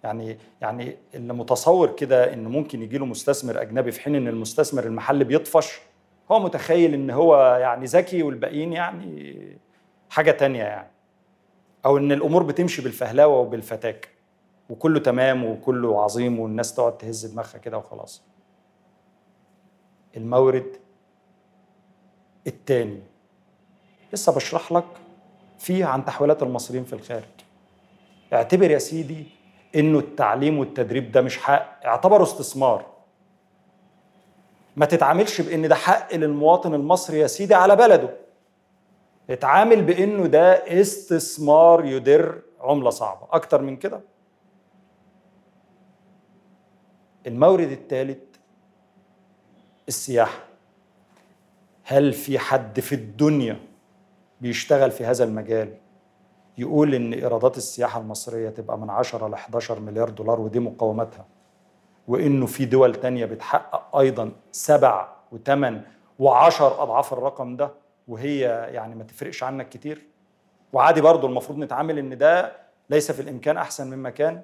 [0.03, 4.83] يعني يعني اللي متصور كده إن ممكن يجي له مستثمر أجنبي في حين إن المستثمر
[4.83, 5.79] المحلي بيطفش
[6.31, 9.57] هو متخيل إن هو يعني ذكي والباقيين يعني
[10.09, 10.91] حاجة تانية يعني.
[11.85, 14.09] أو إن الأمور بتمشي بالفهلاوه وبالفتاك
[14.69, 18.23] وكله تمام وكله عظيم والناس تقعد تهز دماغها كده وخلاص.
[20.17, 20.75] المورد
[22.47, 22.99] الثاني
[24.15, 24.85] لسه بشرح لك
[25.59, 27.23] فيه عن تحويلات المصريين في الخارج.
[28.33, 29.25] اعتبر يا سيدي
[29.75, 32.85] إنه التعليم والتدريب ده مش حق اعتبره استثمار.
[34.75, 38.09] ما تتعاملش بإن ده حق للمواطن المصري يا سيدي على بلده.
[39.29, 43.27] اتعامل بإنه ده استثمار يدر عملة صعبة.
[43.31, 44.01] أكتر من كده.
[47.27, 48.17] المورد الثالث
[49.87, 50.39] السياحة.
[51.83, 53.59] هل في حد في الدنيا
[54.41, 55.73] بيشتغل في هذا المجال
[56.57, 61.25] يقول إن إيرادات السياحة المصرية تبقى من 10 ل 11 مليار دولار ودي مقاومتها.
[62.07, 65.81] وإنه في دول تانية بتحقق أيضا سبع وثمان
[66.19, 67.71] وعشر أضعاف الرقم ده
[68.07, 68.39] وهي
[68.71, 70.07] يعني ما تفرقش عنك كتير.
[70.73, 72.51] وعادي برضه المفروض نتعامل إن ده
[72.89, 74.41] ليس في الإمكان أحسن مما كان.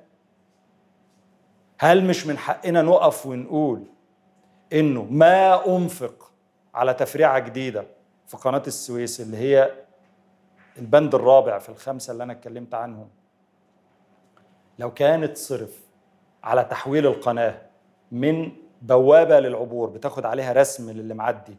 [1.79, 3.83] هل مش من حقنا نقف ونقول
[4.73, 6.31] إنه ما أنفق
[6.73, 7.85] على تفريعة جديدة
[8.31, 9.71] في قناة السويس اللي هي
[10.77, 13.09] البند الرابع في الخمسة اللي أنا اتكلمت عنهم.
[14.79, 15.79] لو كانت صرف
[16.43, 17.61] على تحويل القناة
[18.11, 18.51] من
[18.81, 21.57] بوابة للعبور بتاخد عليها رسم للي معدي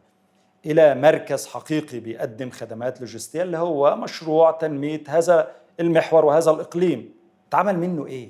[0.65, 7.13] إلى مركز حقيقي بيقدم خدمات لوجستيه اللي هو مشروع تنمية هذا المحور وهذا الإقليم
[7.47, 8.29] اتعمل منه إيه؟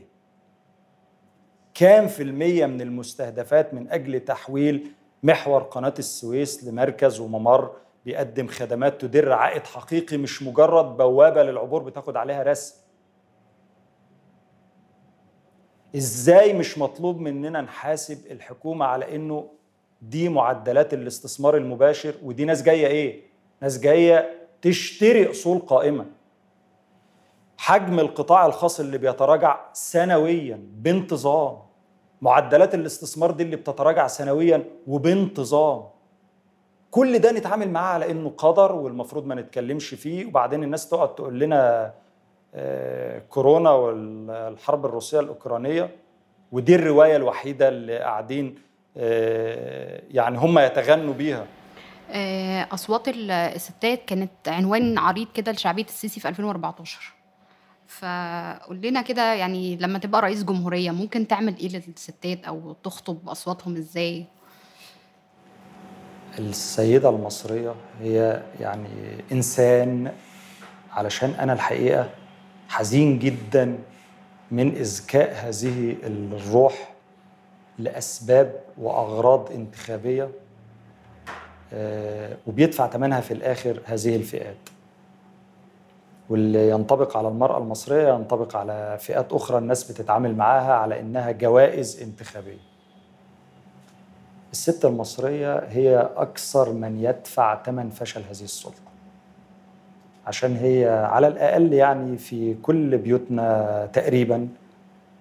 [1.74, 4.92] كام في المية من المستهدفات من أجل تحويل
[5.24, 7.76] محور قناة السويس لمركز وممر
[8.06, 12.76] بيقدم خدمات تدر عائد حقيقي مش مجرد بوابة للعبور بتاخد عليها رسم.
[15.96, 19.50] إزاي مش مطلوب مننا نحاسب الحكومة على إنه
[20.02, 23.24] دي معدلات الاستثمار المباشر ودي ناس جاية إيه؟
[23.62, 26.06] ناس جاية تشتري أصول قائمة.
[27.58, 31.58] حجم القطاع الخاص اللي بيتراجع سنويا بانتظام.
[32.22, 35.93] معدلات الاستثمار دي اللي بتتراجع سنويا وبانتظام.
[36.94, 40.26] كل ده نتعامل معاه على إنه قدر والمفروض ما نتكلمش فيه.
[40.26, 41.94] وبعدين الناس تقعد تقول لنا
[42.56, 45.90] آه، كورونا والحرب الروسية الأوكرانية
[46.52, 48.56] ودي الرواية الوحيدة اللي قاعدين
[48.98, 51.46] آه، يعني هم يتغنوا بيها.
[52.12, 57.14] آه، أصوات الستات كانت عنوان عريض كده لشعبية السيسي في 2014
[57.88, 63.76] فقول لنا كده يعني لما تبقى رئيس جمهورية ممكن تعمل إيه للستات أو تخطب أصواتهم
[63.76, 64.26] إزاي؟
[66.40, 68.88] السيدة المصرية هي يعني
[69.32, 70.12] إنسان
[70.92, 72.10] علشان أنا الحقيقة
[72.70, 73.78] حزين جدا
[74.52, 76.94] من إذكاء هذه الروح
[77.80, 80.30] لأسباب وأغراض انتخابية
[81.74, 84.56] آه، وبيدفع ثمنها في الآخر هذه الفئات.
[86.30, 92.02] واللي ينطبق على المرأة المصرية ينطبق على فئات أخرى الناس بتتعامل معاها على إنها جوائز
[92.02, 92.73] انتخابية.
[94.54, 98.82] الست المصرية هي أكثر من يدفع ثمن فشل هذه السلطة.
[100.28, 104.48] عشان هي على الأقل يعني في كل بيوتنا تقريبا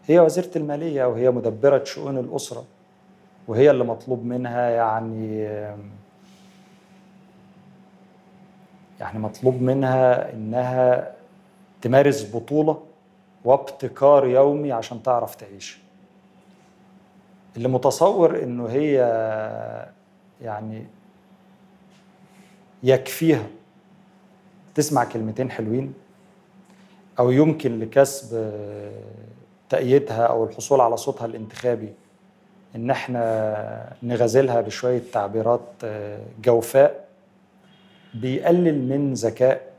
[0.06, 2.64] هي وزيرة المالية وهي مدبرة شؤون الأسرة
[3.48, 5.38] وهي اللي مطلوب منها يعني
[9.00, 11.12] يعني مطلوب منها إنها
[11.82, 12.82] تمارس بطولة
[13.44, 15.81] وابتكار يومي عشان تعرف تعيش.
[17.56, 18.94] اللي متصور إنه هي
[20.42, 20.86] يعني
[22.82, 23.46] يكفيها.
[24.74, 25.94] تسمع كلمتين حلوين
[27.18, 28.52] أو يمكن لكسب
[29.68, 31.92] تأييدها أو الحصول على صوتها الانتخابي
[32.76, 35.60] إن إحنا نغازلها بشوية تعبيرات
[36.44, 37.04] جوفاء
[38.14, 39.72] بيقلل من ذكاء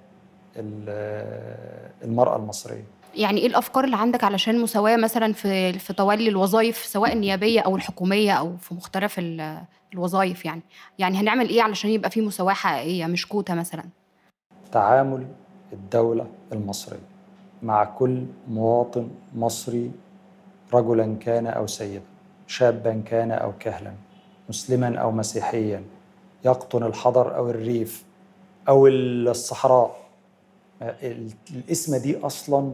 [2.03, 2.83] المرأة المصرية.
[3.15, 7.75] يعني إيه الأفكار اللي عندك علشان مساواة مثلا في في تولي الوظائف سواء النيابية أو
[7.75, 9.15] الحكومية أو في مختلف
[9.93, 10.61] الوظائف يعني؟
[10.99, 13.83] يعني هنعمل إيه علشان يبقى في مساواة حقيقية مش كوتا مثلا؟
[14.71, 15.27] تعامل
[15.73, 16.99] الدولة المصرية
[17.63, 19.91] مع كل مواطن مصري
[20.73, 22.01] رجلا كان أو سيدا
[22.47, 23.93] شابا كان أو كهلا
[24.49, 25.83] مسلما أو مسيحيا
[26.45, 28.03] يقطن الحضر أو الريف
[28.67, 30.03] أو الصحراء.
[31.51, 32.73] الاسمه دي أصلا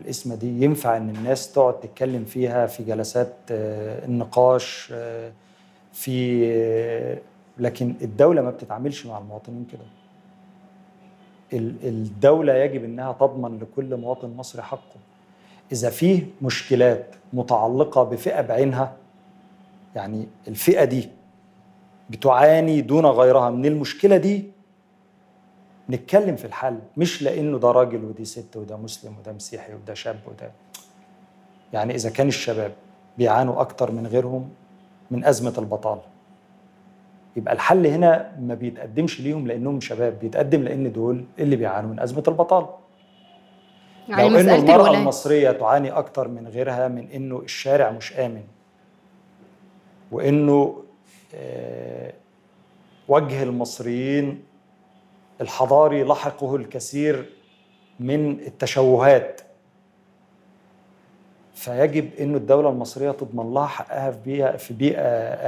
[0.00, 4.92] الاسمه دي ينفع إن الناس تقعد تتكلم فيها في جلسات النقاش
[5.92, 6.48] في
[7.58, 9.84] لكن الدولة ما بتتعاملش مع المواطنين كده.
[11.84, 14.96] الدولة يجب إنها تضمن لكل مواطن مصري حقه.
[15.72, 18.96] إذا فيه مشكلات متعلقة بفئة بعينها
[19.96, 21.08] يعني الفئة دي
[22.10, 24.44] بتعاني دون غيرها من المشكلة دي
[25.90, 30.18] نتكلم في الحل مش لأنه ده راجل ودي ست وده مسلم وده مسيحي وده شاب
[30.26, 30.50] وده.
[31.72, 32.72] يعني إذا كان الشباب
[33.18, 34.50] بيعانوا أكتر من غيرهم
[35.10, 36.02] من أزمة البطالة.
[37.36, 42.22] يبقى الحل هنا ما بيتقدمش ليهم لأنهم شباب بيتقدم لأن دول اللي بيعانوا من أزمة
[42.28, 42.68] البطالة.
[44.08, 44.98] يعني لو ان المرأة الولاية.
[44.98, 48.42] المصرية تعاني أكتر من غيرها من إنه الشارع مش آمن
[50.12, 50.82] وإنه
[51.34, 52.12] آه
[53.08, 54.42] وجه المصريين
[55.40, 57.32] الحضاري لحقه الكثير
[58.00, 59.40] من التشوهات.
[61.54, 65.02] فيجب أن الدولة المصرية تضمن لها حقها في بيئة, في بيئة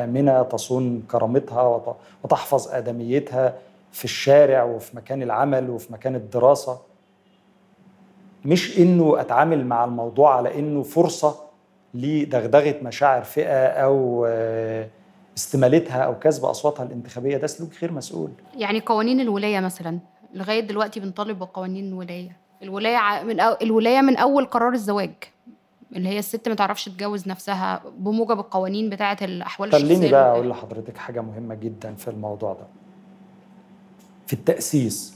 [0.05, 1.95] آمنة تصون كرامتها
[2.25, 3.55] وتحفظ آدميتها
[3.93, 6.79] في الشارع وفي مكان العمل وفي مكان الدراسة.
[8.45, 11.37] مش إنه أتعامل مع الموضوع على إنه فرصة
[11.95, 14.27] لدغدغة مشاعر فئة أو
[15.41, 18.31] استمالتها أو كسب أصواتها الانتخابية ده سلوك غير مسؤول.
[18.57, 19.99] يعني قوانين الولاية مثلا
[20.35, 22.37] لغاية دلوقتي بنطالب بقوانين الولاية.
[22.63, 25.11] الولاية من أو الولاية من أول قرار الزواج
[25.97, 30.49] اللي هي الست ما تعرفش تتجوز نفسها بموجب القوانين بتاعة الأحوال الشخصية خليني بقى أقول
[30.49, 32.67] لحضرتك حاجة مهمة جدا في الموضوع ده؟
[34.27, 35.15] في التأسيس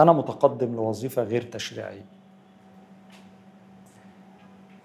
[0.00, 2.04] أنا متقدم لوظيفة غير تشريعية.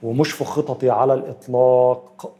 [0.03, 2.35] ومش في خططي على الإطلاق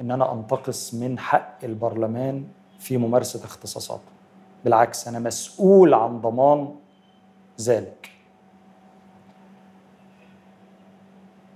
[0.00, 2.44] إن أنا أنتقص من حق البرلمان
[2.78, 4.02] في ممارسة اختصاصاته
[4.64, 6.74] بالعكس أنا مسؤول عن ضمان
[7.60, 8.10] ذلك.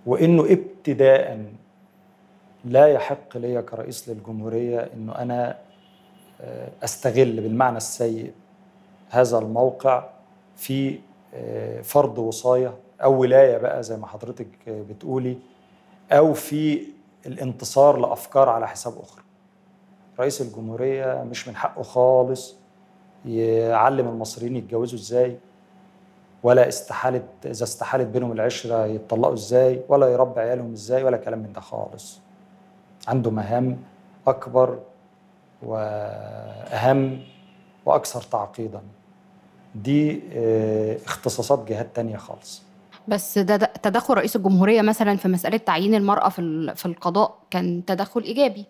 [0.06, 1.44] وإنه ابتداء
[2.64, 5.58] لا يحق لي كرئيس للجمهورية إنه أنا
[6.84, 8.32] أستغل بالمعنى السيء
[9.10, 10.04] هذا الموقع
[10.56, 10.98] في
[11.82, 15.38] فرض وصايه أو ولاية بقى زي ما حضرتك بتقولي
[16.12, 16.82] أو في
[17.26, 19.22] الانتصار لأفكار على حساب أخرى.
[20.20, 22.54] رئيس الجمهورية مش من حقه خالص
[23.26, 25.38] يعلم المصريين يتجوزوا إزاي
[26.42, 31.52] ولا استحالت إذا استحالت بينهم العشرة يتطلقوا إزاي ولا يربي عيالهم إزاي ولا كلام من
[31.52, 32.20] ده خالص.
[33.08, 33.78] عنده مهام
[34.26, 34.78] أكبر
[35.62, 37.20] وأهم
[37.86, 38.80] وأكثر تعقيدا.
[39.74, 40.22] دي
[41.06, 42.62] اختصاصات جهات تانية خالص.
[43.08, 48.22] بس ده تدخل رئيس الجمهورية مثلا في مسألة تعيين المرأة في في القضاء كان تدخل
[48.22, 48.66] إيجابي.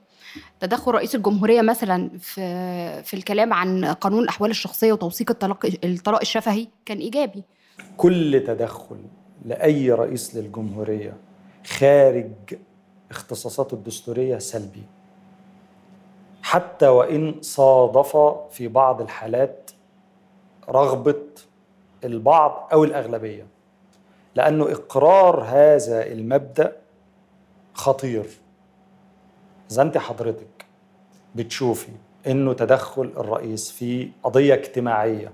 [0.60, 6.68] تدخل رئيس الجمهورية مثلا في في الكلام عن قانون الأحوال الشخصية وتوثيق الطلاق الطلاق الشفهي
[6.86, 7.42] كان إيجابي.
[7.96, 8.96] كل تدخل
[9.44, 11.16] لأي رئيس للجمهورية
[11.66, 12.30] خارج
[13.10, 14.82] اختصاصاته الدستورية سلبي.
[16.42, 18.16] حتى وإن صادف
[18.50, 19.70] في بعض الحالات
[20.68, 21.22] رغبة
[22.04, 23.46] البعض أو الأغلبية.
[24.34, 26.76] لأنه إقرار هذا المبدأ
[27.74, 28.26] خطير
[29.70, 30.66] إذا أنت حضرتك
[31.34, 31.92] بتشوفي
[32.26, 35.32] إنه تدخل الرئيس في قضية اجتماعية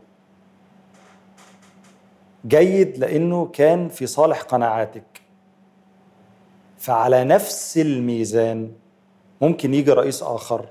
[2.46, 5.22] جيد لأنه كان في صالح قناعاتك
[6.78, 8.72] فعلى نفس الميزان
[9.40, 10.68] ممكن يجي رئيس آخر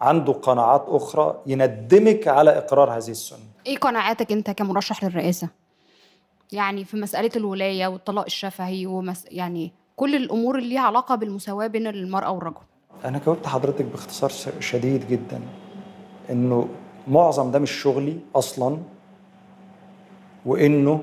[0.00, 5.48] عنده قناعات أخرى يندمك على إقرار هذه السنة إيه قناعاتك أنت كمرشح للرئاسة؟
[6.52, 9.24] يعني في مسألة الولاية والطلاق الشفهي ومس...
[9.30, 12.60] يعني كل الأمور اللي ليها علاقة بالمساواة بين المرأة والرجل.
[13.04, 15.40] أنا جاوبت حضرتك باختصار شديد جدا
[16.30, 16.68] إنه
[17.08, 18.78] معظم ده مش شغلي أصلا
[20.46, 21.02] وإنه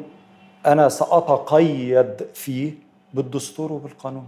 [0.66, 2.74] أنا سأتقيد فيه
[3.14, 4.28] بالدستور وبالقانون.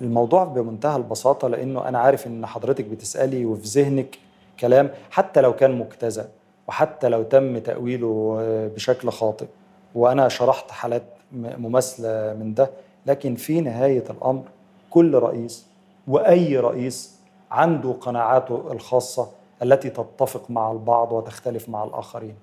[0.00, 4.18] الموضوع بمنتهى البساطة لأنه أنا عارف إن حضرتك بتسألي وفي ذهنك
[4.60, 6.28] كلام حتى لو كان مجتزأ.
[6.68, 8.38] وحتى لو تم تأويله
[8.74, 9.46] بشكل خاطئ
[9.94, 12.70] وأنا شرحت حالات مماثلة من ده
[13.06, 14.42] لكن في نهاية الأمر
[14.90, 15.66] كل رئيس
[16.08, 17.18] وأي رئيس
[17.50, 19.28] عنده قناعاته الخاصة
[19.62, 22.34] التي تتفق مع البعض وتختلف مع الآخرين.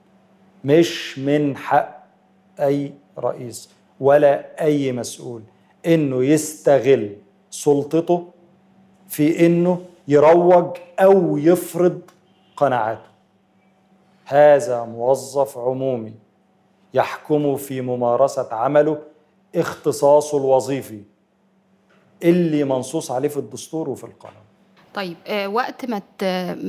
[0.63, 2.03] مش من حق
[2.59, 3.69] أي رئيس
[3.99, 5.41] ولا أي مسؤول
[5.85, 7.15] إنه يستغل
[7.49, 8.27] سلطته
[9.07, 12.01] في إنه يروج أو يفرض
[12.57, 13.10] قناعاته.
[14.33, 16.13] هذا موظف عمومي
[16.93, 18.99] يحكم في ممارسة عمله
[19.55, 21.03] اختصاصه الوظيفي
[22.23, 24.43] اللي منصوص عليه في الدستور وفي القانون.
[24.93, 26.01] طيب آه، وقت ما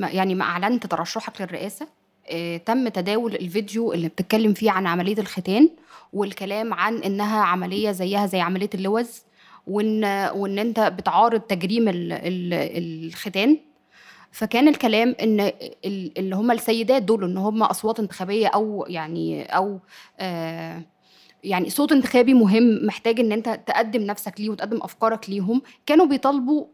[0.09, 1.87] يعني ما أعلنت ترشحك للرئاسة
[2.31, 5.71] آه، تم تداول الفيديو اللي بتتكلم فيه عن عملية الختان
[6.13, 9.23] والكلام عن إنها عملية زيها زي عملية اللوز
[9.67, 12.13] وان وإن أنت بتعارض تجريم ال...
[12.13, 12.55] ال...
[13.07, 13.59] الختان.
[14.33, 15.41] فكان الكلام إن
[15.85, 19.79] ال- اللي هم السيدات دول إن هم أصوات انتخابية أو يعني أو
[20.21, 20.83] آه
[21.45, 25.63] يعني صوت انتخابي مهم محتاج إن أنت تقدم نفسك ليه وتقدم أفكارك ليهم.
[25.87, 26.67] كانوا بيطالبوا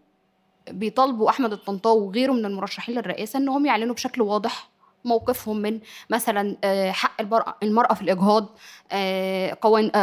[0.70, 4.70] بيطالبوا أحمد الطنطاوي وغيره من المرشحين للرئاسة انهم يعلنوا بشكل واضح
[5.04, 5.80] موقفهم من
[6.10, 7.20] مثلا آه، حق
[7.62, 8.46] المرأة, في الإجهاض
[8.92, 9.52] آه،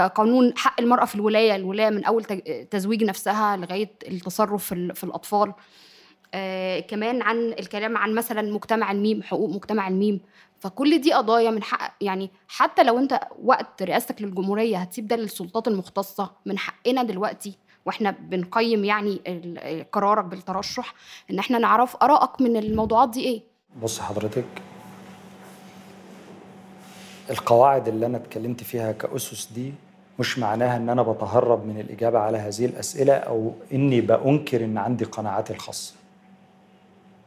[0.07, 2.23] قانون حق المرأة في الولاية الولاية من أول
[2.71, 5.53] تزويج نفسها لغاية التصرف في, ال- في الأطفال.
[6.87, 10.19] كمان عن الكلام عن مثلا مجتمع الميم حقوق مجتمع الميم.
[10.59, 15.67] فكل دي قضايا من حق يعني حتى لو انت وقت رئاستك للجمهورية هتسيب ده للسلطات
[15.67, 19.21] المختصة من حقنا دلوقتي وإحنا بنقيم يعني
[19.91, 20.93] قرارك بالترشح
[21.31, 23.41] ان إحنا نعرف آرائك من الموضوعات دي إيه.
[23.83, 24.45] بص حضرتك
[27.29, 29.73] القواعد اللي أنا اتكلمت فيها كأسس دي
[30.19, 35.05] مش معناها إن أنا بتهرب من الإجابة على هذه الأسئلة أو إني بأنكر إن عندي
[35.05, 35.93] قناعاتي الخاصة.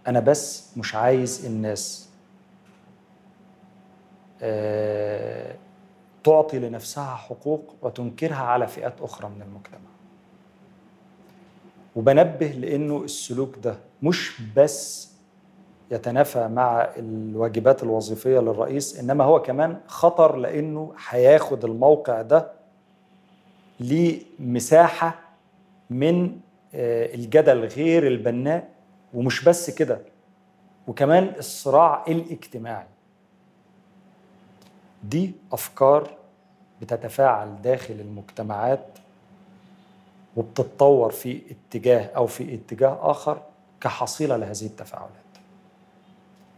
[0.09, 2.09] أنا بس مش عايز الناس
[4.43, 5.55] آه،
[6.25, 9.79] تعطي لنفسها حقوق وتنكرها على فئات أخرى من المجتمع.
[11.97, 15.09] وبنبه لأنه السلوك ده مش بس
[15.91, 22.53] يتنافى مع الواجبات الوظيفية للرئيس إنما هو كمان خطر لأنه هياخد الموقع ده
[23.81, 25.21] لمساحة
[25.91, 26.41] من
[26.75, 28.69] آه، الجدل غير البناء
[29.15, 30.01] ومش بس كده
[30.89, 32.87] وكمان الصراع الاجتماعي.
[35.05, 36.11] دي أفكار
[36.83, 38.87] بتتفاعل داخل المجتمعات
[40.37, 43.43] وبتتطور في اتجاه أو في اتجاه آخر
[43.81, 45.11] كحصيلة لهذه التفاعلات.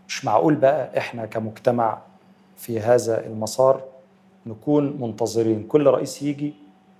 [0.09, 1.99] مش معقول بقى إحنا كمجتمع
[2.57, 3.83] في هذا المسار
[4.47, 6.55] نكون منتظرين كل رئيس يجي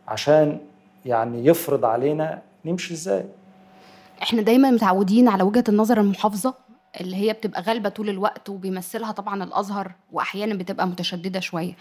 [0.09, 0.59] عشان
[1.07, 3.25] يعني يفرض علينا نمشي إزاي؟
[4.23, 6.55] إحنا دايما متعودين على وجهة النظر المحافظة
[7.01, 11.73] اللي هي بتبقى غالبة طول الوقت وبيمثلها طبعا الأزهر واحيانا بتبقى متشددة شوية.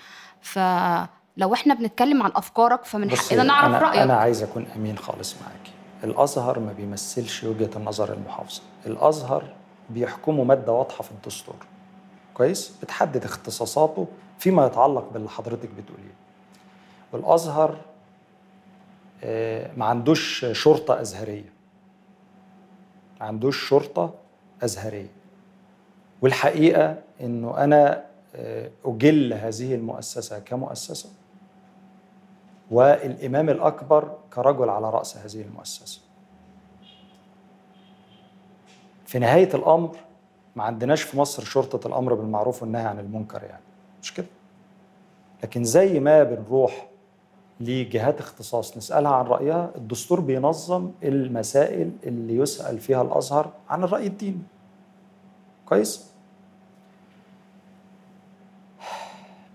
[0.42, 4.00] فلو إحنا بنتكلم عن أفكارك فمن حقنا نعرف أنا رأيك.
[4.02, 5.72] أنا عايز أكون أمين خالص معاكي
[6.04, 8.62] الأزهر ما بيمثلش وجهة النظر المحافظة.
[8.86, 9.44] الأزهر
[9.90, 11.56] بيحكمه مادة واضحة في الدستور.
[12.34, 14.08] كويس؟ بتحدد اختصاصاته
[14.40, 16.14] فيما يتعلق باللي حضرتك بتقوليه.
[17.14, 17.78] والأزهر
[19.24, 21.42] آه، ما عندوش شرطة أزهرية.
[21.42, 21.59] ما
[23.26, 24.14] عندوش شرطة
[24.64, 25.08] أزهرية.
[26.22, 28.06] والحقيقة إنه أنا
[28.36, 31.10] آه، أجل هذه المؤسسة كمؤسسة
[32.72, 36.02] والإمام الأكبر كرجل على رأس هذه المؤسسة.
[39.06, 39.96] في نهاية الأمر
[40.56, 43.64] ما عندناش في مصر شرطة الأمر بالمعروف والنهي عن المنكر يعني.
[44.02, 44.26] مش كده؟
[45.44, 46.89] لكن زي ما بنروح
[47.60, 48.78] لجهات اختصاص.
[48.78, 49.72] نسألها عن رأيها.
[49.76, 54.42] الدستور بينظم المسائل اللي يسأل فيها الأزهر عن الرأي الديني.
[55.66, 56.10] كويس؟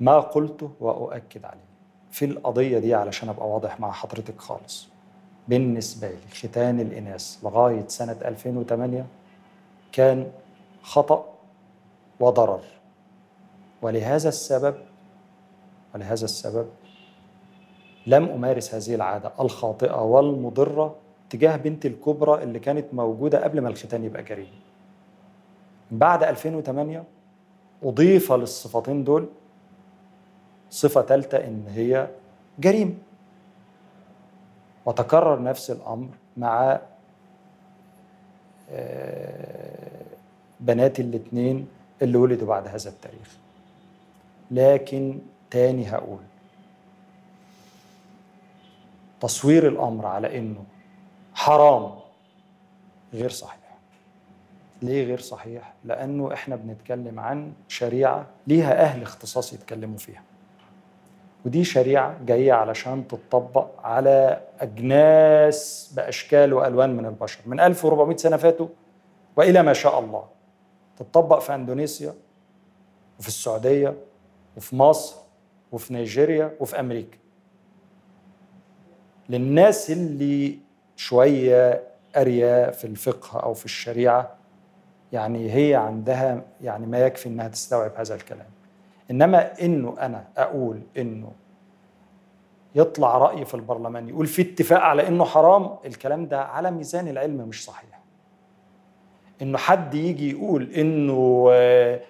[0.00, 1.64] ما قلته وأؤكد عليه.
[2.10, 4.88] في القضية دي علشان أبقى واضح مع حضرتك خالص.
[5.48, 9.06] بالنسبة لي ختان الإناث لغاية سنة 2008
[9.92, 10.32] كان
[10.82, 11.24] خطأ
[12.20, 12.60] وضرر.
[13.82, 14.74] ولهذا السبب
[15.94, 16.66] ولهذا السبب
[18.06, 20.96] لم أمارس هذه العادة الخاطئة والمضرة
[21.30, 24.48] تجاه بنتي الكبرى اللي كانت موجودة قبل ما الختان يبقى جريمة
[25.90, 27.04] بعد 2008
[27.82, 29.28] أضيف للصفتين دول
[30.70, 32.08] صفة ثالثة إن هي
[32.58, 32.94] جريمة
[34.86, 36.80] وتكرر نفس الأمر مع
[38.70, 40.04] آه،
[40.60, 41.68] بناتي الاثنين
[42.02, 43.36] اللي ولدوا بعد هذا التاريخ.
[44.50, 45.18] لكن
[45.50, 46.18] تاني هقول
[49.24, 50.64] تصوير الأمر على إنه
[51.34, 51.90] حرام
[53.14, 53.78] غير صحيح.
[54.82, 60.22] ليه غير صحيح؟ لأنه إحنا بنتكلم عن شريعة ليها أهل اختصاص يتكلموا فيها.
[61.46, 67.40] ودي شريعة جاية علشان تطبق على أجناس بأشكال وألوان من البشر.
[67.46, 68.68] من 1400 سنة فاتوا
[69.36, 70.24] وإلى ما شاء الله.
[70.96, 72.14] تطبق في إندونيسيا
[73.18, 73.94] وفي السعودية
[74.56, 75.16] وفي مصر
[75.72, 77.23] وفي نيجيريا وفي أمريكا.
[79.28, 80.58] للناس اللي
[80.96, 81.82] شوية
[82.16, 84.34] قارية في الفقه أو في الشريعة
[85.12, 88.46] يعني هي عندها يعني ما يكفي إنها تستوعب هذا الكلام.
[89.10, 91.32] إنما إنه أنا أقول إنه
[92.74, 97.36] يطلع رأي في البرلمان يقول في اتفاق على إنه حرام الكلام ده على ميزان العلم
[97.48, 98.00] مش صحيح.
[99.42, 102.00] إنه حد يجي يقول إنه آه،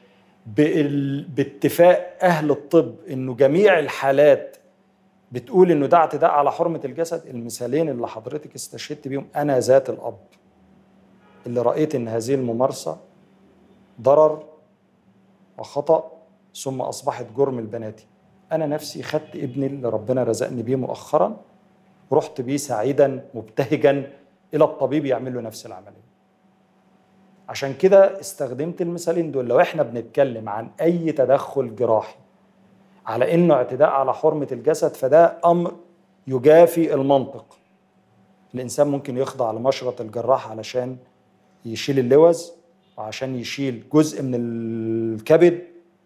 [1.36, 4.53] باتفاق أهل الطب إنه جميع الحالات
[5.32, 10.16] بتقول إنه ده اعتداء على حرمة الجسد المثالين اللي حضرتك استشهدت بيهم أنا ذات الأب.
[11.46, 12.96] اللي رأيت إن هذه الممارسة
[14.00, 14.42] ضرر
[15.58, 16.12] وخطأ
[16.54, 18.06] ثم أصبحت جرم لبناتي.
[18.52, 21.36] أنا نفسي خدت ابني اللي ربنا رزقني بيه مؤخرا
[22.10, 24.12] ورحت بيه سعيدا مبتهجا
[24.54, 26.04] إلى الطبيب يعمل له نفس العملية.
[27.48, 29.46] عشان كده استخدمت المثالين دول.
[29.46, 32.16] لو إحنا بنتكلم عن أي تدخل جراحي
[33.06, 35.72] على إنه اعتداء على حرمة الجسد فده أمر
[36.26, 37.44] يجافي المنطق.
[38.54, 40.96] الإنسان ممكن يخضع لمشرط الجراح علشان
[41.64, 42.52] يشيل اللوز
[42.96, 45.58] وعشان يشيل جزء من الكبد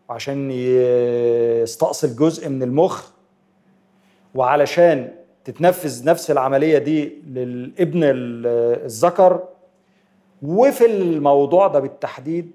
[0.08, 3.10] وعشان يستأصل جزء من المخ
[4.34, 5.12] وعلشان
[5.44, 9.42] تتنفذ نفس العملية دي للابن الذكر.
[10.42, 12.50] وفي الموضوع ده بالتحديد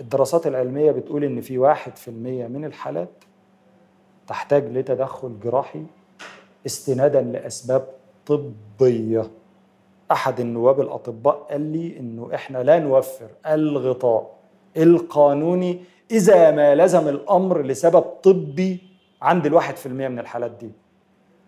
[0.00, 3.24] الدراسات العلمية بتقول إن في واحد في المية من الحالات
[4.26, 5.82] تحتاج لتدخل جراحي
[6.66, 7.88] استنادا لأسباب
[8.26, 9.30] طبية.
[10.12, 14.36] أحد النواب الأطباء قال لي إنه إحنا لا نوفر الغطاء
[14.76, 18.78] القانوني إذا ما لزم الأمر لسبب طبي
[19.22, 20.70] عند الواحد في المية من الحالات دي.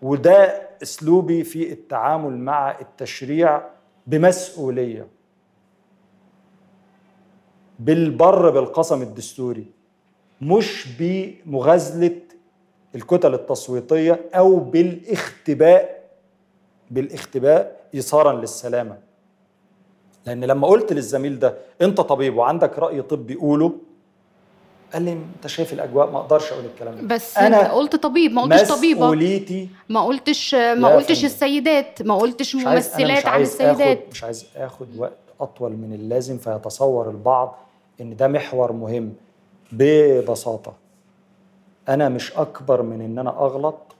[0.02, 3.62] وده أسلوبي في التعامل مع التشريع
[4.06, 5.06] بمسؤولية.
[7.78, 9.66] بالبر بالقسم الدستوري
[10.42, 12.16] مش بمغازلة
[12.94, 16.08] الكتل التصويتية أو بالاختباء
[16.90, 18.98] بالاختباء إيثارا للسلامة.
[20.26, 23.72] لأن لما قلت للزميل ده أنت طبيب وعندك رأي طبي قوله
[24.92, 27.14] قال لي أنت شايف الأجواء؟ ما أقدرش أقول الكلام ده.
[27.14, 29.00] بس أنا قلت طبيب ما قلتش طبيبة.
[29.00, 34.04] مسؤوليتي ما قلتش ما قلتش السيدات ما قلتش ممثلات عن السيدات.
[34.10, 37.58] مش عايز آخد وقت أطول من اللازم فيتصور البعض
[38.00, 39.14] إن ده محور مهم
[39.72, 40.74] ببساطة.
[41.88, 43.96] أنا مش أكبر من إن أنا أغلط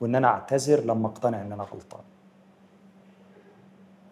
[0.00, 2.00] وإن أنا أعتذر لما أقتنع إن أنا غلطان.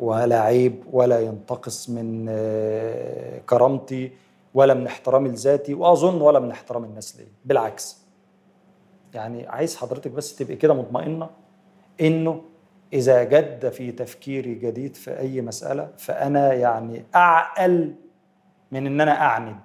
[0.00, 4.12] ولا عيب ولا ينتقص من آه، كرامتي
[4.54, 7.26] ولا من احترامي لذاتي وأظن ولا من احترام الناس ليا.
[7.44, 8.02] بالعكس.
[9.14, 11.30] يعني عايز حضرتك بس تبقي كده مطمئنة
[12.00, 12.42] إنه
[12.92, 17.94] إذا جد في تفكيري جديد في أي مسألة فأنا يعني أعقل
[18.72, 19.56] من إن أنا أعند.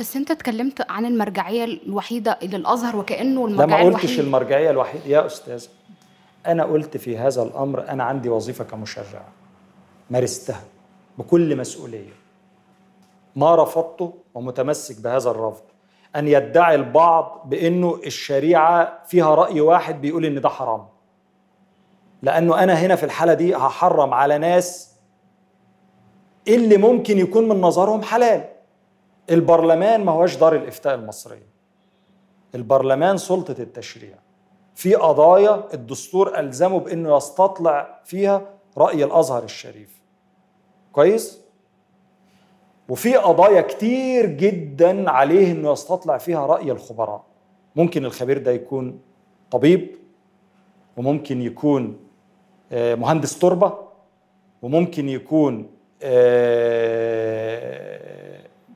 [0.00, 5.04] بس أنت اتكلمت عن المرجعية الوحيدة للازهر وكأنه المرجعيه الوحيده ما قلتش المرجعية الوحيدة.
[5.06, 5.66] يا أستاذ
[6.46, 9.22] أنا قلت في هذا الأمر أنا عندي وظيفة كمشرع.
[10.10, 10.60] مارستها
[11.18, 12.12] بكل مسؤولية.
[13.36, 15.62] ما رفضته ومتمسك بهذا الرفض.
[16.16, 20.86] أن يدعي البعض بأنه الشريعة فيها رأي واحد بيقول إن ده حرام.
[22.22, 24.93] لأنه أنا هنا في الحالة دي هحرم على ناس
[26.48, 28.44] اللي ممكن يكون من نظرهم حلال.
[29.30, 31.54] البرلمان ما هوش دار الإفتاء المصريه
[32.54, 34.14] البرلمان سلطة التشريع.
[34.74, 38.46] في قضايا الدستور ألزمه بإنه يستطلع فيها
[38.78, 40.00] رأي الأزهر الشريف.
[40.92, 41.40] كويس؟
[42.88, 47.24] وفي قضايا كتير جدا عليه إنه يستطلع فيها رأي الخبراء.
[47.76, 49.00] ممكن الخبير ده يكون
[49.50, 49.96] طبيب
[50.96, 51.96] وممكن يكون
[52.72, 53.78] آه، مهندس تربة
[54.62, 55.70] وممكن يكون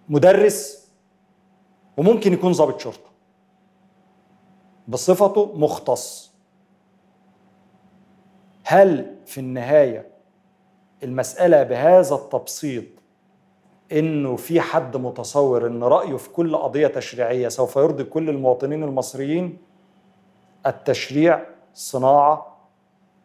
[0.09, 0.89] مدرس
[1.97, 3.09] وممكن يكون ضابط شرطة.
[4.89, 6.33] بصفته مختص.
[8.65, 10.07] هل في النهاية
[11.03, 12.85] المسألة بهذا التبسيط
[13.93, 19.59] إنه في حد متصور إن رأيه في كل قضية تشريعية سوف يرضي كل المواطنين المصريين؟
[20.67, 21.45] التشريع
[21.75, 22.59] صناعة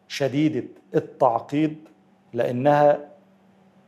[0.08, 0.64] شديدة
[0.94, 1.88] التعقيد
[2.32, 3.13] لأنها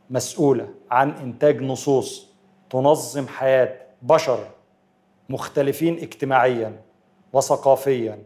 [0.09, 2.27] مسؤولة عن إنتاج نصوص
[2.69, 4.47] تنظم حياة بشر
[5.29, 6.81] مختلفين اجتماعيا
[7.33, 8.23] وثقافيا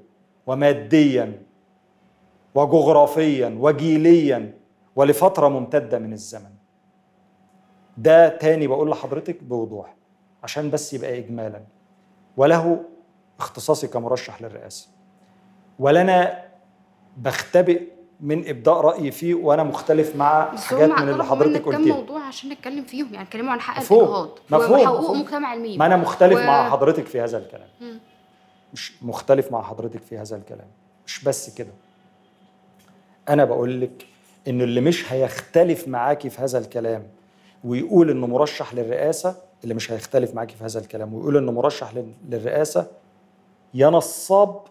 [0.48, 1.44] وماديا
[2.56, 4.53] وجغرافيا وجيليا
[4.95, 6.52] ولفترة ممتدة من الزمن.
[7.98, 9.95] ده تاني بقول لحضرتك بوضوح
[10.44, 11.64] عشان بس يبقى اجمالا.
[12.38, 12.84] وله
[13.40, 14.90] اختصاصي كمرشح للرئاسة.
[15.80, 16.44] ولا أنا
[17.18, 17.88] بختبئ
[18.22, 22.84] من إبداء رأيي فيه وأنا مختلف مع حاجات من اللي حضرتك قلتيها موضوع عشان نتكلم
[22.84, 24.02] فيهم يعني اتكلموا عن حق مفهوم.
[24.02, 25.15] وحقوق.
[25.15, 27.99] مجتمع الميم ما أنا مختلف و- مع حضرتك في هذا الكلام مم.
[28.73, 30.68] مش مختلف مع حضرتك في هذا الكلام
[31.07, 31.72] مش بس كده
[33.30, 34.06] أنا بقول لك
[34.48, 37.07] انه اللي مش هيختلف معاكي في هذا الكلام
[37.64, 42.14] ويقول إنه مرشح للرئاسة اللي مش هيختلف معاكي في هذا الكلام ويقول إنه مرشح لل-
[42.30, 42.88] للرئاسة
[43.73, 44.61] يا نصاب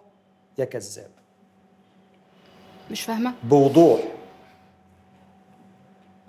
[0.59, 1.11] يا كذاب
[2.91, 4.01] مش فاهمة؟ بوضوح.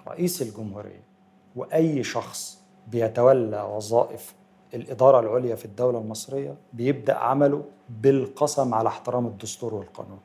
[0.07, 1.03] رئيس الجمهورية
[1.55, 4.33] وأي شخص بيتولى وظائف
[4.73, 10.19] الإدارة العليا في الدولة المصرية بيبدأ عمله بالقسم على احترام الدستور والقانون.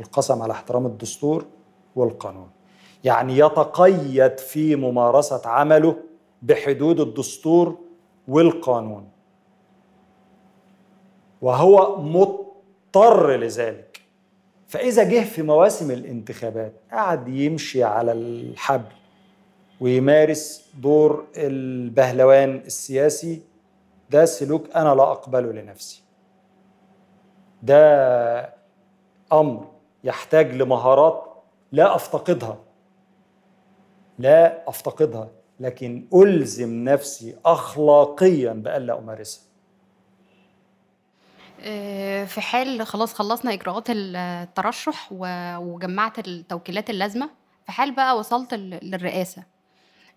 [0.00, 1.44] القسم على احترام الدستور
[1.96, 2.50] والقانون.
[3.04, 5.96] يعني يتقيد في ممارسة عمله
[6.42, 7.78] بحدود الدستور
[8.28, 9.08] والقانون.
[11.42, 13.89] وهو مضطر لذلك.
[14.70, 18.92] فإذا جه في مواسم الانتخابات قعد يمشي على الحبل
[19.80, 23.42] ويمارس دور البهلوان السياسي
[24.10, 26.02] ده سلوك أنا لا أقبله لنفسي.
[27.62, 28.54] ده
[29.32, 29.66] أمر
[30.04, 31.24] يحتاج لمهارات
[31.72, 32.58] لا أفتقدها.
[34.18, 35.28] لا أفتقدها
[35.60, 39.42] لكن ألزم نفسي أخلاقيا بألا أمارسها.
[39.42, 39.49] آه،
[42.26, 47.30] في حال خلاص خلصنا إجراءات الترشح وجمعت التوكيلات اللازمة
[47.66, 49.42] في حال بقى وصلت للرئاسة.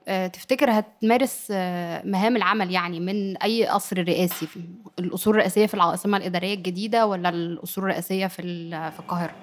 [0.08, 4.48] آه، تفتكر هتمارس آه، مهام العمل يعني من أي قصر رئاسي؟
[5.00, 8.42] الاصول الرئاسية في العاصمة الإدارية الجديدة ولا الاصول الرئاسية في
[8.92, 9.34] في القاهرة؟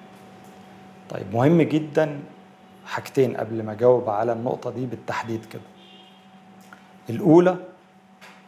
[1.09, 2.19] طيب مهم جدا
[2.85, 5.61] حاجتين قبل ما أجاوب على النقطة دي بالتحديد كده.
[7.09, 7.57] الأولى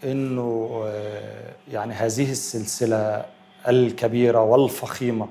[0.03, 3.25] إنه آه، يعني هذه السلسلة
[3.67, 5.27] الكبيرة والفخيمة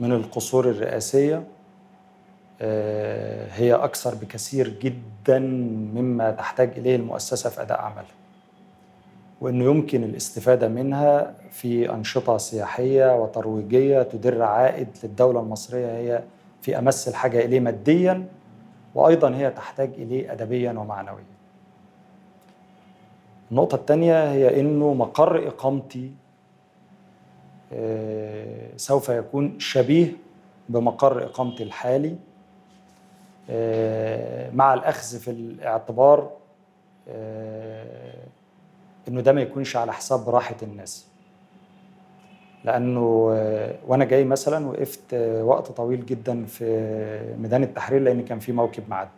[0.00, 1.44] من القصور الرئاسية
[2.60, 5.38] آه، هي أكثر بكثير جدا
[5.94, 8.04] مما تحتاج إليه المؤسسة في أداء عملها
[9.40, 16.22] وإنه يمكن الاستفادة منها في أنشطة سياحية وترويجية تدر عائد للدولة المصرية هي
[16.62, 18.26] في أمس الحاجة إليه ماديا
[18.94, 21.24] وأيضا هي تحتاج إليه ادبيا ومعنويا.
[23.50, 26.25] النقطة الثانية هي إنه مقر إقامتي آه،
[28.76, 30.12] سوف يكون شبيه
[30.68, 32.16] بمقر إقامتي الحالي
[33.50, 36.30] آه، مع الأخذ في الاعتبار
[37.08, 38.24] آه،
[39.08, 41.06] إنه ده ما يكونش على حساب راحة الناس.
[42.64, 46.64] لأنه آه، وأنا جاي مثلا وقفت آه، وقت طويل جدا في
[47.38, 49.10] ميدان التحرير لأن كان في موكب معدي.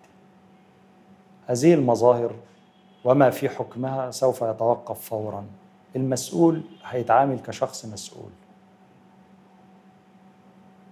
[1.46, 2.32] هذه المظاهر
[3.04, 5.44] وما في حكمها سوف يتوقف فورا.
[5.96, 8.30] المسؤول هيتعامل كشخص مسؤول.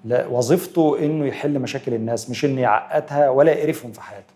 [0.04, 4.34] لا وظيفته إنه يحل مشاكل الناس مش إنه يعقدها ولا يقرفهم في حياته.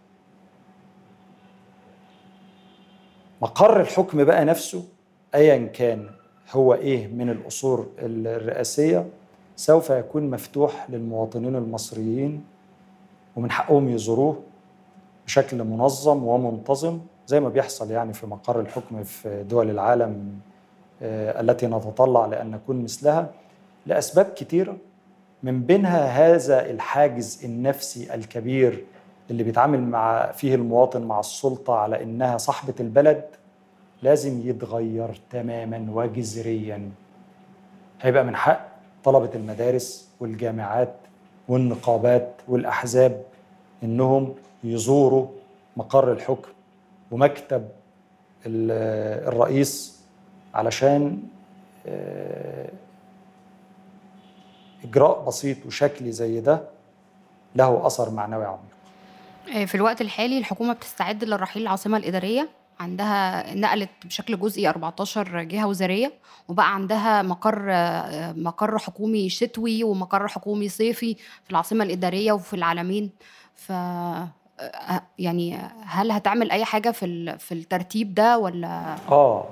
[3.42, 4.84] مقر الحكم بقى نفسه
[5.34, 6.10] ايا كان
[6.52, 9.06] هو إيه من الأصول الرئاسية
[9.56, 12.44] سوف يكون مفتوح للمواطنين المصريين
[13.36, 14.42] ومن حقهم يزوروه
[15.26, 20.40] بشكل منظم ومنتظم زي ما بيحصل يعني في مقر الحكم في دول العالم
[21.02, 23.30] التي نتطلع لأن نكون مثلها
[23.86, 24.76] لأسباب كتيرة.
[25.42, 28.84] من بينها هذا الحاجز النفسي الكبير
[29.30, 33.24] اللي بيتعامل مع فيه المواطن مع السلطة على إنها صاحبة البلد
[34.02, 36.90] لازم يتغير تماما وجذريا.
[38.00, 38.68] هيبقى من حق
[39.04, 40.94] طلبة المدارس والجامعات
[41.48, 43.22] والنقابات والأحزاب
[43.82, 45.26] إنهم يزوروا
[45.76, 46.48] مقر الحكم
[47.10, 47.68] ومكتب
[48.46, 49.99] ال- الرئيس
[50.54, 51.22] علشان
[51.86, 52.70] آه،
[54.84, 56.62] إجراء بسيط وشكلي زي ده
[57.56, 58.60] له أثر معنوي عميق.
[59.56, 62.48] آه، في الوقت الحالي الحكومة بتستعد للرحيل العاصمة الإدارية.
[62.80, 66.12] عندها نقلت بشكل جزئي 14 جهة وزارية
[66.48, 71.14] وبقى عندها مقر آه، مقر حكومي شتوي ومقر حكومي صيفي
[71.44, 73.10] في العاصمة الإدارية وفي العالمين.
[73.54, 73.72] ف
[75.18, 79.44] يعني هل هتعمل أي حاجة في في الترتيب ده ولا؟ آه،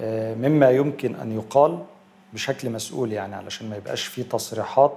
[0.00, 1.84] مما يمكن أن يقال
[2.32, 4.92] بشكل مسؤول يعني علشان ما يبقاش في تصريحات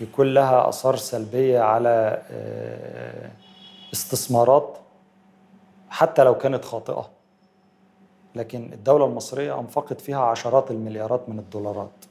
[0.00, 3.30] يكون لها آثار سلبية على آه،
[3.92, 4.78] استثمارات
[5.90, 7.10] حتى لو كانت خاطئة.
[8.34, 12.04] لكن الدولة المصرية أنفقت فيها عشرات المليارات من الدولارات.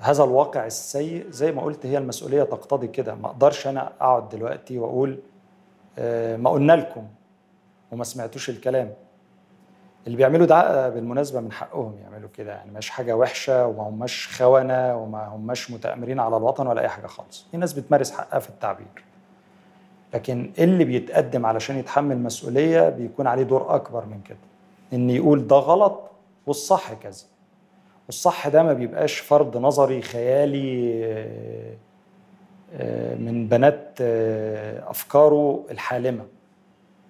[0.00, 3.14] هذا الواقع السيء زي ما قلت هي المسؤولية تقتضي كده.
[3.14, 5.18] ما أقدرش أنا أقعد دلوقتي وأقول
[5.98, 7.06] آه، ما قلنا لكم
[7.92, 8.94] وما سمعتوش الكلام.
[10.06, 12.52] اللي بيعملوا ده بالمناسبة من حقهم يعملوا كده.
[12.52, 17.06] يعني مش حاجة وحشة وما هماش خونة وما هماش متأمرين على الوطن ولا أي حاجة
[17.06, 17.46] خالص.
[17.50, 19.04] في ناس بتمارس حقها في التعبير.
[20.14, 24.38] لكن اللي بيتقدم علشان يتحمل مسؤولية بيكون عليه دور أكبر من كده.
[24.92, 26.00] إن يقول ده غلط
[26.46, 27.24] والصح كذا.
[28.06, 31.74] والصح ده ما بيبقاش فرض نظري خيالي آه،
[32.74, 36.24] آه، من بنات آه، أفكاره الحالمة.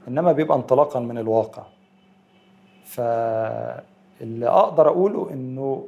[0.08, 1.62] إنما بيبقى انطلاقا من الواقع.
[2.92, 5.86] فاللي أقدر أقوله إنه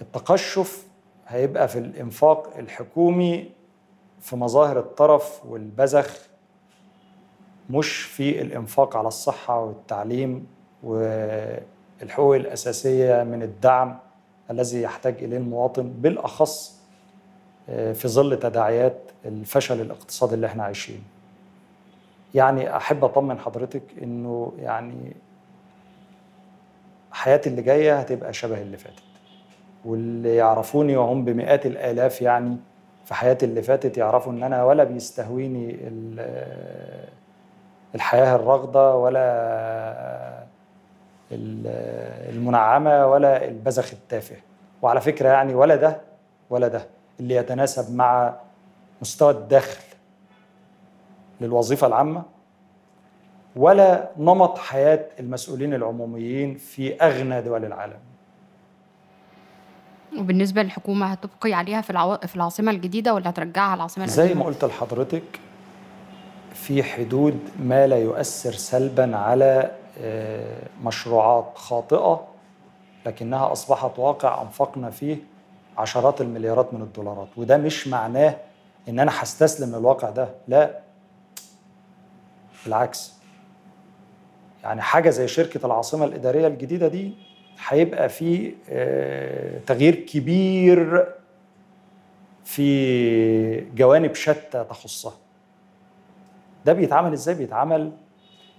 [0.00, 0.86] التقشف
[1.28, 3.50] هيبقى في الإنفاق الحكومي
[4.20, 6.18] في مظاهر الطرف والبذخ
[7.70, 10.46] مش في الإنفاق على الصحة والتعليم
[10.82, 13.98] والحقوق الأساسية من الدعم
[14.50, 16.80] الذي يحتاج إليه المواطن بالأخص
[17.68, 21.02] آه، في ظل تداعيات الفشل الاقتصادي اللي إحنا عايشينه.
[22.34, 25.16] يعني أحب أطمن حضرتك إنه يعني
[27.12, 29.02] حياتي اللي جاية هتبقى شبه اللي فاتت.
[29.84, 32.56] واللي يعرفوني وهم بمئات الآلاف يعني
[33.04, 37.08] في حياتي اللي فاتت يعرفوا إن أنا ولا بيستهويني ال-
[37.94, 39.20] الحياة الراغده ولا
[41.32, 44.36] ال- المنعمة ولا البذخ التافه
[44.82, 46.00] وعلى فكرة يعني ولا ده
[46.50, 46.86] ولا ده
[47.20, 48.34] اللي يتناسب مع
[49.02, 49.82] مستوى الدخل
[51.40, 52.22] للوظيفة العامة
[53.56, 57.98] ولا نمط حياة المسؤولين العموميين في أغنى دول العالم.
[60.18, 62.16] وبالنسبة للحكومة هتبقي عليها في العو...
[62.18, 65.40] في العاصمة الجديدة ولا هترجعها العاصمة زي القديمة؟ ما قلت لحضرتك
[66.54, 69.70] في حدود ما لا يؤثر سلبا على
[70.00, 72.26] آه، مشروعات خاطئة
[73.06, 75.16] لكنها أصبحت واقع أنفقنا فيه
[75.78, 77.28] عشرات المليارات من الدولارات.
[77.36, 78.36] وده مش معناه
[78.88, 80.78] إن أنا هستسلم للواقع ده لا.
[82.64, 83.19] بالعكس.
[84.62, 87.12] يعني حاجة زي شركة العاصمة الإدارية الجديدة دي
[87.68, 91.06] هيبقى في آه، تغيير كبير
[92.44, 95.12] في جوانب شتى تخصها.
[96.66, 97.92] ده بيتعمل إزاي؟ بيتعمل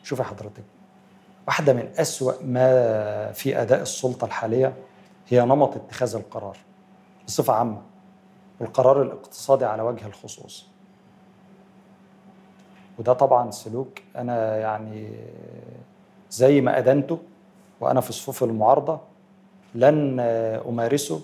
[0.03, 0.63] شوفي حضرتك
[1.47, 4.73] واحدة من أسوأ ما في أداء السلطة الحالية
[5.29, 6.57] هي نمط اتخاذ القرار
[7.27, 7.81] بصفة عامة
[8.59, 10.67] والقرار الاقتصادي على وجه الخصوص.
[12.99, 15.09] وده طبعا سلوك أنا يعني
[16.31, 17.19] زي ما أدنته
[17.81, 18.99] وأنا في صفوف المعارضة
[19.75, 20.19] لن
[20.69, 21.21] أمارسه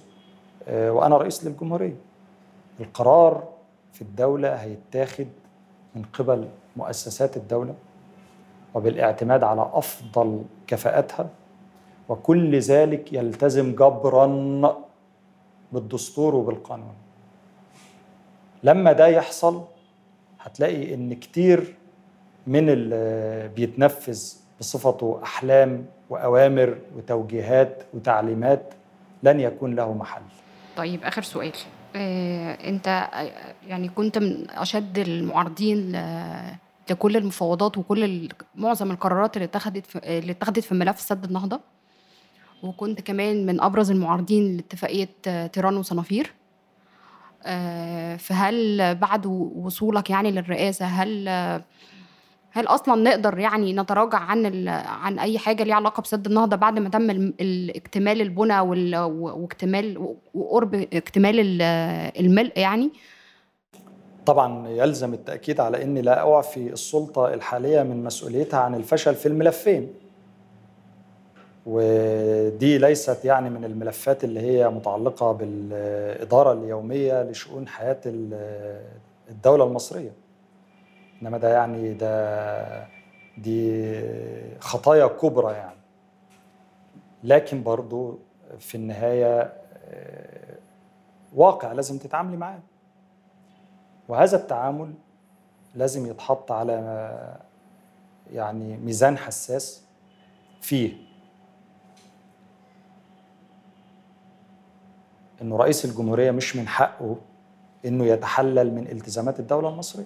[0.70, 1.96] وأنا رئيس للجمهورية.
[2.80, 3.48] القرار
[3.94, 5.28] في الدولة هيتاخد
[5.96, 6.48] من قبل
[6.78, 7.76] مؤسسات الدولة
[8.74, 11.30] وبالاعتماد على أفضل كفاءاتها
[12.10, 14.28] وكل ذلك يلتزم جبرا
[15.72, 16.94] بالدستور وبالقانون.
[18.64, 19.64] لما ده يحصل
[20.40, 21.76] هتلاقي إن كتير
[22.48, 28.74] من اللي بيتنفذ بصفته أحلام وأوامر وتوجيهات وتعليمات
[29.24, 30.22] لن يكون له محل.
[30.78, 31.54] طيب آخر سؤال.
[31.96, 33.32] آه، أنت آه،
[33.68, 35.92] يعني كنت من أشد المعارضين
[36.90, 41.60] لكل المفاوضات وكل معظم القرارات اللي اتخذت في اللي اتخذت في ملف سد النهضة.
[42.64, 46.34] وكنت كمان من أبرز المعارضين لاتفاقية آه، تيران وصنافير.
[47.44, 49.26] آه، فهل بعد
[49.56, 51.64] وصولك يعني للرئاسة هل آه،
[52.58, 56.90] هل أصلا نقدر يعني نتراجع عن عن أي حاجة ليها علاقة بسد النهضة بعد ما
[56.90, 58.60] تم ال- الاكتمال البنى
[59.00, 61.62] واكتمال وقرب اكتمال ال-
[62.26, 62.92] الملء يعني؟
[64.26, 69.90] طبعا يلزم التأكيد على أني لا أعفي السلطة الحالية من مسؤوليتها عن الفشل في الملفين.
[71.66, 78.82] ودي ليست يعني من الملفات اللي هي متعلقة بالإدارة اليومية لشؤون حياة ال-
[79.30, 79.64] الدولة
[81.22, 82.88] إنما ده يعني ده
[83.38, 83.92] دي
[84.60, 85.80] خطايا كبرى يعني.
[87.24, 88.20] لكن برضو
[88.60, 89.54] في النهاية
[89.86, 90.58] آه،
[91.36, 92.60] واقع لازم تتعاملي معاه.
[94.08, 94.94] وهذا التعامل
[95.76, 97.38] لازم يتحط على
[98.34, 99.84] يعني ميزان حساس
[100.62, 100.94] فيه.
[105.42, 107.16] إنه رئيس الجمهورية مش من حقه
[107.86, 110.06] إنه يتحلل من التزامات الدولة المصرية.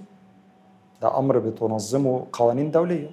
[1.01, 3.09] ده أمر بتنظمه قوانين دولية.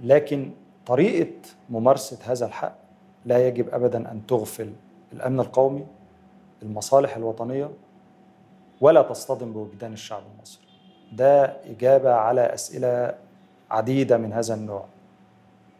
[0.00, 0.50] لكن
[0.86, 1.32] طريقة
[1.70, 2.74] ممارسة هذا الحق
[3.24, 4.72] لا يجب ابدا أن تغفل
[5.12, 5.86] الأمن القومي
[6.62, 7.70] المصالح الوطنية
[8.80, 10.64] ولا تصطدم بوجدان الشعب المصري.
[11.12, 13.14] ده إجابة على أسئلة
[13.70, 14.84] عديدة من هذا النوع.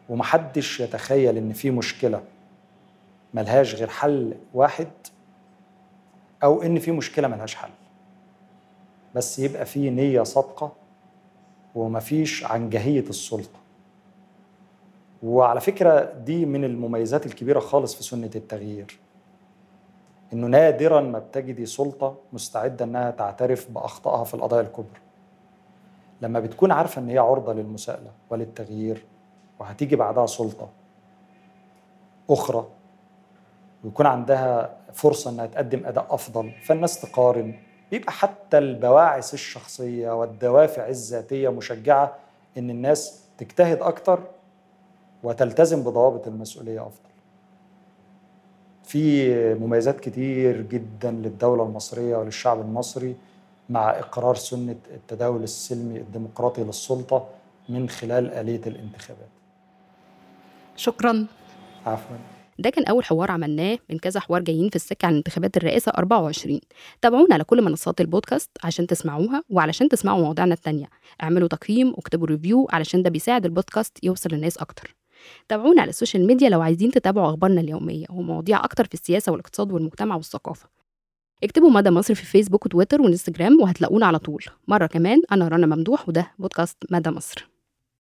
[0.09, 2.23] ومحدش يتخيل إن في مشكلة
[3.35, 4.89] ملهاش غير حل واحد
[6.43, 7.71] أو إن في مشكلة ملهاش حل.
[9.15, 10.73] بس يبقى في نية صادقة
[11.75, 13.59] ومفيش عنجهية السلطة.
[15.23, 18.99] وعلى فكرة دي من المميزات الكبيرة خالص في سنة التغيير
[20.33, 25.01] إنه نادرا ما بتجدي سلطة مستعدة إنها تعترف بأخطائها في القضايا الكبرى.
[26.23, 29.05] لما بتكون عارفة إن هي عرضة للمساءلة وللتغيير
[29.59, 30.69] وهتيجي بعدها سلطة
[32.31, 32.67] أخرى
[33.85, 37.55] ويكون عندها فرصة إنها تقدم أداء أفضل فالناس تقارن
[37.91, 42.15] بيبقى حتى البواعث الشخصية والدوافع الذاتية مشجعة
[42.59, 44.21] إن الناس تجتهد أكتر
[45.23, 47.11] وتلتزم بضوابط المسؤولية أفضل.
[48.85, 53.17] في مميزات كتير جدا للدولة المصرية وللشعب المصري
[53.69, 57.29] مع إقرار سنة التداول السلمي الديمقراطي للسلطة
[57.69, 59.29] من خلال آلية الانتخابات.
[60.77, 61.27] شكرا
[61.87, 62.17] عفوا
[62.61, 66.61] ده كان أول حوار عملناه من كذا حوار جايين في السكة عن انتخابات الرئاسة 24
[67.03, 70.87] تابعونا على كل منصات البودكاست عشان تسمعوها وعلشان تسمعوا مواضيعنا التانية.
[71.23, 74.97] اعملوا تقييم واكتبوا review علشان ده بيساعد البودكاست يوصل للناس أكتر.
[75.49, 79.73] تابعونا على ال social media لو عايزين تتابعوا أخبارنا اليومية ومواضيع أكتر في السياسة والاقتصاد
[79.73, 80.69] والمجتمع والثقافة.
[81.45, 84.45] اكتبوا مدى مصر في فيسبوك وتويتر وانستجرام وهتلاقونا على طول.
[84.69, 87.50] مرة كمان أنا رنا ممدوح وده بودكاست مدى مصر.